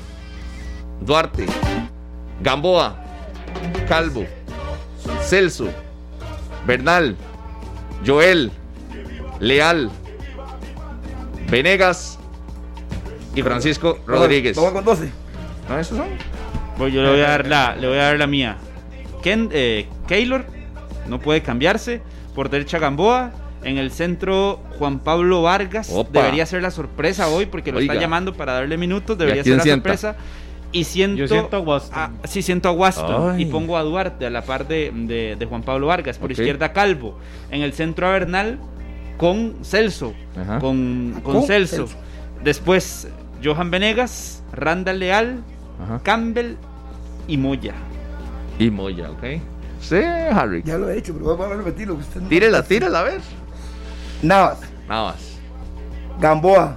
[1.01, 1.47] Duarte,
[2.41, 2.97] Gamboa,
[3.89, 4.27] Calvo,
[5.23, 5.69] Celso,
[6.67, 7.17] Bernal,
[8.07, 8.51] Joel,
[9.41, 9.91] Leal,
[11.51, 12.19] Venegas
[13.35, 14.57] y Francisco Rodríguez.
[14.57, 15.11] Toma con 12.
[15.69, 16.09] ¿No esos son?
[16.77, 18.57] Pues yo le voy a dar la, le voy a dar la mía.
[19.23, 20.47] Ken, eh, Keylor
[21.09, 22.01] no puede cambiarse.
[22.35, 23.33] Por derecha Gamboa.
[23.63, 25.93] En el centro Juan Pablo Vargas.
[26.11, 29.19] Debería ser la sorpresa hoy porque lo está llamando para darle minutos.
[29.19, 30.17] Debería ser la sorpresa.
[30.73, 31.19] Y siento.
[31.19, 31.99] Yo siento a Waston.
[31.99, 33.41] A, sí, siento a Waston.
[33.41, 36.19] Y pongo a Duarte a la par de, de, Juan Pablo Vargas.
[36.19, 37.19] Por izquierda, Calvo.
[37.51, 38.59] En el centro, a Bernal
[39.17, 40.15] con Celso.
[40.61, 41.87] Con, con, Celso.
[42.43, 43.09] Después,
[43.45, 45.45] Johan Venegas, Randall Leal,
[46.03, 46.57] Campbell
[47.29, 47.75] y Moya.
[48.59, 49.25] Y Moya, ok.
[49.81, 50.63] Sí, Harry.
[50.65, 51.95] Ya lo he hecho, pero vamos a repetirlo.
[51.95, 53.21] Usted tírela, tírela, a ver.
[54.23, 54.59] Navas.
[54.89, 55.39] Navas.
[56.19, 56.77] Gamboa.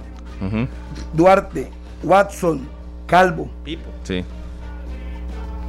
[1.14, 1.70] Duarte.
[2.02, 2.68] Watson.
[3.06, 3.50] Calvo.
[3.64, 3.90] Pipo.
[4.02, 4.24] Sí.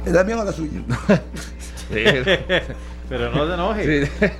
[0.04, 0.80] ¿Le da bien a la suya?
[3.08, 4.10] Pero no se enoje.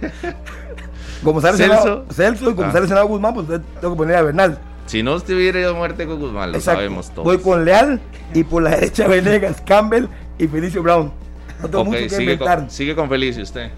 [1.22, 2.04] Como sale Celso.
[2.10, 3.02] Celso y como ah.
[3.02, 4.58] Guzmán, pues tengo que poner a Bernal.
[4.86, 7.24] Si no estuviera ido muerte con Guzmán, lo sabemos todos.
[7.24, 8.00] Voy con Leal
[8.34, 10.06] y por la derecha Venegas, Campbell
[10.38, 11.12] y Felicio Brown.
[11.60, 12.58] No tengo mucho que sigue inventar.
[12.60, 13.70] Con, sigue con Felicio usted.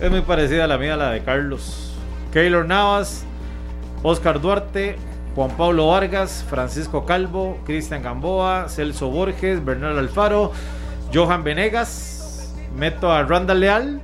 [0.00, 1.92] Es muy parecida a la mía, la de Carlos.
[2.32, 3.24] Keylor Navas,
[4.02, 4.96] Oscar Duarte,
[5.34, 10.52] Juan Pablo Vargas, Francisco Calvo, Cristian Gamboa, Celso Borges, Bernal Alfaro,
[11.12, 14.00] Johan Venegas, meto a Randall Leal,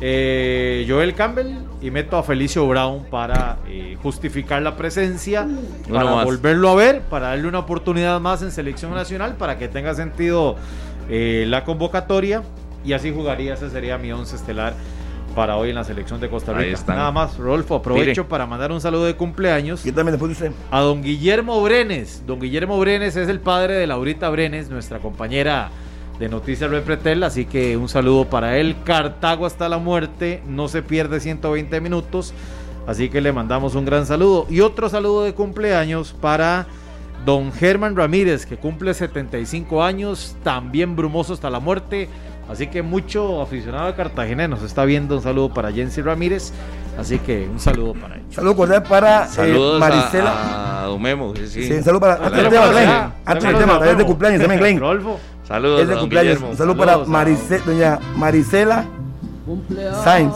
[0.00, 5.46] eh, Joel Campbell y meto a Felicio Brown para eh, justificar la presencia,
[5.90, 9.94] para volverlo a ver, para darle una oportunidad más en selección nacional, para que tenga
[9.94, 10.56] sentido
[11.08, 12.42] eh, la convocatoria.
[12.84, 14.74] Y así jugaría, ese sería mi once estelar
[15.36, 16.78] para hoy en la selección de Costa Ahí Rica.
[16.78, 16.96] están.
[16.96, 18.24] Nada más, Rodolfo, aprovecho Mire.
[18.24, 20.58] para mandar un saludo de cumpleaños Yo también después de usted.
[20.72, 22.24] a don Guillermo Brenes.
[22.26, 25.70] Don Guillermo Brenes es el padre de Laurita Brenes, nuestra compañera
[26.18, 28.74] de Noticias Repretel, así que un saludo para él.
[28.84, 32.32] Cartago hasta la muerte, no se pierde 120 minutos,
[32.86, 34.46] así que le mandamos un gran saludo.
[34.48, 36.66] Y otro saludo de cumpleaños para
[37.26, 42.08] don Germán Ramírez, que cumple 75 años, también brumoso hasta la muerte.
[42.50, 45.16] Así que mucho aficionado de Cartagena nos está viendo.
[45.16, 46.52] Un saludo para Jensi Ramírez.
[46.98, 48.34] Así que un saludo para ellos.
[48.34, 50.30] Saludo cordial para eh, Maricela.
[50.30, 50.88] a, a
[51.36, 51.64] sí, sí.
[51.66, 52.14] Sí, un saludo para.
[52.14, 52.88] Antes del Saludos tema, Glenn.
[52.90, 54.80] Antes del Saludos tema, para es de cumpleaños también, Glenn.
[54.80, 55.20] Rodolfo.
[55.46, 56.40] Saludos Es de cumpleaños.
[56.42, 58.84] Un saludo para a- Marice- doña Maricela
[60.04, 60.34] Sainz,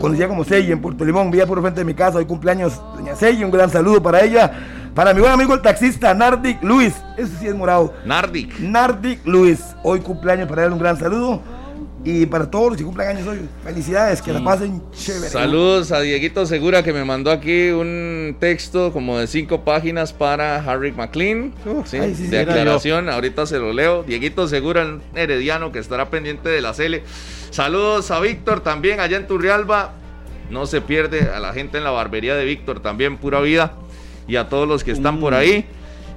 [0.00, 2.18] conocida como Sey en Puerto Limón, vía por frente de mi casa.
[2.18, 3.42] Hoy cumpleaños, doña Sey.
[3.44, 4.50] Un gran saludo para ella.
[4.96, 6.94] Para mi buen amigo el taxista Nardic Luis.
[7.18, 7.92] Ese sí es morado.
[8.06, 8.58] Nardic.
[8.60, 9.60] Nardic Luis.
[9.82, 10.72] Hoy cumpleaños para él.
[10.72, 11.42] Un gran saludo.
[12.02, 15.28] Y para todos los que cumplan años hoy, felicidades, que la pasen chévere.
[15.28, 20.56] Saludos a Dieguito Segura que me mandó aquí un texto como de cinco páginas para
[20.64, 21.52] Harry McLean.
[21.84, 24.02] sí, Ay, sí, sí, de aclaración, ahorita se lo leo.
[24.02, 27.02] Dieguito Segura, el herediano que estará pendiente de la Cele.
[27.50, 29.92] Saludos a Víctor también allá en Turrialba.
[30.48, 33.74] No se pierde a la gente en la barbería de Víctor también, pura vida.
[34.28, 35.64] Y a todos los que están por ahí.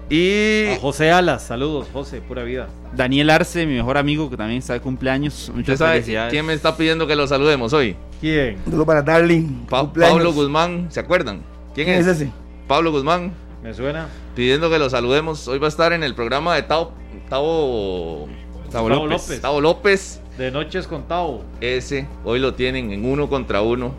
[0.09, 2.67] Y A José Alas, saludos, José, pura vida.
[2.95, 5.33] Daniel Arce, mi mejor amigo, que también está de cumpleaños.
[5.49, 6.31] ¿usted Muchas sabe felicidades.
[6.31, 7.95] quién me está pidiendo que lo saludemos hoy?
[8.19, 8.57] ¿Quién?
[8.57, 9.65] Un saludo para Darling.
[9.69, 10.17] Pa- cumpleaños.
[10.17, 11.41] Pablo Guzmán, ¿se acuerdan?
[11.75, 12.31] ¿Quién, ¿Quién es ese?
[12.67, 13.31] Pablo Guzmán.
[13.61, 14.07] ¿Me suena?
[14.35, 15.47] pidiendo que lo saludemos.
[15.49, 16.93] Hoy va a estar en el programa de Tao,
[17.29, 18.27] Tao,
[18.71, 19.41] Tao López.
[19.41, 20.21] Tao López.
[20.37, 21.43] De Noches con Tao.
[21.61, 23.93] Ese, hoy lo tienen en uno contra uno.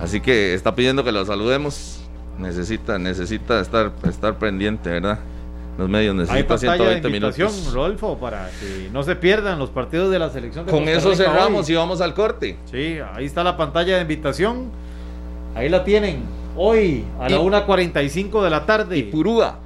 [0.00, 1.97] Así que está pidiendo que lo saludemos.
[2.38, 5.18] Necesita, necesita estar, estar pendiente, ¿verdad?
[5.76, 7.74] Los medios necesitan pantalla de 120 invitación, minutos.
[7.74, 11.10] Rodolfo, para que no se pierdan los partidos de la selección de Con Costa eso
[11.10, 11.72] Rica cerramos hoy.
[11.72, 12.56] y vamos al corte.
[12.70, 14.66] Sí, ahí está la pantalla de invitación.
[15.54, 16.22] Ahí la tienen.
[16.56, 19.02] Hoy a la Y- 1.45 de la tarde.
[19.04, 19.60] Purúa.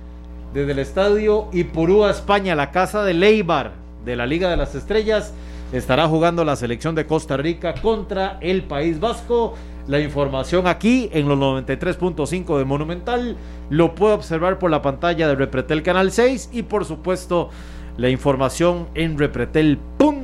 [0.53, 3.73] desde el estadio Ipurúa, España, la casa de Leibar
[4.05, 5.33] de la Liga de las Estrellas,
[5.73, 9.55] estará jugando la selección de Costa Rica contra el País Vasco.
[9.87, 13.37] La información aquí en los 93.5 de Monumental
[13.69, 17.51] lo puede observar por la pantalla de Repretel Canal 6 y por supuesto
[17.97, 20.23] la información en repretel.com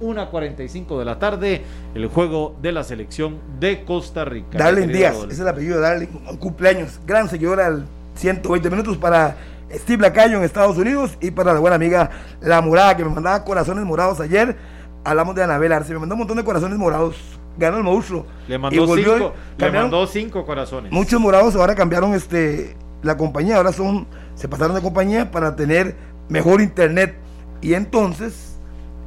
[0.00, 1.62] 1.45 de la tarde,
[1.94, 4.58] el juego de la selección de Costa Rica.
[4.58, 8.96] Querido Díaz, ese es el apellido de Darling, un cumpleaños, gran seguidor al 120 minutos
[8.98, 9.36] para
[9.72, 12.10] Steve Lacayo en Estados Unidos y para la buena amiga
[12.40, 14.56] La Morada que me mandaba corazones morados ayer.
[15.04, 17.16] Hablamos de Anabel Arce, me mandó un montón de corazones morados.
[17.58, 18.26] Ganó el monstruo.
[18.48, 20.92] Le mandó, volvió- cinco, le mandó cinco corazones.
[20.92, 25.96] Muchos morados ahora cambiaron este la compañía, ahora son se pasaron de compañía para tener
[26.28, 27.16] mejor internet
[27.60, 28.56] y entonces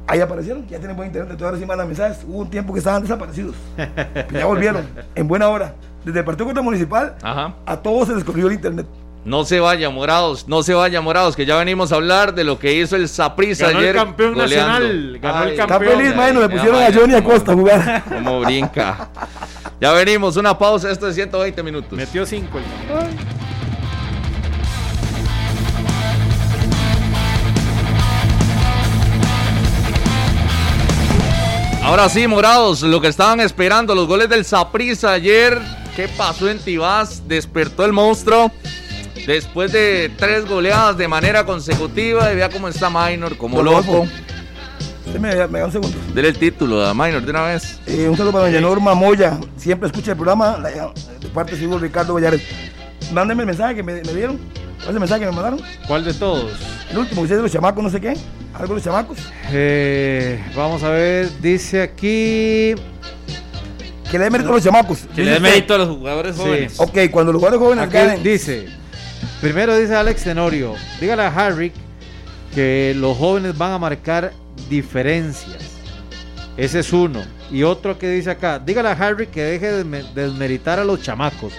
[0.06, 2.24] ahí aparecieron, ya tienen buen internet, entonces ahora sí mandan mensajes.
[2.28, 3.54] Hubo un tiempo que estaban desaparecidos.
[4.32, 5.74] Ya volvieron en buena hora.
[6.04, 7.54] Desde el Partido Contra Municipal Ajá.
[7.64, 8.86] a todos se les corrió el internet.
[9.24, 12.58] No se vaya, morados, no se vaya, morados, que ya venimos a hablar de lo
[12.58, 13.96] que hizo el Saprissa Ganó el ayer.
[13.96, 14.72] campeón goleando.
[14.72, 15.98] nacional, ganó el Ay, Está Campeón.
[15.98, 18.04] feliz, mano, le ya, pusieron a Johnny Acosta a jugar.
[18.06, 19.08] Como brinca.
[19.80, 21.92] Ya venimos, una pausa, esto es 120 minutos.
[21.92, 23.16] Metió cinco el campeón.
[31.82, 35.60] Ahora sí, morados, lo que estaban esperando, los goles del Saprissa ayer.
[35.94, 37.28] ¿Qué pasó en Tibás?
[37.28, 38.50] Despertó el monstruo.
[39.26, 44.06] Después de tres goleadas de manera consecutiva, y vea cómo está Minor, como loco.
[45.06, 45.96] Usted me, me da un segundo.
[46.14, 47.80] Dele el título a Minor de una vez.
[47.86, 51.78] Eh, un saludo para doña Norma Moya, siempre escucha el programa, la- de parte hijo
[51.78, 52.42] Ricardo Vallares.
[53.12, 54.38] Mándenme el mensaje que me, me dieron.
[54.76, 55.60] ¿Cuál es el mensaje que me mandaron?
[55.86, 56.52] ¿Cuál de todos?
[56.90, 58.14] El último, que dice de los chamacos, no sé qué.
[58.54, 59.18] Algo de los chamacos.
[59.50, 62.74] Eh, vamos a ver, dice aquí.
[64.10, 64.98] Que le dé mérito a los chamacos.
[65.14, 66.42] Que le dé mérito a los jugadores Sí.
[66.42, 66.74] jóvenes.
[66.78, 68.22] Ok, cuando los jugadores jóvenes Aquí ganen.
[68.22, 68.66] dice.
[69.44, 70.74] Primero dice Alex Tenorio.
[70.98, 71.70] Dígale a Harry
[72.54, 74.32] que los jóvenes van a marcar
[74.70, 75.58] diferencias.
[76.56, 77.20] Ese es uno.
[77.50, 78.58] Y otro que dice acá.
[78.58, 81.52] Dígale a Harry que deje de desme- desmeritar a los chamacos.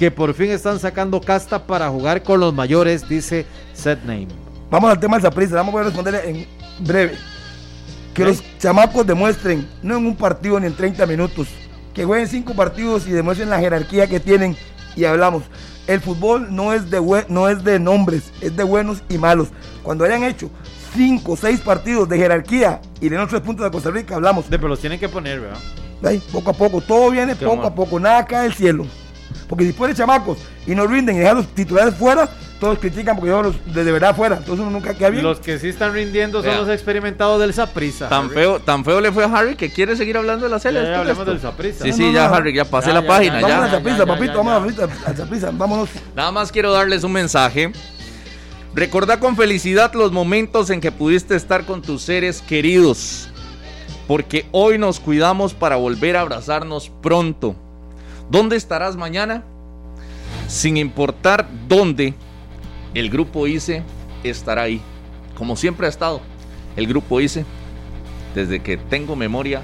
[0.00, 4.26] Que por fin están sacando casta para jugar con los mayores, dice Set Name.
[4.68, 6.46] Vamos al tema del Saprissa, vamos a responderle en
[6.84, 7.14] breve.
[8.14, 11.46] Que los chamacos demuestren, no en un partido ni en 30 minutos,
[11.94, 14.56] que jueguen cinco partidos y demuestren la jerarquía que tienen
[14.96, 15.44] y hablamos.
[15.88, 19.48] El fútbol no es de no es de nombres, es de buenos y malos.
[19.82, 20.50] Cuando hayan hecho
[20.94, 24.50] cinco o seis partidos de jerarquía y de los tres puntos de Costa Rica, hablamos.
[24.50, 25.58] De, pero los tienen que poner, ¿verdad?
[26.04, 28.86] Ahí, poco a poco, todo viene Qué poco a poco, nada cae del cielo.
[29.48, 32.28] Porque si pones chamacos y no rinden y dejan los titulares fuera,
[32.60, 34.36] todos critican porque yo los de, de verdad fuera.
[34.36, 35.22] Entonces uno nunca queda bien.
[35.24, 36.60] Los que sí están rindiendo son Vea.
[36.60, 38.08] los experimentados del Saprissa.
[38.10, 40.82] Tan feo, tan feo le fue a Harry que quiere seguir hablando de la serie.
[40.82, 41.84] ya hablemos del Saprissa.
[41.84, 42.34] Sí, No, sí, no, ya no.
[42.34, 43.34] Harry, ya pasé Ya, la ya, página.
[43.34, 43.56] Vamos ya.
[43.56, 44.66] a la ya, chapiza, ya, papito, ya, vamos a ya.
[44.66, 45.88] la chapiza, a la chapiza, vámonos.
[46.14, 47.72] Nada más quiero darles un mensaje.
[48.74, 53.28] Recordá con felicidad los momentos en que pudiste estar con tus seres queridos.
[54.06, 57.54] Porque hoy nos cuidamos para volver a abrazarnos pronto.
[58.30, 59.42] ¿Dónde estarás mañana?
[60.46, 62.14] Sin importar dónde,
[62.94, 63.82] el grupo ICE
[64.22, 64.80] estará ahí.
[65.36, 66.20] Como siempre ha estado.
[66.76, 67.44] El grupo ICE,
[68.34, 69.62] desde que tengo memoria,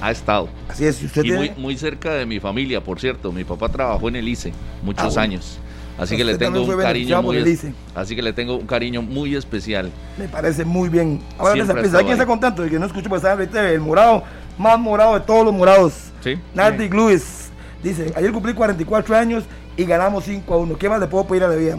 [0.00, 0.48] ha estado.
[0.68, 1.60] Así es, usted Y muy, tiene...
[1.60, 3.32] muy cerca de mi familia, por cierto.
[3.32, 4.52] Mi papá trabajó en el ICE
[4.82, 5.20] muchos Ah, bueno.
[5.22, 5.58] años.
[5.98, 7.66] Así que le tengo un cariño muy es-.
[7.94, 9.90] Así que le tengo un cariño muy especial.
[10.18, 11.20] Me parece muy bien.
[11.38, 14.22] Ahora esa pieza, ¿quién está contento de que no escucho pasar el morado,
[14.58, 15.94] más morado de todos los morados?
[16.22, 16.38] ¿Sí?
[16.54, 17.45] Nardi Lewis
[17.88, 19.44] dice, ayer cumplí 44 años
[19.76, 20.78] y ganamos 5 a 1.
[20.78, 21.76] ¿Qué más le puedo pedir a la vida?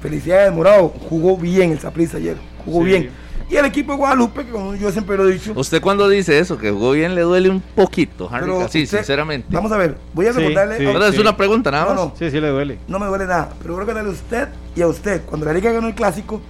[0.00, 0.88] Felicidades, Morado.
[1.08, 2.36] Jugó bien el Saprissa ayer.
[2.64, 2.84] Jugó Sí.
[2.86, 3.10] bien.
[3.50, 5.52] Y el equipo de Guadalupe, que como yo siempre lo he dicho.
[5.56, 8.48] Usted cuando dice eso, que jugó bien, le duele un poquito, Harry.
[8.48, 9.48] usted- sinceramente.
[9.50, 10.78] Vamos a ver, voy a Sí, recordarle.
[10.78, 10.86] sí.
[10.86, 11.98] a- Ahora es una pregunta nada No, más.
[11.98, 12.12] no.
[12.16, 12.78] Sí, sí le duele.
[12.86, 15.22] no me duele nada, pero voy a recordarle a usted y a usted.
[15.26, 16.40] Cuando la liga ganó el clásico,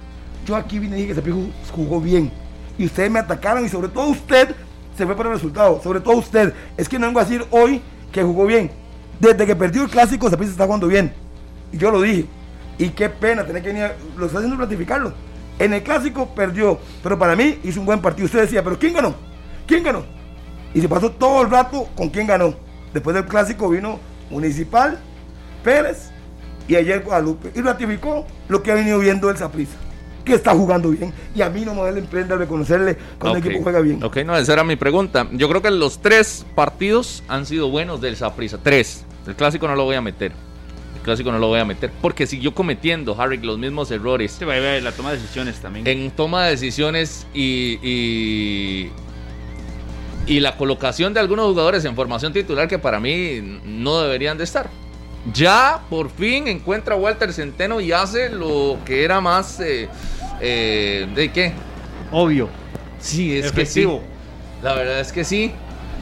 [0.45, 1.37] yo aquí vine y dije que Saprissa
[1.75, 2.31] jugó bien.
[2.77, 4.49] Y ustedes me atacaron y sobre todo usted
[4.95, 5.81] se fue por el resultado.
[5.83, 6.53] Sobre todo usted.
[6.77, 7.81] Es que no vengo a decir hoy
[8.11, 8.69] que jugó bien.
[9.21, 11.13] Desde que perdió el clásico, Saprissa está jugando bien.
[11.71, 12.25] Y yo lo dije.
[12.77, 15.13] Y qué pena tener que venir, a- lo está haciendo ratificarlo.
[15.59, 18.25] En el clásico perdió, pero para mí hizo un buen partido.
[18.25, 19.13] Usted decía, pero ¿quién ganó?
[19.67, 20.03] ¿Quién ganó?
[20.73, 22.55] Y se pasó todo el rato con quién ganó.
[22.93, 23.99] Después del clásico vino
[24.31, 24.97] Municipal,
[25.63, 26.09] Pérez
[26.67, 27.51] y ayer Guadalupe.
[27.53, 29.75] Y ratificó lo que ha venido viendo el Saprissa,
[30.25, 31.13] que está jugando bien.
[31.35, 34.03] Y a mí no me duele emprender reconocerle cuando el equipo juega bien.
[34.03, 35.27] Ok, no, esa era mi pregunta.
[35.31, 38.57] Yo creo que los tres partidos han sido buenos del Saprissa.
[38.63, 39.05] Tres.
[39.31, 40.33] El clásico no lo voy a meter.
[40.95, 41.89] El clásico no lo voy a meter.
[42.01, 44.33] Porque siguió cometiendo, Harry, los mismos errores.
[44.33, 45.87] Se va a ver la toma de decisiones también.
[45.87, 48.91] en toma de decisiones y, y,
[50.27, 54.43] y la colocación de algunos jugadores en formación titular que para mí no deberían de
[54.43, 54.69] estar.
[55.33, 59.59] Ya por fin encuentra a Walter Centeno y hace lo que era más...
[59.61, 59.87] eh,
[60.41, 61.53] eh, ¿De qué?
[62.11, 62.49] Obvio.
[62.99, 63.99] Sí, es Efectivo.
[63.99, 64.11] que sí.
[64.63, 65.53] La verdad es que sí.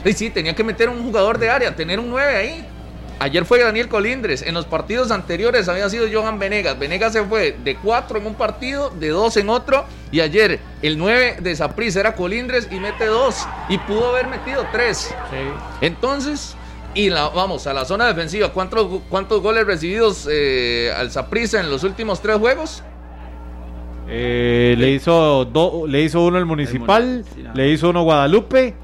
[0.04, 2.66] Y sí, tenía que meter un jugador de área, tener un 9 ahí.
[3.20, 4.40] Ayer fue Daniel Colindres.
[4.42, 6.78] En los partidos anteriores había sido Johan Venegas.
[6.78, 9.84] Venegas se fue de 4 en un partido, de 2 en otro.
[10.10, 13.34] Y ayer el 9 de Saprissa era Colindres y mete 2.
[13.68, 14.96] Y pudo haber metido 3.
[14.98, 15.14] Sí.
[15.82, 16.56] Entonces,
[16.94, 18.48] y la, vamos a la zona defensiva.
[18.54, 22.82] ¿Cuántos, cuántos goles recibidos eh, al Saprissa en los últimos tres juegos?
[24.08, 27.54] Eh, le hizo do- le hizo uno el municipal, Muni- sí, no.
[27.54, 28.74] le hizo uno Guadalupe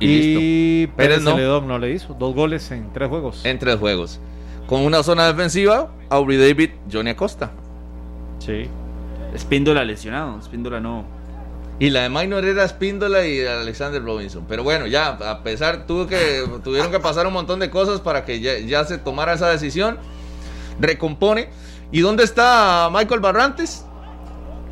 [0.00, 0.96] Y, y, listo.
[0.96, 1.30] Pérez Pérez no.
[1.32, 3.44] Celedón no le hizo dos goles en tres juegos.
[3.44, 4.20] En tres juegos.
[4.66, 7.52] Con una zona defensiva, Aubrey David, Johnny Acosta.
[8.38, 8.66] Sí.
[9.34, 10.38] Espíndola lesionado.
[10.38, 11.04] Espíndola no.
[11.78, 14.44] Y la de Minor era Espíndola y Alexander Robinson.
[14.48, 18.24] Pero bueno, ya, a pesar, tuvo que, tuvieron que pasar un montón de cosas para
[18.24, 19.98] que ya, ya se tomara esa decisión.
[20.78, 21.48] Recompone.
[21.90, 23.84] ¿Y dónde está Michael Barrantes?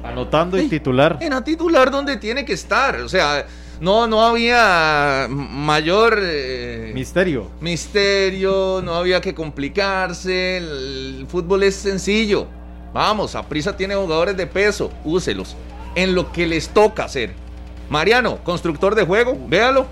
[0.05, 0.69] Anotando y Ey.
[0.69, 1.19] titular.
[1.21, 3.01] En la titular donde tiene que estar.
[3.01, 3.47] O sea,
[3.81, 7.51] no, no había mayor eh, Misterio.
[7.61, 10.59] misterio, no había que complicarse.
[10.59, 12.47] El fútbol es sencillo.
[12.93, 15.57] Vamos, Aprisa tiene jugadores de peso, úselos.
[15.95, 17.33] En lo que les toca hacer.
[17.91, 19.87] Mariano, constructor de juego, véalo.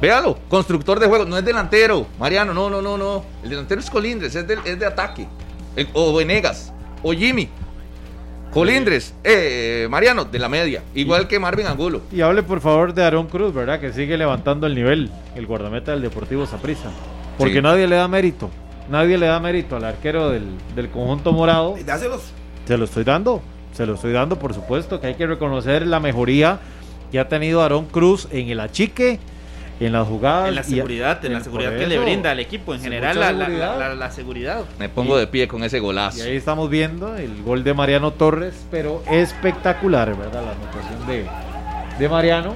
[0.00, 2.06] Véalo, constructor de juego, no es delantero.
[2.18, 3.24] Mariano, no, no, no, no.
[3.42, 5.26] El delantero es Colindres, es de, es de ataque.
[5.74, 6.72] El- o Venegas,
[7.02, 7.48] o Jimmy.
[8.52, 10.82] Colindres, eh, Mariano, de la media.
[10.94, 12.00] Igual que Marvin Angulo.
[12.10, 13.80] Y hable por favor de Aaron Cruz, ¿verdad?
[13.80, 16.90] Que sigue levantando el nivel, el guardameta del Deportivo Saprissa.
[17.36, 17.62] Porque Sí.
[17.62, 18.48] nadie le da mérito.
[18.88, 20.44] Nadie le da mérito al arquero del,
[20.74, 21.76] del conjunto morado.
[21.78, 22.22] Y dáselos.
[22.66, 23.42] Se lo estoy dando.
[23.72, 26.60] Se lo estoy dando, por supuesto, que hay que reconocer la mejoría
[27.12, 29.18] que ha tenido Aarón Cruz en el achique,
[29.80, 30.48] en las jugadas.
[30.48, 32.74] En la y- seguridad, en la seguridad que le brinda al equipo.
[32.74, 33.78] En general, la, la- seguridad.
[33.78, 34.64] la- la seguridad.
[34.78, 36.18] Me pongo de pie con ese golazo.
[36.18, 40.42] Y ahí estamos viendo el gol de Mariano Torres, pero espectacular, ¿verdad?
[40.44, 41.26] La anotación de,
[41.98, 42.54] de Mariano.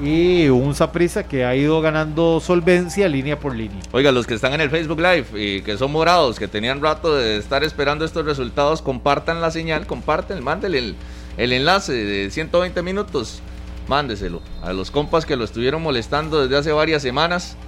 [0.00, 3.78] Y un Saprissa que ha ido ganando solvencia línea por línea.
[3.92, 7.14] Oiga, los que están en el Facebook Live y que son morados, que tenían rato
[7.14, 10.94] de estar esperando estos resultados, compartan la señal, comparten, mándenle el,
[11.36, 13.42] el enlace de 120 minutos,
[13.96, 17.58] mándeselo a los compas que lo estuvieron molestando desde hace varias semanas,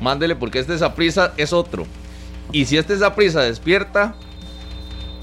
[0.00, 1.86] mándele porque este Saprisa es otro.
[2.50, 4.16] Y si este Saprisa despierta,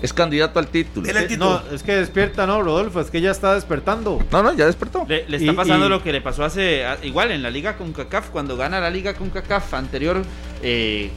[0.02, 1.10] es candidato al título.
[1.10, 1.62] El título.
[1.70, 4.24] No, es que despierta, no, Rodolfo, es que ya está despertando.
[4.32, 5.06] No, no, ya despertó.
[5.10, 6.86] Le, le está Y- pasando y- lo que le pasó hace.
[7.04, 10.22] igual en la Liga con CACAF, cuando gana la Liga con CACAF anterior.
[10.62, 11.12] eh,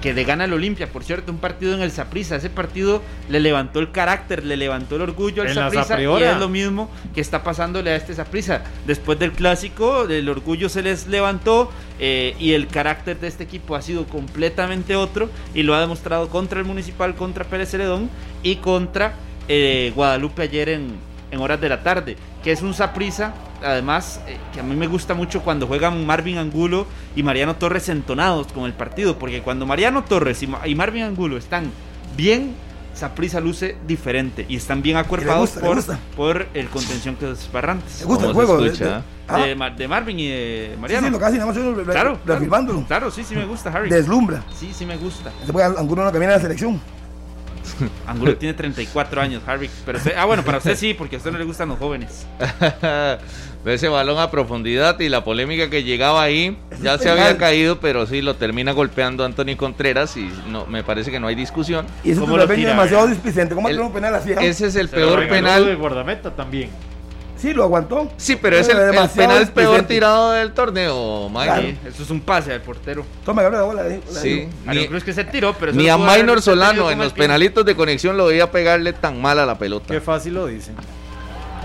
[0.00, 2.36] que le gana al Olimpia, por cierto, un partido en el Saprissa.
[2.36, 6.48] Ese partido le levantó el carácter, le levantó el orgullo al Saprissa y es lo
[6.48, 8.62] mismo que está pasándole a este Saprissa.
[8.86, 13.76] Después del clásico, el orgullo se les levantó eh, y el carácter de este equipo
[13.76, 18.08] ha sido completamente otro y lo ha demostrado contra el Municipal, contra Pérez Celedón
[18.42, 19.14] y contra
[19.48, 24.36] eh, Guadalupe ayer en, en horas de la tarde, que es un Saprissa además, eh,
[24.52, 28.64] que a mí me gusta mucho cuando juegan Marvin Angulo y Mariano Torres entonados con
[28.64, 31.70] el partido, porque cuando Mariano Torres y, Marvin Angulo están
[32.16, 32.54] bien,
[32.94, 35.50] Saprisa luce diferente y están bien acuerpados
[36.16, 38.00] por, el contención que es Barrantes.
[38.00, 38.58] Me gusta el juego
[39.28, 39.38] ah.
[39.38, 41.06] de, Marvin y de Mariano.
[41.06, 42.18] Sí, sí, casi nada más claro,
[42.88, 43.88] claro, sí, sí me gusta, Harry.
[43.88, 44.42] Deslumbra.
[44.58, 45.30] Sí, sí me gusta.
[45.78, 46.80] Angulo no camina en la selección.
[48.06, 49.70] Angulo tiene 34 años, Harry.
[49.84, 52.26] Pero ah, bueno, para usted sí, porque a usted no le gustan los jóvenes.
[53.64, 57.80] Ve ese balón a profundidad y la polémica que llegaba ahí ya se había caído,
[57.80, 61.86] pero sí lo termina golpeando Anthony Contreras y no me parece que no hay discusión.
[62.04, 63.54] Y eso lo demasiado displicente.
[63.54, 64.32] ¿Cómo el, un penal así?
[64.32, 65.66] Ese es el peor penal.
[65.66, 66.70] de guardameta también.
[67.40, 68.10] Sí, lo aguantó.
[68.18, 68.76] Sí, pero es el,
[69.14, 71.78] penal peor tirado del torneo, Mike.
[71.88, 73.04] eso es un pase al portero.
[73.24, 73.84] Toma, la bola.
[74.08, 74.48] sí.
[74.66, 78.16] Ni, creo que se tiró, pero ni a Minor Solano en los penalitos de conexión
[78.16, 79.94] lo veía pegarle tan mal a la pelota.
[79.94, 80.74] Qué fácil lo dicen.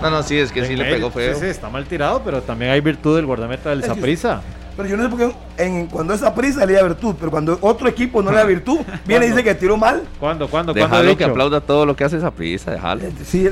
[0.02, 1.34] No, no, sí, es que sí le pegó feo.
[1.34, 4.42] Sí, sí, está mal tirado, pero también hay virtud del guardameta del Zaprisa.
[4.76, 7.58] Pero yo no sé por qué en, cuando esa prisa le da virtud, pero cuando
[7.62, 10.02] otro equipo no le da virtud, viene y dice que tiró mal.
[10.20, 10.48] ¿Cuándo?
[10.48, 10.74] ¿Cuándo?
[10.74, 13.02] Déjalo que aplauda todo lo que hace esa prisa, déjalo.
[13.02, 13.48] Eh, sí,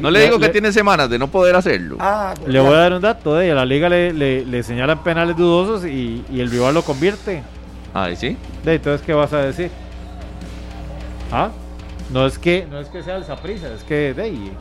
[0.00, 1.96] no le digo que tiene semanas de no poder hacerlo.
[2.00, 5.36] Ah, le voy a dar un dato, eh, a la liga le, le, señalan penales
[5.36, 7.42] dudosos y, y, el rival lo convierte.
[7.92, 8.38] Ah, sí?
[8.64, 9.70] De, entonces, ¿qué vas a decir?
[11.30, 11.50] ¿Ah?
[12.10, 14.52] No es que, no es que sea el Zaprisa, es que de ahí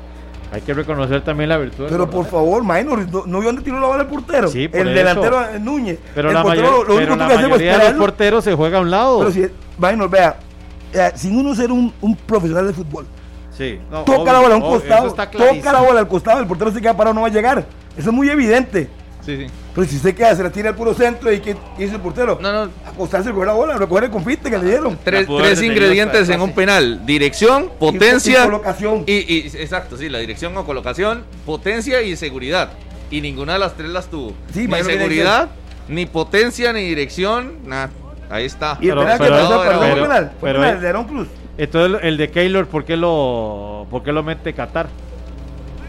[0.51, 1.87] hay que reconocer también la virtud.
[1.89, 4.49] Pero por favor, Minor, ¿no, vio dónde tiró la bala el portero?
[4.49, 5.97] Sí, el delantero Núñez.
[6.13, 9.19] Pero la, portero, lo, pero la mayoría de los porteros se juega a un lado.
[9.19, 9.47] Pero si,
[9.77, 10.35] Minor, vea,
[10.93, 13.05] eh, sin uno ser un, un, profesional de fútbol,
[13.57, 16.81] sí, toca la bola a un costado, toca la bola al costado, el portero se
[16.81, 17.65] queda parado, no va a llegar.
[17.95, 18.89] Eso es muy evidente.
[19.21, 19.47] Sí, sí.
[19.73, 22.39] Pero si usted queda, se la tira al puro centro y que hizo el portero.
[22.41, 22.71] No, no.
[23.01, 24.97] Acostarse, coger la bola, recoger el confite que le dieron.
[25.03, 28.41] Tres, tres ingredientes en un penal: dirección, potencia.
[28.41, 29.03] Y, colocación.
[29.07, 32.69] Y, exacto, sí, la dirección o colocación, potencia y seguridad.
[33.09, 34.33] Y ninguna de las tres las tuvo.
[34.53, 35.49] Sí, ni seguridad,
[35.87, 37.89] ni potencia, ni dirección, nada.
[38.29, 38.77] Ahí está.
[38.79, 40.31] Y el penal que pasó, perdón, penal.
[40.39, 41.27] Pero, el de Aaron Cruz.
[41.57, 44.87] Entonces, el de Keylor, ¿por qué lo, por qué lo mete Qatar?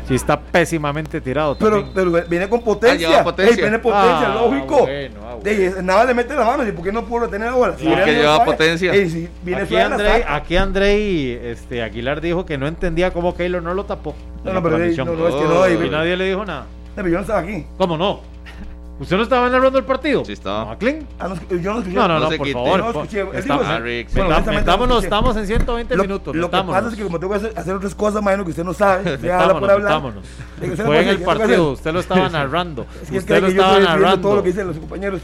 [0.09, 1.57] Si está pésimamente tirado.
[1.57, 3.21] Pero, pero viene con potencia.
[3.21, 3.57] Ah, potencia.
[3.57, 4.83] viene potencia, ah, lógico.
[4.83, 5.83] Bueno, ah, bueno.
[5.83, 6.67] nada le mete la mano.
[6.67, 7.77] ¿Y por qué no pudo tener la bola?
[7.79, 8.93] Si que lleva potencia.
[8.93, 13.75] si viene aquí, André, aquí Andrei este, Aguilar dijo que no entendía cómo Keylor no
[13.75, 14.15] lo tapó.
[14.45, 15.05] No, no, pero no, no, es que
[15.45, 15.85] no.
[15.87, 16.67] Y, nadie le dijo nada.
[16.97, 17.65] Pero yo no estaba aquí.
[17.79, 18.32] ¿Cómo no?
[19.01, 20.25] ¿Usted no estaba narrando el partido?
[20.25, 20.67] Sí, estaba.
[20.67, 21.07] ¿Maclean?
[21.19, 21.97] Ah, no, yo no escuché.
[21.97, 22.79] No, no, no, por favor.
[22.79, 23.25] No escuché.
[24.53, 26.37] Metámonos, estamos en 120 minutos.
[26.37, 28.75] Lo que pasa es que como tengo que hacer otras cosas, imagino que usted no
[28.75, 29.19] sabe.
[29.19, 29.89] Se habla por hablar.
[30.03, 30.25] Metámonos.
[30.85, 32.87] Fue en el partido, usted lo estaba narrando.
[33.11, 34.21] Usted lo estaba narrando.
[34.21, 35.21] todo lo que dicen los compañeros.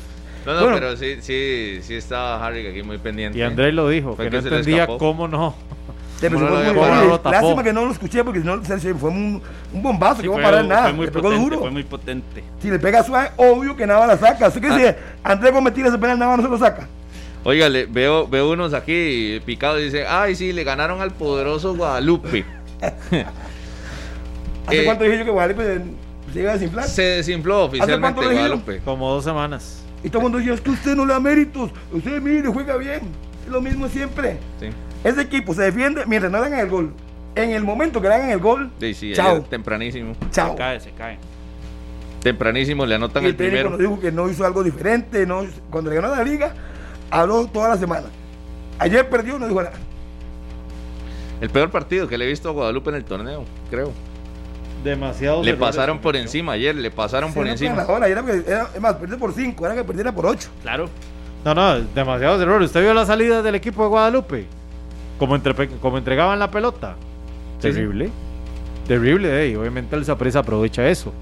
[0.47, 3.39] No, no, pero sí, sí, sí estaba Harry aquí muy pendiente.
[3.39, 5.55] Y Andrés lo dijo, que no entendía cómo no.
[6.21, 8.61] Lástima que no lo escuché porque si no
[8.99, 9.41] fue un,
[9.73, 10.83] un bombazo que no va a parar nada.
[10.85, 11.59] Fue muy, potente, duro.
[11.61, 12.45] fue muy potente.
[12.61, 14.47] Si le pega suave, obvio que nada la saca.
[14.47, 14.79] Así que ah.
[14.79, 14.85] si
[15.23, 16.89] Andrés Gómez tira ese penal, nada no se lo saca.
[17.45, 22.45] Oiga, veo, veo unos aquí picados y dice, ay, sí, le ganaron al poderoso Guadalupe.
[24.67, 25.81] ¿Hace eh, cuánto dije yo que Guadalupe
[26.33, 26.89] se iba a desinflar?
[26.89, 28.81] Se desinfló oficialmente Guadalupe.
[28.85, 29.85] Como dos semanas.
[30.03, 32.77] Y todo el mundo decía, es que usted no le da méritos, usted mire, juega
[32.77, 33.01] bien.
[33.45, 34.39] Es lo mismo siempre.
[34.61, 34.69] Sí.
[35.05, 36.93] Ese equipo se defiende mientras no hagan el gol.
[37.35, 39.43] En el momento que le hagan el gol, sí, chao.
[39.43, 40.15] Tempranísimo.
[40.31, 40.51] Chao.
[40.53, 41.19] Se cae, se cae.
[42.23, 43.71] Tempranísimo le anotan el, el primero.
[43.71, 45.25] Nos dijo que no hizo algo diferente.
[45.25, 46.53] No, cuando le ganó la liga,
[47.11, 48.07] habló toda la semana.
[48.79, 49.77] Ayer perdió, no dijo nada.
[51.41, 53.93] El peor partido que le he visto a Guadalupe en el torneo, creo.
[54.83, 55.43] Demasiado.
[55.43, 57.83] Le pasaron por encima ayer, le pasaron por encima.
[57.83, 60.49] Ahora, era, era, es más, perdió por 5, era que perdiera por 8.
[60.63, 60.89] Claro.
[61.45, 62.67] No, no, demasiados errores.
[62.67, 64.47] ¿Usted vio la salida del equipo de Guadalupe?
[65.19, 66.97] Como, entre, como entregaban la pelota.
[67.61, 68.11] Terrible.
[68.87, 71.13] Terrible, eh, y obviamente el Zapresa aprovecha eso.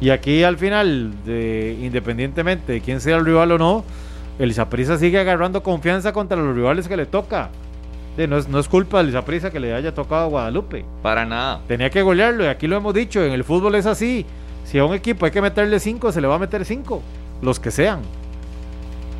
[0.00, 3.84] Y aquí al final, de, independientemente de quién sea el rival o no,
[4.38, 7.50] el Zaprisa sigue agarrando confianza contra los rivales que le toca.
[8.16, 10.84] no, es, no es culpa del Zaprisa que le haya tocado a Guadalupe.
[11.02, 11.60] Para nada.
[11.68, 14.24] Tenía que golearlo y aquí lo hemos dicho, en el fútbol es así.
[14.64, 17.02] Si a un equipo hay que meterle cinco, se le va a meter cinco,
[17.42, 18.00] los que sean.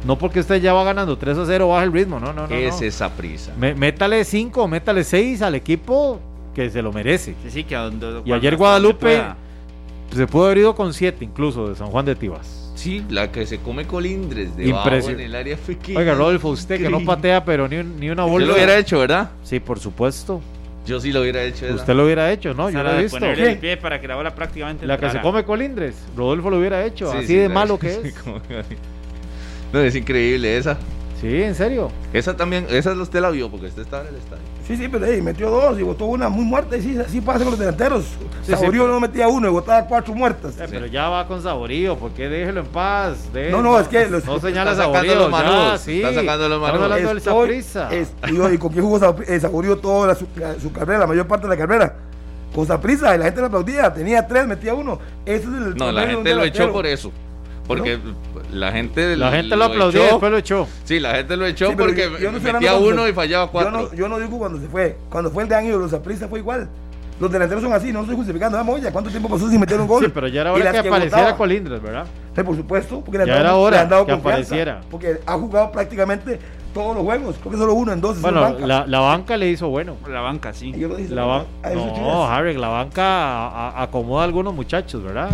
[0.05, 2.55] No porque usted ya va ganando 3 a 0 baja el ritmo, no, no, no.
[2.55, 3.53] Es esa prisa.
[3.57, 6.21] métale 5, métale 6 al equipo
[6.55, 7.35] que se lo merece.
[7.45, 7.77] Sí, sí, que
[8.25, 9.23] y ayer Guadalupe
[10.15, 12.73] se pudo haber ido con 7 incluso de San Juan de Tibas.
[12.75, 15.99] Sí, la que se come colindres debajo en el área pequeña.
[15.99, 18.47] Oiga, Rodolfo, usted que no patea, pero ni, ni una bolsa.
[18.47, 19.31] Yo lo hubiera hecho, ¿verdad?
[19.45, 20.41] Sí, por supuesto.
[20.87, 21.67] Yo sí lo hubiera hecho.
[21.75, 22.71] Usted lo hubiera hecho, ¿no?
[22.71, 23.25] Yo lo he visto.
[23.25, 25.95] el pie para que la bola prácticamente La que se come colindres.
[26.17, 27.13] Rodolfo lo hubiera hecho.
[27.13, 28.15] así de malo que es.
[29.73, 30.79] No, es increíble esa.
[31.21, 31.91] Sí, en serio.
[32.15, 34.43] Esa también, esa usted la vio porque usted estaba en el estadio.
[34.67, 36.79] Sí, sí, pero ahí metió dos y botó una muy muerta.
[36.79, 38.07] Y sí, así pasa con los delanteros.
[38.43, 40.59] Saborío no metía uno y botaba cuatro muertas.
[40.59, 43.19] Eh, pero ya va con Saborío, ¿por qué déjelo en paz?
[43.51, 45.15] no, no, es que los, no señala Saborío.
[45.15, 46.01] Los manos, sí.
[46.01, 50.27] Está sacando los hablando del y, y, con quién jugó Saborío toda su,
[50.63, 51.97] su, carrera, la mayor parte de la carrera.
[52.55, 53.93] Con Saprisa, y la gente le aplaudía.
[53.93, 54.99] Tenía tres, metía uno.
[55.27, 57.13] Ese es el No, la gente lo echó por eso.
[57.77, 57.99] Porque
[58.53, 60.67] la gente la gente lo, aplaudió y después lo echó.
[60.85, 62.09] Sí, la gente lo echó porque
[62.43, 63.71] metía uno y fallaba cuatro.
[63.71, 64.97] Yo no, yo no, digo cuando se fue.
[65.09, 66.69] Cuando fue el de año de los Aprisa fue igual.
[67.21, 68.57] Los delanteros son así, no estoy justificando.
[68.57, 70.03] Vamos, ya cuánto tiempo pasó sin meter un gol.
[70.03, 72.07] Sí, pero ya era hora que, apareciera Colindres, ¿verdad?
[72.35, 74.81] Sí, por supuesto, porque le ya era hora que apareciera.
[74.91, 76.41] Porque ha jugado prácticamente
[76.73, 78.21] todos los juegos, creo que solo uno en dos.
[78.23, 79.97] Bueno, la, la, banca le hizo bueno.
[80.09, 80.73] La banca, sí.
[80.73, 81.47] la banca.
[81.75, 85.31] no, Harry, la banca acomoda a algunos muchachos, ¿verdad?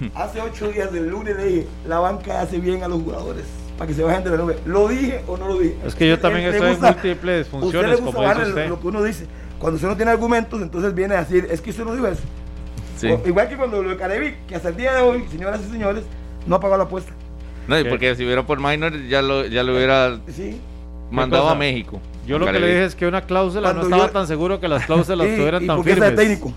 [0.14, 3.44] Hace ocho días del lunes dije, la banca hace bien a los jugadores
[3.76, 4.58] para que se bajen de la nube.
[4.64, 5.76] ¿Lo dije o no lo dije?
[5.84, 8.68] Es que yo también estoy en múltiples funciones, como dice usted.
[8.68, 9.26] Lo, que uno dice.
[9.58, 12.22] Cuando usted no tiene argumentos, entonces viene a decir, es que usted no dijo eso.
[13.26, 16.04] igual que cuando lo de Carevi, que hasta el día de hoy, señoras y señores,
[16.46, 17.12] no ha pagado la apuesta.
[17.68, 20.18] No, porque si hubiera por minor, ya lo, ya lo hubiera
[21.10, 22.00] mandado a México.
[22.26, 24.86] Yo lo que le dije es que una cláusula no estaba tan seguro que las
[24.86, 26.14] cláusulas estuvieran tan firmes.
[26.14, 26.52] técnico.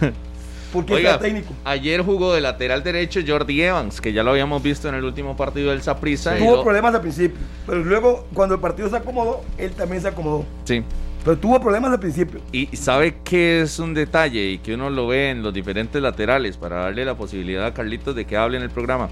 [0.72, 1.52] Porque Oiga, técnico.
[1.64, 5.36] Ayer jugó de lateral derecho Jordi Evans, que ya lo habíamos visto en el último
[5.36, 6.36] partido del Saprissa.
[6.36, 10.44] Tuvo problemas al principio, pero luego cuando el partido se acomodó, él también se acomodó.
[10.64, 10.82] Sí.
[11.24, 12.40] Pero tuvo problemas al principio.
[12.52, 16.56] Y sabe que es un detalle y que uno lo ve en los diferentes laterales
[16.56, 19.08] para darle la posibilidad a Carlitos de que hable en el programa.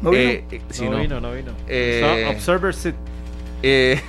[0.00, 1.52] No vino, eh, eh, no, vino, no vino.
[1.68, 2.94] Eh, observer sit.
[3.62, 4.00] Eh,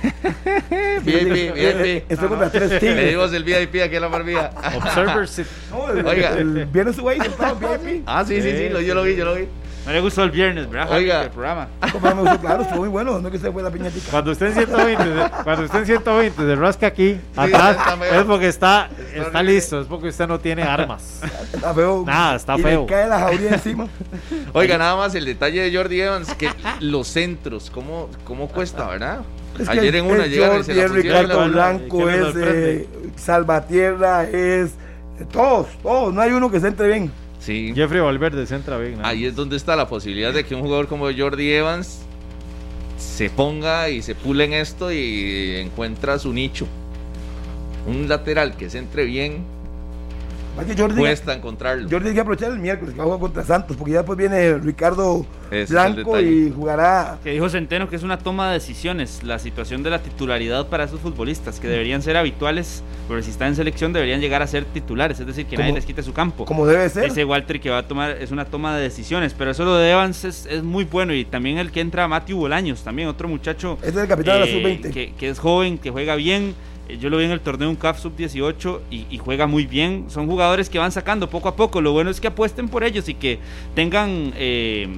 [1.04, 2.10] VIP, VIP.
[2.10, 2.96] Estoy con las tres tigres.
[2.96, 4.50] Le dimos el VIP aquí a la barbilla.
[4.76, 5.28] Observer.
[5.70, 6.30] No, el, Oiga.
[6.36, 7.18] El, viernes ahí,
[7.84, 8.02] VIP.
[8.06, 9.46] Ah, sí, sí, sí, lo, yo lo vi, yo lo vi.
[9.86, 10.92] No le gustó el viernes, ¿verdad?
[10.92, 11.24] Oiga.
[11.24, 11.68] El programa.
[12.40, 13.18] claro, estuvo muy bueno.
[13.18, 14.10] No que se fue la piñatica.
[14.10, 17.76] Cuando usted en 120, de, cuando usted en 120 de rasca aquí, atrás,
[18.12, 19.82] es porque está, está listo.
[19.82, 21.20] Es porque usted no tiene armas.
[21.52, 22.02] Está feo.
[22.06, 22.82] Nada, está feo.
[22.82, 23.88] Le cae la jauría encima.
[24.54, 26.48] Oiga, nada más el detalle de Jordi Evans, que
[26.80, 29.20] los centros, cómo, cómo cuesta, ¿verdad?
[29.66, 34.72] Ayer en una llegaron y se la Ricardo Blanco, es eh, Salvatierra, es
[35.32, 37.10] todos, todos, no hay uno que se entre bien.
[37.38, 37.72] Sí.
[37.74, 39.00] Jeffrey Valverde se entra bien.
[39.02, 42.00] Ahí es donde está la posibilidad de que un jugador como Jordi Evans
[42.98, 46.66] se ponga y se pule en esto y encuentra su nicho.
[47.86, 49.44] Un lateral que se entre bien
[50.76, 51.82] Jordi, cuesta encontrarlo.
[51.84, 54.16] Jordi tiene que aprovechar el miércoles que va a jugar contra Santos, porque ya después
[54.16, 55.26] viene Ricardo
[55.68, 57.18] Blanco y jugará.
[57.22, 60.84] Que dijo Centeno que es una toma de decisiones la situación de la titularidad para
[60.84, 64.64] esos futbolistas, que deberían ser habituales, pero si están en selección deberían llegar a ser
[64.64, 66.44] titulares, es decir, que nadie les quite su campo.
[66.44, 67.04] Como debe ser.
[67.04, 69.90] Ese Walter que va a tomar es una toma de decisiones, pero eso lo de
[69.90, 73.78] Evans es, es muy bueno y también el que entra Matthew Bolaños, también otro muchacho.
[73.82, 74.92] Es el capitán de la eh, sub-20.
[74.92, 76.54] Que, que es joven, que juega bien eh,
[76.88, 80.06] yo lo vi en el torneo un CAF sub-18 y, juega muy bien.
[80.08, 81.80] Son jugadores que van sacando poco a poco.
[81.80, 83.38] Lo bueno es que apuesten por ellos y que
[83.74, 84.88] tengan eh,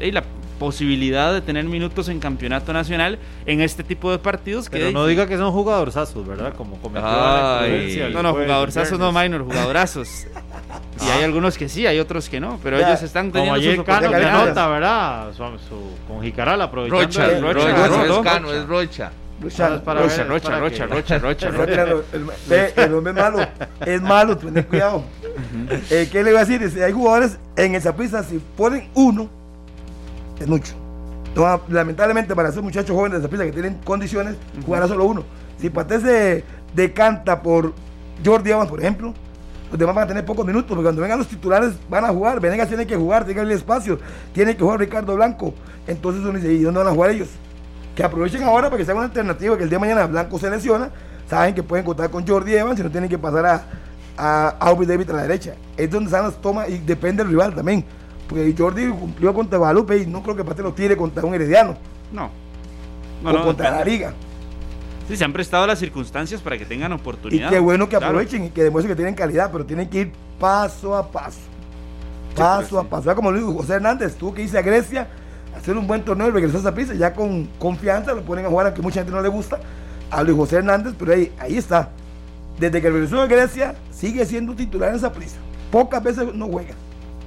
[0.00, 0.24] la
[0.58, 4.68] posibilidad de tener minutos en campeonato nacional en este tipo de partidos.
[4.70, 6.54] Pero no diga que son jugadorazos, ¿verdad?
[6.54, 7.08] Como cometió
[8.10, 10.26] No, no, jugadorazos no minor, jugadorazos.
[11.06, 13.84] y hay algunos que sí, hay otros que no, pero ellos están teniendo Como su
[13.84, 15.32] Cano que nota, ¿verdad?
[16.08, 17.04] con Jicaral aprovechando.
[17.04, 19.12] Rocha, Rocha, Rocha, es Cano, es Rocha.
[19.44, 21.86] Rocha, Rocha, Rocha, Rocha, Rocha, Rocha,
[22.76, 23.46] El hombre es malo,
[23.84, 25.04] es malo, ten cuidado.
[25.90, 26.82] Eh, ¿Qué le voy a decir?
[26.82, 29.28] Hay jugadores en esa pista, si ponen uno,
[30.40, 30.74] es mucho.
[31.68, 35.24] lamentablemente para esos muchachos jóvenes de esa pista que tienen condiciones, jugará solo uno.
[35.60, 36.44] Si Paté se
[36.74, 37.72] decanta por
[38.24, 39.14] Jordi Evans, por ejemplo,
[39.70, 42.40] los demás van a tener pocos minutos, porque cuando vengan los titulares van a jugar,
[42.40, 43.98] Venegas tiene que jugar, tiene que abrir espacio,
[44.32, 45.54] tiene que jugar Ricardo Blanco.
[45.86, 47.28] Entonces uno dice, ¿y dónde van a jugar ellos?
[47.94, 50.50] Que aprovechen ahora para que sea una alternativa, que el día de mañana Blanco se
[50.50, 50.90] lesiona,
[51.28, 53.64] saben que pueden contar con Jordi Evans y no tienen que pasar a,
[54.16, 55.54] a Aubrey David a la derecha.
[55.76, 57.84] Es donde están las tomas y depende del rival también.
[58.28, 61.76] Porque Jordi cumplió contra Guadalupe y no creo que Pate lo tire contra un herediano.
[62.12, 62.30] No.
[63.24, 64.12] o contra la liga.
[65.06, 67.48] Sí, se han prestado las circunstancias para que tengan oportunidad.
[67.48, 70.12] Y qué bueno que aprovechen y que demuestren que tienen calidad, pero tienen que ir
[70.40, 71.40] paso a paso.
[72.34, 73.14] Paso a paso.
[73.14, 75.06] Como lo dijo José Hernández, tuvo que irse a Grecia
[75.56, 78.66] hacer un buen torneo y regresar a prisa, ya con confianza lo ponen a jugar,
[78.66, 79.60] a que mucha gente no le gusta,
[80.10, 81.90] a Luis José Hernández, pero ahí, ahí está.
[82.58, 85.36] Desde que regresó a Grecia, sigue siendo titular en esa prisa.
[85.70, 86.74] Pocas veces no juega.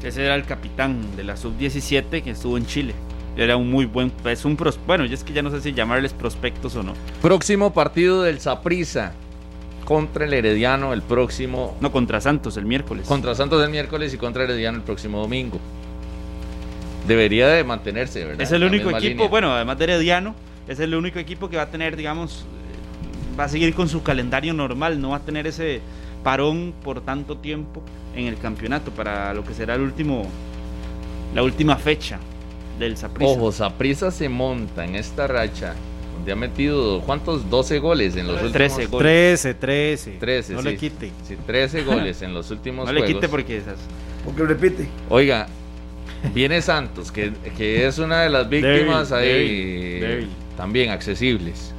[0.02, 2.94] Ese era el capitán de la sub-17 que estuvo en Chile.
[3.36, 5.74] Era un muy buen, es un pros, bueno, yo es que ya no sé si
[5.74, 6.94] llamarles prospectos o no.
[7.22, 9.12] Próximo partido del Saprissa
[9.86, 11.78] contra el Herediano el próximo.
[11.80, 13.08] No, contra Santos el miércoles.
[13.08, 15.60] Contra Santos el miércoles y contra Herediano el próximo domingo.
[17.08, 18.42] Debería de mantenerse, ¿verdad?
[18.42, 20.36] Es el único equipo, bueno, además de Herediano,
[20.68, 22.46] es el único equipo que va a tener, digamos,
[23.40, 25.82] va a seguir con su calendario normal, no va a tener ese
[26.24, 27.82] parón por tanto tiempo
[28.16, 30.28] en el campeonato para lo que será el último,
[31.34, 32.20] la última fecha
[32.80, 33.32] del Saprissa.
[33.32, 35.74] Ojo, Saprissa se monta en esta racha
[36.16, 37.50] donde ha metido, ¿cuántos?
[37.50, 39.42] 12 goles en los últimos 13 goles.
[39.42, 40.12] 13, 13.
[40.20, 41.12] 13, no sí, le quite.
[41.24, 43.08] Sí, 13 goles en los últimos No juegos.
[43.08, 43.78] le quite porque esas.
[44.26, 44.88] Porque repite.
[45.10, 45.48] Oiga,
[46.34, 50.30] viene Santos, que, que es una de las víctimas Débil, ahí débil, débil.
[50.56, 51.73] también accesibles.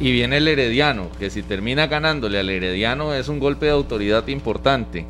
[0.00, 4.26] Y viene el Herediano, que si termina ganándole al Herediano es un golpe de autoridad
[4.26, 5.06] importante.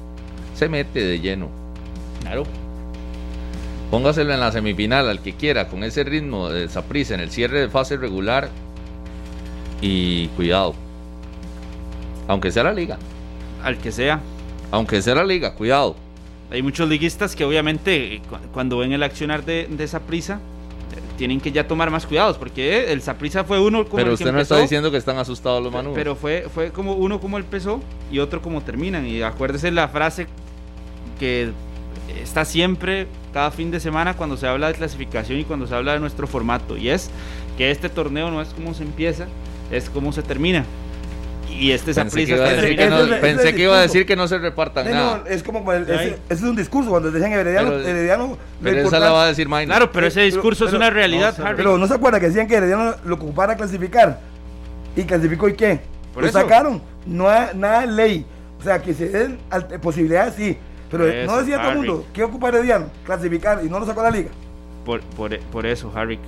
[0.55, 1.49] Se mete de lleno.
[2.21, 2.45] Claro.
[3.91, 7.61] Póngaselo en la semifinal al que quiera, con ese ritmo de Saprissa en el cierre
[7.61, 8.51] de fase regular.
[9.81, 10.75] Y cuidado.
[12.29, 12.99] Aunque sea la liga.
[13.63, 14.21] Al que sea.
[14.71, 15.97] Aunque sea la liga, cuidado.
[16.51, 20.41] Hay muchos liguistas que obviamente eh, cu- cuando ven el accionar de, de Saprissa
[21.17, 24.17] tienen que ya tomar más cuidados porque eh, el Saprissa fue uno como Pero el
[24.19, 25.97] que usted no está empezó, diciendo que están asustados los manudos.
[25.97, 27.81] pero fue fue como uno como empezó
[28.13, 29.07] y otro como terminan.
[29.07, 30.27] Y acuérdese la frase
[31.19, 31.51] que
[32.23, 35.95] está siempre cada fin de semana cuando se habla de clasificación y cuando se habla
[35.95, 37.11] de nuestro formato y es
[37.57, 39.27] que este torneo no es como se empieza
[39.73, 40.65] es como se termina
[41.57, 43.79] y este Pensé que iba a está decir que no, es pensé es que iba
[43.79, 45.19] a decir que no se repartan No, nada.
[45.25, 48.81] no, es como el- ese, ese es un discurso cuando decían Herediano, Pero- Herediano Pero
[48.89, 49.77] esa la va a decir Maynard.
[49.79, 51.57] claro pero ese Pero- discurso es pero- una realidad no, Harry.
[51.57, 54.21] Pero no se acuerda que decían que Herediano lo ocupara a clasificar.
[54.97, 55.81] ¿Y clasificó y qué?
[56.13, 56.39] Por lo eso.
[56.41, 56.81] sacaron.
[57.07, 58.27] No hay nada de ley.
[58.61, 60.57] O sea, que se den al- posibilidades, sí.
[60.91, 61.89] Pero Eso, no decía todo el Harry.
[61.89, 62.87] mundo, ¿qué ocupa Herediano?
[63.05, 64.31] Clasificar y no lo sacó a la liga.
[64.85, 66.19] Por, por, por eso, Harry.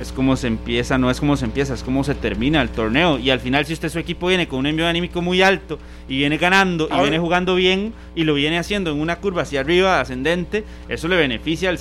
[0.00, 3.18] Es como se empieza, no es como se empieza, es como se termina el torneo.
[3.18, 5.78] Y al final, si usted su equipo viene con un envío anímico muy alto
[6.08, 9.60] y viene ganando y viene jugando bien y lo viene haciendo en una curva hacia
[9.60, 11.78] arriba, ascendente, eso le beneficia al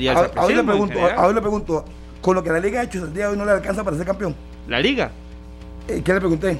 [0.00, 1.84] y al Ahora, ahora le pregunto, ahora le pregunto,
[2.20, 3.96] con lo que la liga ha hecho el día de hoy no le alcanza para
[3.96, 4.34] ser campeón.
[4.68, 5.10] La liga,
[5.86, 6.58] Eh, ¿Qué le pregunté?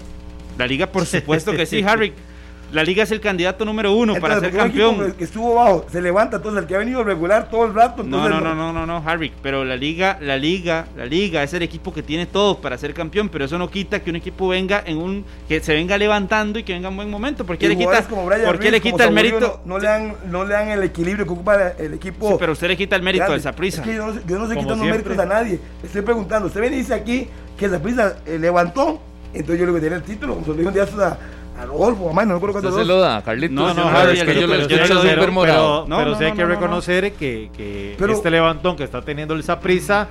[0.58, 2.12] la liga, por supuesto que sí, Harry.
[2.72, 5.12] La liga es el candidato número uno para ser Entonces, un equipo campeón.
[5.18, 8.02] Que estuvo bajo, se levanta, entonces el que ha venido regular todo el rato.
[8.02, 11.52] No, no, no, no, no, no, Harry, pero la liga, la liga, la liga es
[11.54, 14.48] el equipo que tiene todo para ser campeón, pero eso no quita que un equipo
[14.48, 17.68] venga en un que se venga levantando y que venga en buen momento, ¿por qué
[17.68, 19.60] le quita como Brian por qué le quita el mérito?
[19.64, 22.30] No, no le dan, no le dan el equilibrio que ocupa el equipo.
[22.30, 23.34] Sí, pero usted le quita el mérito grande.
[23.36, 23.82] al Saprissa.
[23.82, 25.02] Es que yo no, yo no estoy quitando siempre.
[25.02, 25.60] méritos a nadie.
[25.82, 26.46] Estoy preguntando.
[26.48, 27.28] Usted y dice aquí
[27.58, 29.00] que el Saprissa eh, levantó.
[29.32, 30.34] Entonces yo le voy a tener el título.
[30.34, 31.18] Como se lo dijo un día a,
[31.60, 33.54] a Rodolfo, a Mano, no recuerdo Usted cuántos se lo da, Carlitos.
[33.54, 35.86] No, no, Harry, Harry, es que yo lo pero- escucho pero- súper pero- morado.
[35.88, 36.54] No, pero no, sí hay no, que no, no.
[36.54, 40.08] reconocer que, que Pero- este levantón que está teniendo el Saprissa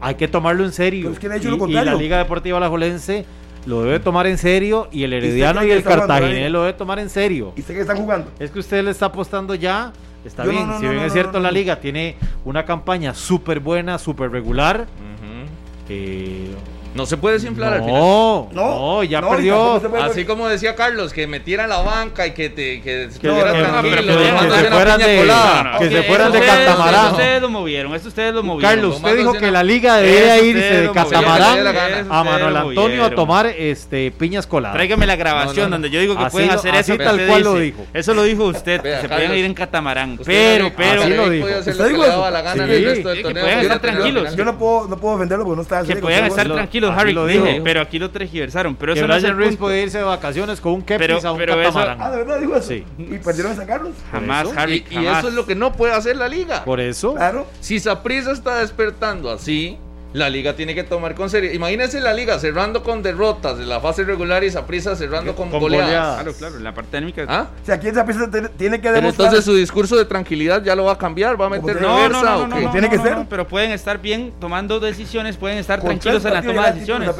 [0.00, 1.02] hay que tomarlo en serio.
[1.02, 3.24] Pero es que y, lo y la Liga Deportiva Alajuelense
[3.66, 6.48] lo debe tomar en serio y el usted Herediano y que el Cartaginés Liga?
[6.50, 7.52] lo debe tomar en serio.
[7.56, 8.30] Y sé que están jugando.
[8.38, 9.92] Es que usted le está apostando ya,
[10.24, 10.66] está Yo bien.
[10.68, 13.98] no, si no, bien no, es cierto, no, la liga tiene una campaña súper buena,
[13.98, 14.82] súper regular.
[14.82, 15.88] Ujú.
[15.88, 16.48] que
[16.94, 18.00] No se puede desinflar al final.
[18.00, 19.80] no, No, no, ya no, perdió.
[20.02, 25.16] Así como decía Carlos, que metiera la banca y que te que se fueran de,
[25.18, 25.78] colada.
[25.78, 27.10] que se fueran de ustedes- catamarán.
[27.12, 28.70] Ustedes lo movieron, esto ustedes lo movieron.
[28.74, 33.04] Carlos, usted dijo que la liga debería Eso irse de catamarán eso a Manuel Antonio
[33.04, 34.74] a tomar este piñas coladas.
[34.76, 35.74] Tráigame la grabación No, no, no.
[35.76, 37.04] donde yo digo que Así pueden lo- hacer así eso.
[37.04, 37.86] tal cual lo dijo.
[37.94, 40.18] Eso lo dijo usted, que se pueden ir en catamarán.
[40.24, 41.46] Pero, no- pero, lo dijo.
[41.46, 42.08] ¿Usted dijo le eso?
[42.08, 42.74] daba la gana en Sí.
[42.76, 43.42] el resto del Que torneo.
[43.44, 44.36] pueden Yo estar no- tranquilos.
[44.36, 47.00] Yo no puedo, no puedo defenderlo porque no está que puedan estar lo- tranquilos, así
[47.00, 47.64] Harry, lo dije, dijo.
[47.64, 48.76] pero aquí lo tergiversaron.
[48.76, 51.06] Pero que eso no es el Brian Ruiz puede irse de vacaciones con un kepis
[51.06, 51.98] Pero- a un pero eso- catamarán.
[52.00, 52.68] Ah, ¿de verdad dijo eso?
[52.68, 52.84] Sí.
[52.98, 53.94] ¿Y perdieron a sacarlos?
[54.10, 54.60] Jamás, Por eso.
[54.60, 55.18] Harry, Y, y jamás.
[55.20, 56.64] eso es lo que no puede hacer la liga.
[56.64, 57.14] Por eso.
[57.14, 57.46] Claro.
[57.60, 59.78] Si Saprissa está despertando así,
[60.18, 61.52] la liga tiene que tomar con serio.
[61.52, 65.60] Imagínense la liga cerrando con derrotas de la fase regular y Saprissa cerrando con, Con
[65.60, 65.86] goleadas.
[65.88, 66.14] goleadas.
[66.16, 67.24] Claro, claro, en la parte anímica.
[67.28, 67.46] ¿Ah?
[67.62, 69.26] O sea, aquí esa pieza tiene- que Pero demostrar.
[69.28, 71.96] entonces su discurso de tranquilidad ya lo va a cambiar, va a meter No, no,
[71.96, 72.62] reversa no, o no, qué?
[72.64, 73.16] no, Tiene no, que no, ser.
[73.16, 77.10] no, pero pueden estar bien tomando decisiones, pueden estar tranquilos en la toma de decisiones.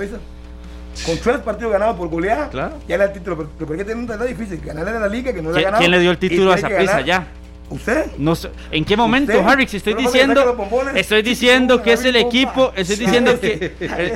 [1.07, 2.75] Con tres partidos ganados por goleada, Claro.
[2.89, 3.37] ya le da el título.
[3.37, 4.61] Pero, pero ¿por qué tiene un difícil?
[4.65, 5.79] Ganarle a la liga que no le ha ¿Quién, ganado.
[5.81, 7.05] quién le dio el título a ganar.
[7.05, 7.27] ya?
[7.71, 8.07] ¿Usted?
[8.19, 9.45] No sé, ¿En qué momento, ¿Usted?
[9.47, 9.67] Harry?
[9.69, 10.57] Si estoy diciendo,
[10.95, 13.73] estoy diciendo que es el equipo, estoy diciendo que,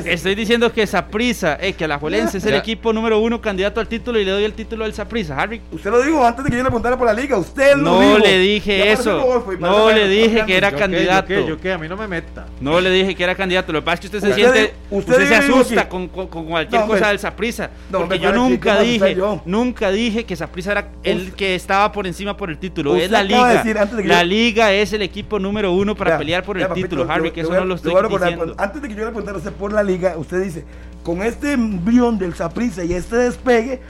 [0.07, 2.59] estoy diciendo que Saprissa, eh, que Alajuelense es el Ya.
[2.59, 5.61] equipo número uno candidato al título y le doy el título al Saprissa, Harry.
[5.70, 7.37] Usted lo dijo antes de que yo le preguntara por la liga.
[7.37, 8.19] Usted lo No dijo.
[8.19, 9.20] le dije Ya eso.
[9.23, 11.29] golfo No le dije que era candidato.
[11.33, 11.49] ¿Yo qué?
[11.51, 11.73] ¿Yo qué?
[11.73, 12.47] A mí no me meta.
[12.61, 13.73] No le dije que era candidato.
[13.73, 16.27] Lo que pasa es que usted se siente, usted, usted se asusta que- con, con-
[16.29, 17.09] con cualquier No, cosa hombre.
[17.11, 17.70] del Saprissa.
[17.91, 21.93] No, porque yo pero ¿qué- nunca dije, nunca dije que Saprissa era el que estaba
[21.93, 22.97] por encima por el título.
[22.97, 23.62] Es la acaba acaba de liga.
[23.64, 26.56] decir antes de que la yo- liga es el equipo número uno para pelear por
[26.59, 28.55] el papito, título, Harry, le que eso a- no lo estoy diciendo.
[28.59, 30.64] Antes de que yo le preguntara a usted por la liga, usted dice,
[31.02, 33.81] con este embrión del Saprissa y este despegue,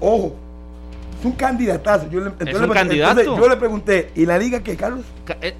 [0.00, 0.34] ojo,
[1.18, 2.08] es un candidatazo.
[2.10, 3.36] Yo le, entonces un le- entonces candidato.
[3.38, 5.04] yo le pregunté, ¿y la liga qué, Carlos?
[5.24, 5.54] Ca- eh,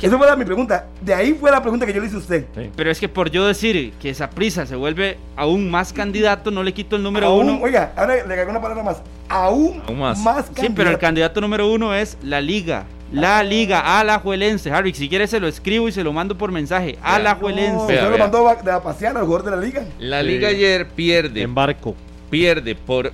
[0.00, 0.86] Esa fue la- mi pregunta.
[1.00, 2.46] De ahí fue la pregunta que yo le hice a usted.
[2.76, 6.72] Pero es que por yo decir que Saprisa se vuelve aún más candidato, no le
[6.72, 7.60] quito el número Aún, uno.
[7.62, 9.02] Oiga, ahora le agrego una palabra más.
[9.28, 10.18] Aún, Aún más.
[10.20, 10.46] más.
[10.46, 11.00] Sí, pero el candidato.
[11.00, 12.84] candidato número uno es la liga.
[13.12, 14.70] La liga, Alajuelense.
[14.70, 16.96] Harry, si quieres se lo escribo y se lo mando por mensaje.
[17.02, 17.76] No, Alajuelense.
[17.76, 19.84] Usted lo mandó a, a pasear al jugador de la liga.
[19.98, 20.26] La Sí.
[20.28, 21.96] liga ayer pierde, En barco.
[22.30, 23.12] pierde por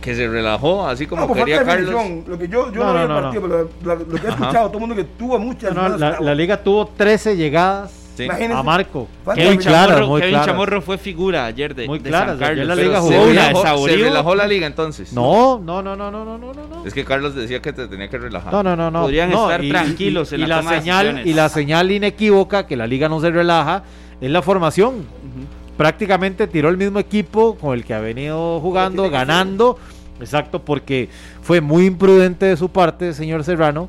[0.00, 1.94] que se relajó, así como No, quería Carlos.
[2.26, 4.40] Lo que yo, yo No, no, no, partido, pero lo, lo que he Ajá.
[4.40, 5.74] escuchado, todo el mundo que tuvo muchas.
[5.74, 8.28] No, no, malas la, la liga tuvo 13 llegadas Sí.
[8.28, 9.08] A Marco.
[9.34, 10.46] De claras, Chamorro, muy Kevin claras.
[10.46, 12.66] Chamorro fue figura ayer de, Muy de claras, San Carlos.
[12.66, 15.12] la liga se jugó relajó, se relajó la liga entonces.
[15.14, 16.84] No, no, no, no, no, no, no, no.
[16.86, 18.52] Es que Carlos decía que te tenía que relajar.
[18.52, 19.02] No, no, no, no.
[19.02, 23.08] Podrían No, estar tranquilos en y la señal y la señal inequívoca que la liga
[23.08, 23.84] no se relaja
[24.20, 24.96] es la formación.
[24.96, 25.46] Ujú.
[25.80, 29.78] Prácticamente tiró el mismo equipo con el que ha venido jugando, ganando.
[30.20, 31.08] Exacto, porque
[31.40, 33.88] fue muy imprudente de su parte, señor Serrano,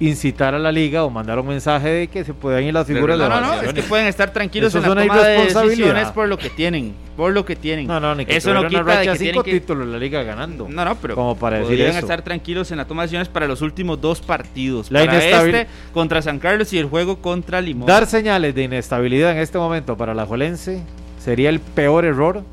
[0.00, 3.18] incitar a la liga o mandar un mensaje de que se puedan ir las figuras
[3.18, 6.08] de No, no, no, es que pueden estar tranquilos Eso en la toma de decisiones
[6.08, 7.86] por lo que tienen, por lo que tienen.
[7.86, 9.98] No, no, ni que Eso no quita una de que tienen cinco que títulos la
[9.98, 10.66] liga ganando.
[10.70, 11.98] No, no, pero Como para decir eso.
[11.98, 14.90] estar tranquilos en la toma de decisiones para los últimos dos partidos.
[14.90, 17.86] La para este contra San Carlos y el juego contra Limón.
[17.86, 20.82] Dar señales de inestabilidad en este momento para la Jolense
[21.26, 22.44] sería el peor error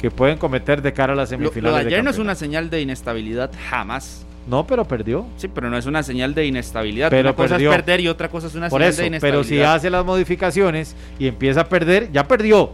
[0.00, 1.78] que pueden cometer de cara a las lo, lo semifinales.
[1.78, 4.24] de de ayer no es una señal de inestabilidad, jamás.
[4.46, 5.26] No, pero perdió.
[5.38, 7.08] Sí, pero no es una señal de inestabilidad.
[7.10, 7.70] Pero una cosa perdió.
[7.72, 9.74] es perder y otra cosa es una Por señal eso, de pero si inestabilidad.
[9.74, 12.70] hace las modificaciones y empieza a perder, ya perdió.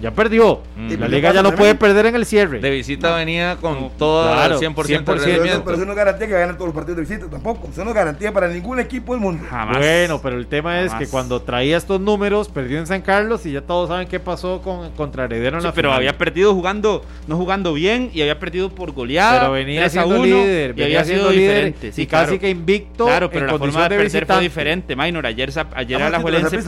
[0.00, 0.62] Ya perdió.
[0.76, 0.92] Mm.
[0.98, 2.58] La Y liga ya no puede perder en el cierre.
[2.60, 4.86] De visita venía con No, todo claro, el 100%, 100%.
[4.86, 5.64] de Pero eso, rendimiento.
[5.64, 7.68] pero eso no es garantía que ganen todos los partidos de visita tampoco.
[7.70, 9.44] Eso no es garantía para ningún equipo del mundo.
[9.50, 9.76] Jamás.
[9.78, 11.04] Bueno, pero el tema es Jamás.
[11.06, 14.62] que cuando traía estos números, perdió en San Carlos y ya todos saben qué pasó
[14.62, 15.98] con contra Heredero en Sí, la pero final.
[15.98, 19.40] había perdido jugando, no jugando bien y había perdido por goleada.
[19.40, 21.92] Pero venía 3 a siendo 1 líder, y venía había siendo sido líder diferente.
[21.92, 22.40] Sí, y casi claro.
[22.40, 24.42] que invicto Claro, pero en la forma de, de perder fue visitante.
[24.42, 25.26] diferente, Minor.
[25.26, 26.58] Ayer, ayer ¿Cómo a la Juelense.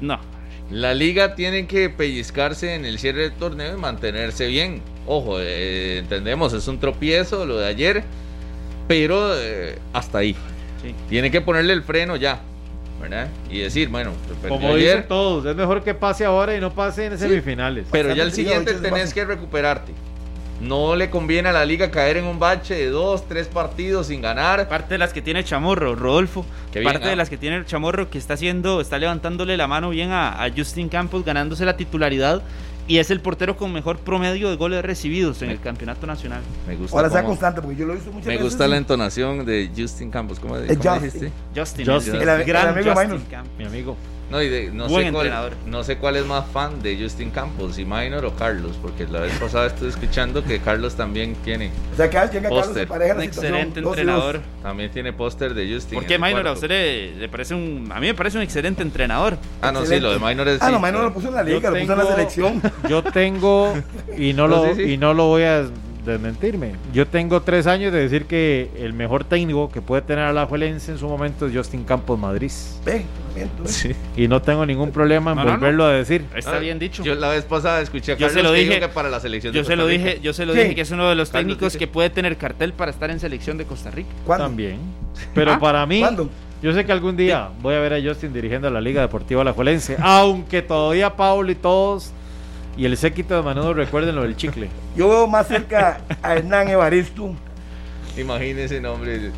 [0.00, 0.18] No,
[0.70, 4.82] La liga tiene que pellizcarse en el cierre del torneo y mantenerse bien.
[5.06, 8.02] Ojo, eh, entendemos, es un tropiezo lo de ayer,
[8.88, 10.34] pero eh, hasta ahí.
[10.82, 10.94] sí.
[11.08, 12.40] Tiene que ponerle el freno ya,
[13.00, 13.28] ¿verdad?
[13.50, 14.12] Y decir, bueno,
[14.48, 17.86] Como ayer, dicen todos, es mejor que pase ahora y no pase en semifinales.
[17.92, 19.14] pero ya el siguiente sí, tenés sí.
[19.14, 19.92] que recuperarte.
[20.66, 24.22] No le conviene a la liga caer en un bache de dos, tres partidos sin
[24.22, 24.68] ganar.
[24.68, 26.46] Parte de las que tiene Chamorro, Rodolfo.
[26.72, 27.10] Qué bien, parte ah.
[27.10, 30.42] de las que tiene el Chamorro que está haciendo, está levantándole la mano bien a,
[30.42, 32.42] a Justin Campos, ganándose la titularidad.
[32.86, 36.42] Y es el portero con mejor promedio de goles recibidos en el campeonato nacional.
[36.68, 38.44] Me gusta, Ahora sea constante, porque yo lo he visto muchas me veces.
[38.44, 40.38] gusta la entonación de Justin Campos.
[40.38, 41.02] ¿Cómo, Es cómo Justin.
[41.02, 41.32] dijiste?
[41.56, 42.14] Justin, Justin.
[42.16, 43.20] el, El- el gran amigo Justin.
[43.30, 43.52] Campos.
[43.58, 43.96] Mi amigo.
[44.34, 47.30] No, y de- no, Buen sé cuál, no sé cuál es más fan de Justin
[47.30, 51.70] Campos, si Minor o Carlos, porque la vez pasada estuve escuchando que Carlos también tiene,
[51.92, 52.88] O sea, que Póster.
[52.88, 53.98] pareja Un excelente dos y dos.
[54.00, 54.40] entrenador.
[54.60, 56.00] también tiene póster de Justin.
[56.00, 57.88] ¿Por qué Minor a usted le, le parece un...
[57.94, 59.38] A mí me parece un excelente entrenador.
[59.62, 60.60] Ah, no, sí, lo de Minor es.
[60.60, 62.62] Ah, sí, no, Minor lo puso en la Yo liga, lo puso en la selección.
[62.88, 63.72] Yo tengo,
[64.18, 64.92] y no, No, lo, sí, sí.
[64.94, 65.64] y no lo voy a
[66.12, 70.32] desmentirme, yo tengo tres años de decir que el mejor técnico que puede tener a
[70.32, 72.50] la Juelense en su momento es Justin Campos Madrid.
[72.84, 73.04] Ve,
[73.34, 73.68] miento, ve.
[73.68, 73.92] Sí.
[74.16, 75.56] Y no tengo ningún problema en No, no, no.
[75.58, 76.24] volverlo a decir.
[76.36, 77.02] Está bien dicho.
[77.02, 79.08] Yo la vez pasada escuché a Yo Carlos se lo que dijo dije- que para
[79.08, 80.08] la selección de Yo se lo Costa Rica.
[80.10, 80.58] dije, yo se lo Sí.
[80.60, 81.78] dije que es uno de los Carlos técnicos dice.
[81.78, 84.08] que puede tener cartel para estar en selección de Costa Rica.
[84.24, 84.44] ¿Cuándo?
[84.46, 84.78] También.
[85.34, 85.58] Pero ¿Ah?
[85.58, 86.28] para mí, ¿Cuándo?
[86.62, 89.42] yo sé que algún día voy a ver a Justin dirigiendo a la Liga Deportiva
[89.42, 92.12] Alajuelense, aunque todavía Pablo y todos
[92.76, 94.68] y el séquito de Manudo recuerden lo del chicle.
[94.96, 97.34] Yo veo más cerca a Hernán Evaristo.
[98.16, 99.30] Imagínese, nombre.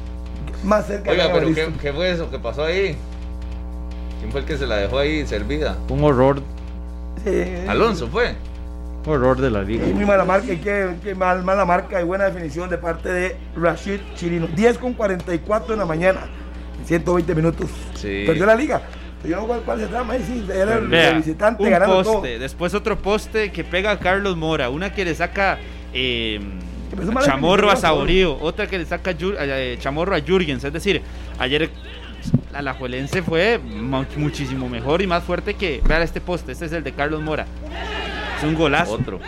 [0.65, 1.79] Más cerca Oiga, a Hernán pero ¿qué.
[1.81, 2.31] ¿qué fue eso?
[2.31, 2.97] ¿Qué pasó ahí?
[4.21, 5.77] ¿Quién fue el que se la dejó ahí servida?
[5.89, 6.43] Un horror,
[7.25, 7.45] Sí.
[7.69, 8.35] Alonso fue.
[9.05, 9.87] un horror de la liga.
[9.87, 13.37] Muy mala marca, y qué, qué mal, mala marca y buena definición de parte de
[13.57, 14.47] Rashid Chirino.
[14.49, 16.21] 10 con 44 en la mañana,
[16.85, 17.71] 120 minutos.
[17.95, 18.25] Sí.
[18.27, 18.83] Perdió la liga.
[19.27, 21.63] Pero yo no sé cuál, cuál se trama ahí, sí, era el, Vea, el visitante
[21.63, 22.39] un ganando poste, todo.
[22.41, 25.59] después otro poste que pega a Carlos Mora, una que le saca
[25.93, 26.41] eh,
[27.25, 31.03] Chamorro a Saborío, otra que le saca Yur- eh, Chamorro a Jürgens, es decir,
[31.39, 31.71] ayer
[32.53, 36.73] la Alajuelense fue mu- muchísimo mejor y más fuerte que, vean este poste, este es
[36.73, 37.47] el de Carlos Mora,
[38.39, 38.93] es un golazo.
[38.93, 39.21] Otro.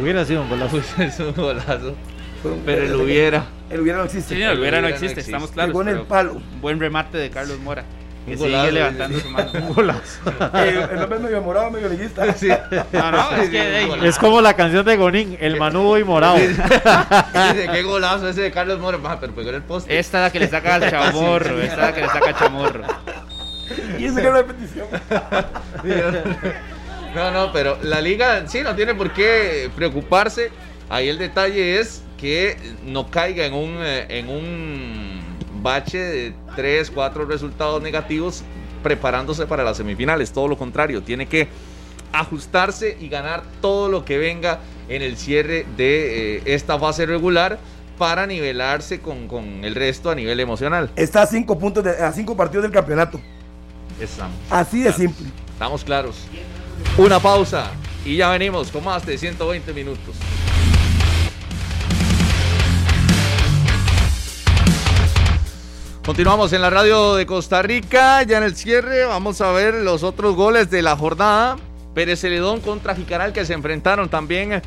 [0.00, 0.78] Hubiera sido un golazo.
[0.98, 1.94] es un golazo.
[2.42, 3.46] Un- Pero el hubiera.
[3.70, 4.34] El hubiera no existe.
[4.34, 5.30] Sí, el Vera no Hubiera no existe, existe.
[5.30, 5.74] estamos claros.
[5.82, 6.42] En el pero palo.
[6.60, 7.84] Buen remate de Carlos Mora.
[8.26, 9.50] Que sigue levantando su mano.
[9.52, 10.20] Un golazo.
[10.54, 12.32] Eh, el hombre es medio morado, medio liguista.
[12.36, 12.48] Sí.
[12.92, 16.36] No, no, es que Es como la canción de Gonín, el manudo y morado.
[16.38, 19.98] Dice, qué golazo ese de Carlos Mora, Maja, pero pegó en el poste.
[19.98, 22.36] esta es la que le saca al chamorro, esta es la que le saca al
[22.38, 22.84] chamorro.
[23.98, 24.86] Y eso que es una repetición.
[27.14, 30.50] No, no, pero la liga sí no tiene por qué preocuparse.
[30.88, 35.03] Ahí el detalle es que no caiga en un, eh, en un
[35.64, 38.44] bache de 3, 4 resultados negativos
[38.84, 40.30] preparándose para las semifinales.
[40.32, 41.48] Todo lo contrario, tiene que
[42.12, 47.58] ajustarse y ganar todo lo que venga en el cierre de eh, esta fase regular
[47.98, 50.90] para nivelarse con, con el resto a nivel emocional.
[50.96, 53.20] Está a cinco puntos, de- a cinco partidos del campeonato.
[54.00, 54.36] Estamos.
[54.50, 55.26] Así de simple.
[55.52, 56.16] Estamos claros.
[56.98, 57.70] Una pausa
[58.04, 60.14] y ya venimos con más de 120 minutos.
[66.04, 70.02] Continuamos en la radio de Costa Rica, ya en el cierre vamos a ver los
[70.02, 71.56] otros goles de la jornada.
[71.94, 74.60] Pérez Celedón contra Jicaral que se enfrentaron también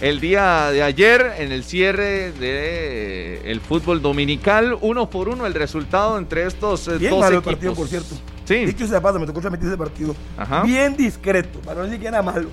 [0.00, 4.76] el día de ayer en el cierre del fútbol dominical.
[4.80, 7.54] Uno por uno el resultado entre estos eh, Bien dos malo el equipos.
[7.54, 8.16] partido, por cierto.
[8.44, 8.66] Sí.
[8.66, 10.16] Dicho sea paso, me tocó transmitir ese partido.
[10.36, 10.62] Ajá.
[10.64, 12.48] Bien discreto, para no decir que era malo.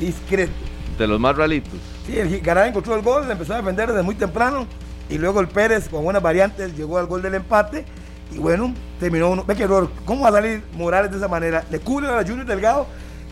[0.00, 0.52] Discreto.
[0.98, 1.78] De los más ralitos.
[2.06, 4.66] Sí, el Jicaral encontró el gol, empezó a defender desde muy temprano.
[5.08, 7.84] Y luego el Pérez, con buenas variantes, llegó al gol del empate.
[8.32, 9.44] Y bueno, terminó uno.
[9.44, 9.88] Ve qué error.
[10.04, 11.64] ¿Cómo va a salir Morales de esa manera?
[11.70, 12.86] Le cubre a la Junior Delgado,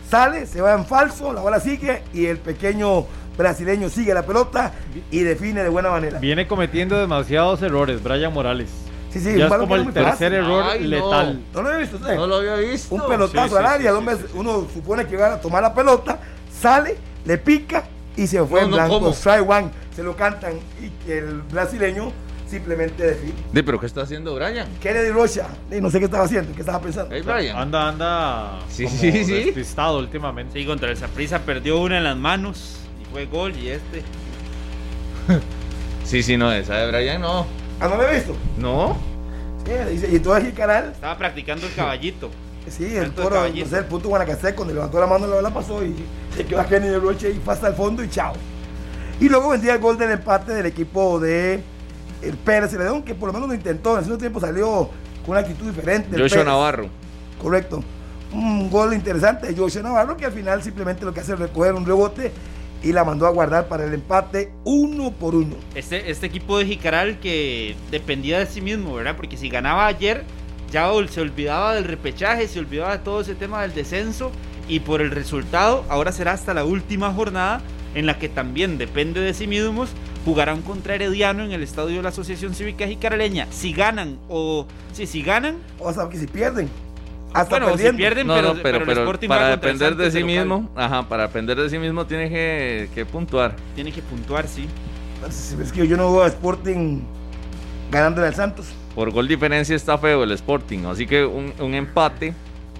[0.09, 3.05] sale, se va en falso, la bola sigue y el pequeño
[3.37, 4.71] brasileño sigue la pelota
[5.11, 6.19] y define de buena manera.
[6.19, 8.69] Viene cometiendo demasiados errores, Brian Morales.
[9.11, 10.33] Sí, sí, ya es como el no tercer fácil.
[10.33, 10.87] error Ay, no.
[10.87, 11.41] letal.
[11.53, 12.15] ¿No lo había visto usted?
[12.15, 12.95] No lo había visto.
[12.95, 16.19] un pelotazo Sí, sí, al área, hombre, uno supone que va a tomar la pelota,
[16.61, 17.83] sale, le pica
[18.15, 18.99] y se fue No, en no, blanco.
[18.99, 19.11] ¿cómo?
[19.13, 22.11] Strike one, se lo cantan y que el brasileño
[22.49, 23.33] simplemente define.
[23.51, 24.67] Di, pero ¿qué está haciendo Brian?
[24.81, 27.13] Kennedy Rocha, y no sé qué estaba haciendo, qué estaba pensando.
[27.15, 27.57] Hey, Brian.
[27.57, 28.59] Anda, anda.
[28.69, 29.43] Sí, como sí, sí.
[29.45, 30.59] Despistado últimamente.
[30.59, 34.03] Sí, contra el Saprissa perdió una en las manos y fue gol y este.
[36.03, 37.47] Sí, sí, no, esa de Brian no.
[37.79, 38.35] Ah, no lo he visto.
[38.57, 38.95] No.
[39.65, 42.29] Sí, dice, y todo aquí canal, Estaba practicando el caballito.
[42.69, 43.69] sí, el toro, no caballito.
[43.69, 45.95] sé, el punto Guanacaste, cuando levantó la mano, la bola pasó y
[46.35, 48.33] se quedó a Kennedy Rocha y fue hasta el fondo y chao.
[49.19, 51.61] Y luego vendría el gol del empate del equipo de
[52.21, 54.89] el Pérez Celedón, que por lo menos lo intentó, en el segundo tiempo salió
[55.25, 56.11] con una actitud diferente.
[56.11, 56.45] Joshua Pérez.
[56.45, 56.89] Navarro.
[57.41, 57.83] Correcto.
[58.33, 61.73] Un gol interesante de Joshua Navarro que al final simplemente lo que hace es recoger
[61.73, 62.31] un rebote
[62.83, 65.55] y la mandó a guardar para el empate uno por uno.
[65.73, 69.15] Este, este equipo de Jicaral que dependía de sí mismo, ¿verdad?
[69.15, 70.23] Porque si ganaba ayer,
[70.71, 74.31] ya se olvidaba del repechaje, se olvidaba de todo ese tema del descenso.
[74.67, 77.61] Y por el resultado, ahora será hasta la última jornada
[77.95, 79.89] en la que también depende de sí mismos.
[80.25, 83.47] Jugarán contra Herediano en el estadio de la Asociación Cívica Jicaraleña.
[83.51, 84.67] Si ganan o.
[84.93, 85.57] Sí, si ganan.
[85.79, 86.69] O sea, que si pierden,
[87.33, 87.93] hasta bueno, perdiendo.
[87.93, 90.35] si pierden, No, pero, no, pero, pero el Sporting para depender de sí local.
[90.35, 93.55] mismo, ajá, para depender de sí mismo tiene que, que puntuar.
[93.75, 94.67] Tiene que puntuar, sí.
[95.61, 97.01] Es que yo no veo a Sporting
[97.91, 98.67] ganándole al Santos.
[98.95, 102.33] Por gol diferencia está feo el Sporting, así que un, un empate,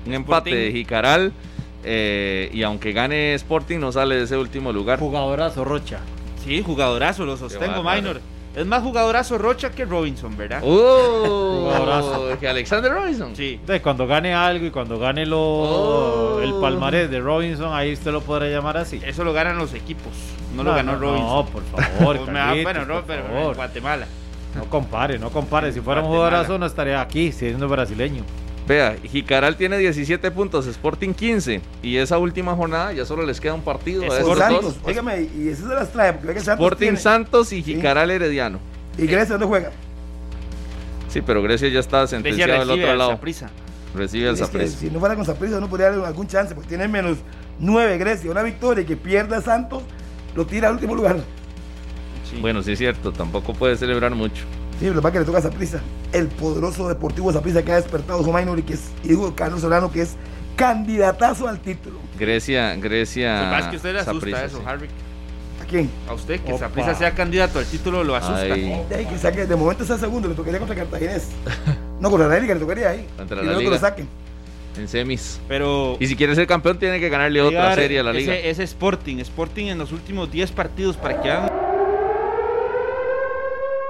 [0.06, 0.54] un empate Sporting.
[0.54, 1.34] de Jicaral.
[1.86, 4.99] Eh, y aunque gane Sporting, no sale de ese último lugar.
[4.99, 5.99] Jugadorazo Rocha.
[6.44, 7.84] Sí, jugadorazo, lo sostengo.
[7.84, 8.20] Minor.
[8.56, 10.62] Es más jugadorazo Rocha que Robinson, ¿verdad?
[10.64, 11.62] ¡Oh!
[11.70, 12.22] Jugadorazo.
[12.40, 13.36] Que Alexander Robinson.
[13.36, 13.60] Sí.
[13.68, 16.40] De cuando gane algo y cuando gane lo, Oh.
[16.41, 19.02] el palmarés de Robinson, ahí usted lo podrá llamar así.
[19.06, 20.12] Eso lo ganan los equipos,
[20.56, 21.28] no, lo ganó no, Robinson.
[21.28, 23.56] No, por favor, Pues Carlitos, bueno, no, por pero en favor.
[23.56, 24.07] Guatemala.
[24.56, 25.72] No compare, no compare.
[25.74, 28.24] Si fuera un jugadorazo no estaría aquí siendo brasileño.
[28.68, 31.62] Vea, Jicaral tiene 17 puntos, Sporting 15.
[31.84, 34.04] Y esa última jornada ya solo les queda un partido.
[34.04, 34.38] a Es esos dos.
[34.40, 38.60] Santos, óigame, y eso se las trae, porque Santos Sporting tiene- Santos y Jicaral Herediano.
[38.98, 39.72] ¿Y Grecia dónde juega?
[41.10, 43.12] Sí, pero Grecia ya está sentenciado al recibe otro al lado.
[43.12, 43.50] Saprissa.
[43.96, 44.78] Recibe que Saprissa.
[44.80, 47.20] si no fuera con Saprissa no podría darle algún chance, porque tiene menos
[47.60, 49.84] 9 Grecia, una victoria y que pierda Santos,
[50.36, 51.18] lo tira al último lugar.
[52.30, 52.38] Sí.
[52.42, 54.44] Bueno, sí es cierto, tampoco puede celebrar mucho.
[54.80, 55.80] Sí, lo que pasa es que le toca a Saprissa,
[56.11, 59.61] el poderoso deportivo Saprissa que ha despertado su minor y que es hijo de Carlos
[59.61, 60.15] Solano, que es
[60.57, 61.99] candidatazo al título.
[62.19, 63.35] Grecia, Grecia.
[63.38, 64.64] Lo que pasa es que a usted le asusta Saprissa, eso, sí.
[64.65, 64.89] Harvick.
[65.61, 65.89] ¿A quién?
[66.10, 66.68] A usted, que Opa.
[66.68, 68.41] Saprissa sea candidato al título, lo asusta.
[68.41, 68.84] Ay.
[68.89, 71.30] De ahí que saque, de momento está segundo, le tocaría contra Cartaginés.
[71.97, 73.07] No, contra la Liga, le tocaría ahí.
[73.15, 73.69] Contra y la que Liga.
[73.72, 74.10] lo saquen.
[74.77, 75.39] En semis.
[75.47, 75.95] Pero.
[75.97, 78.35] Y si quiere ser campeón, tiene que ganarle otra serie a la liga.
[78.35, 81.49] Ese, ese Sporting, Sporting en los últimos 10 partidos para que hagan.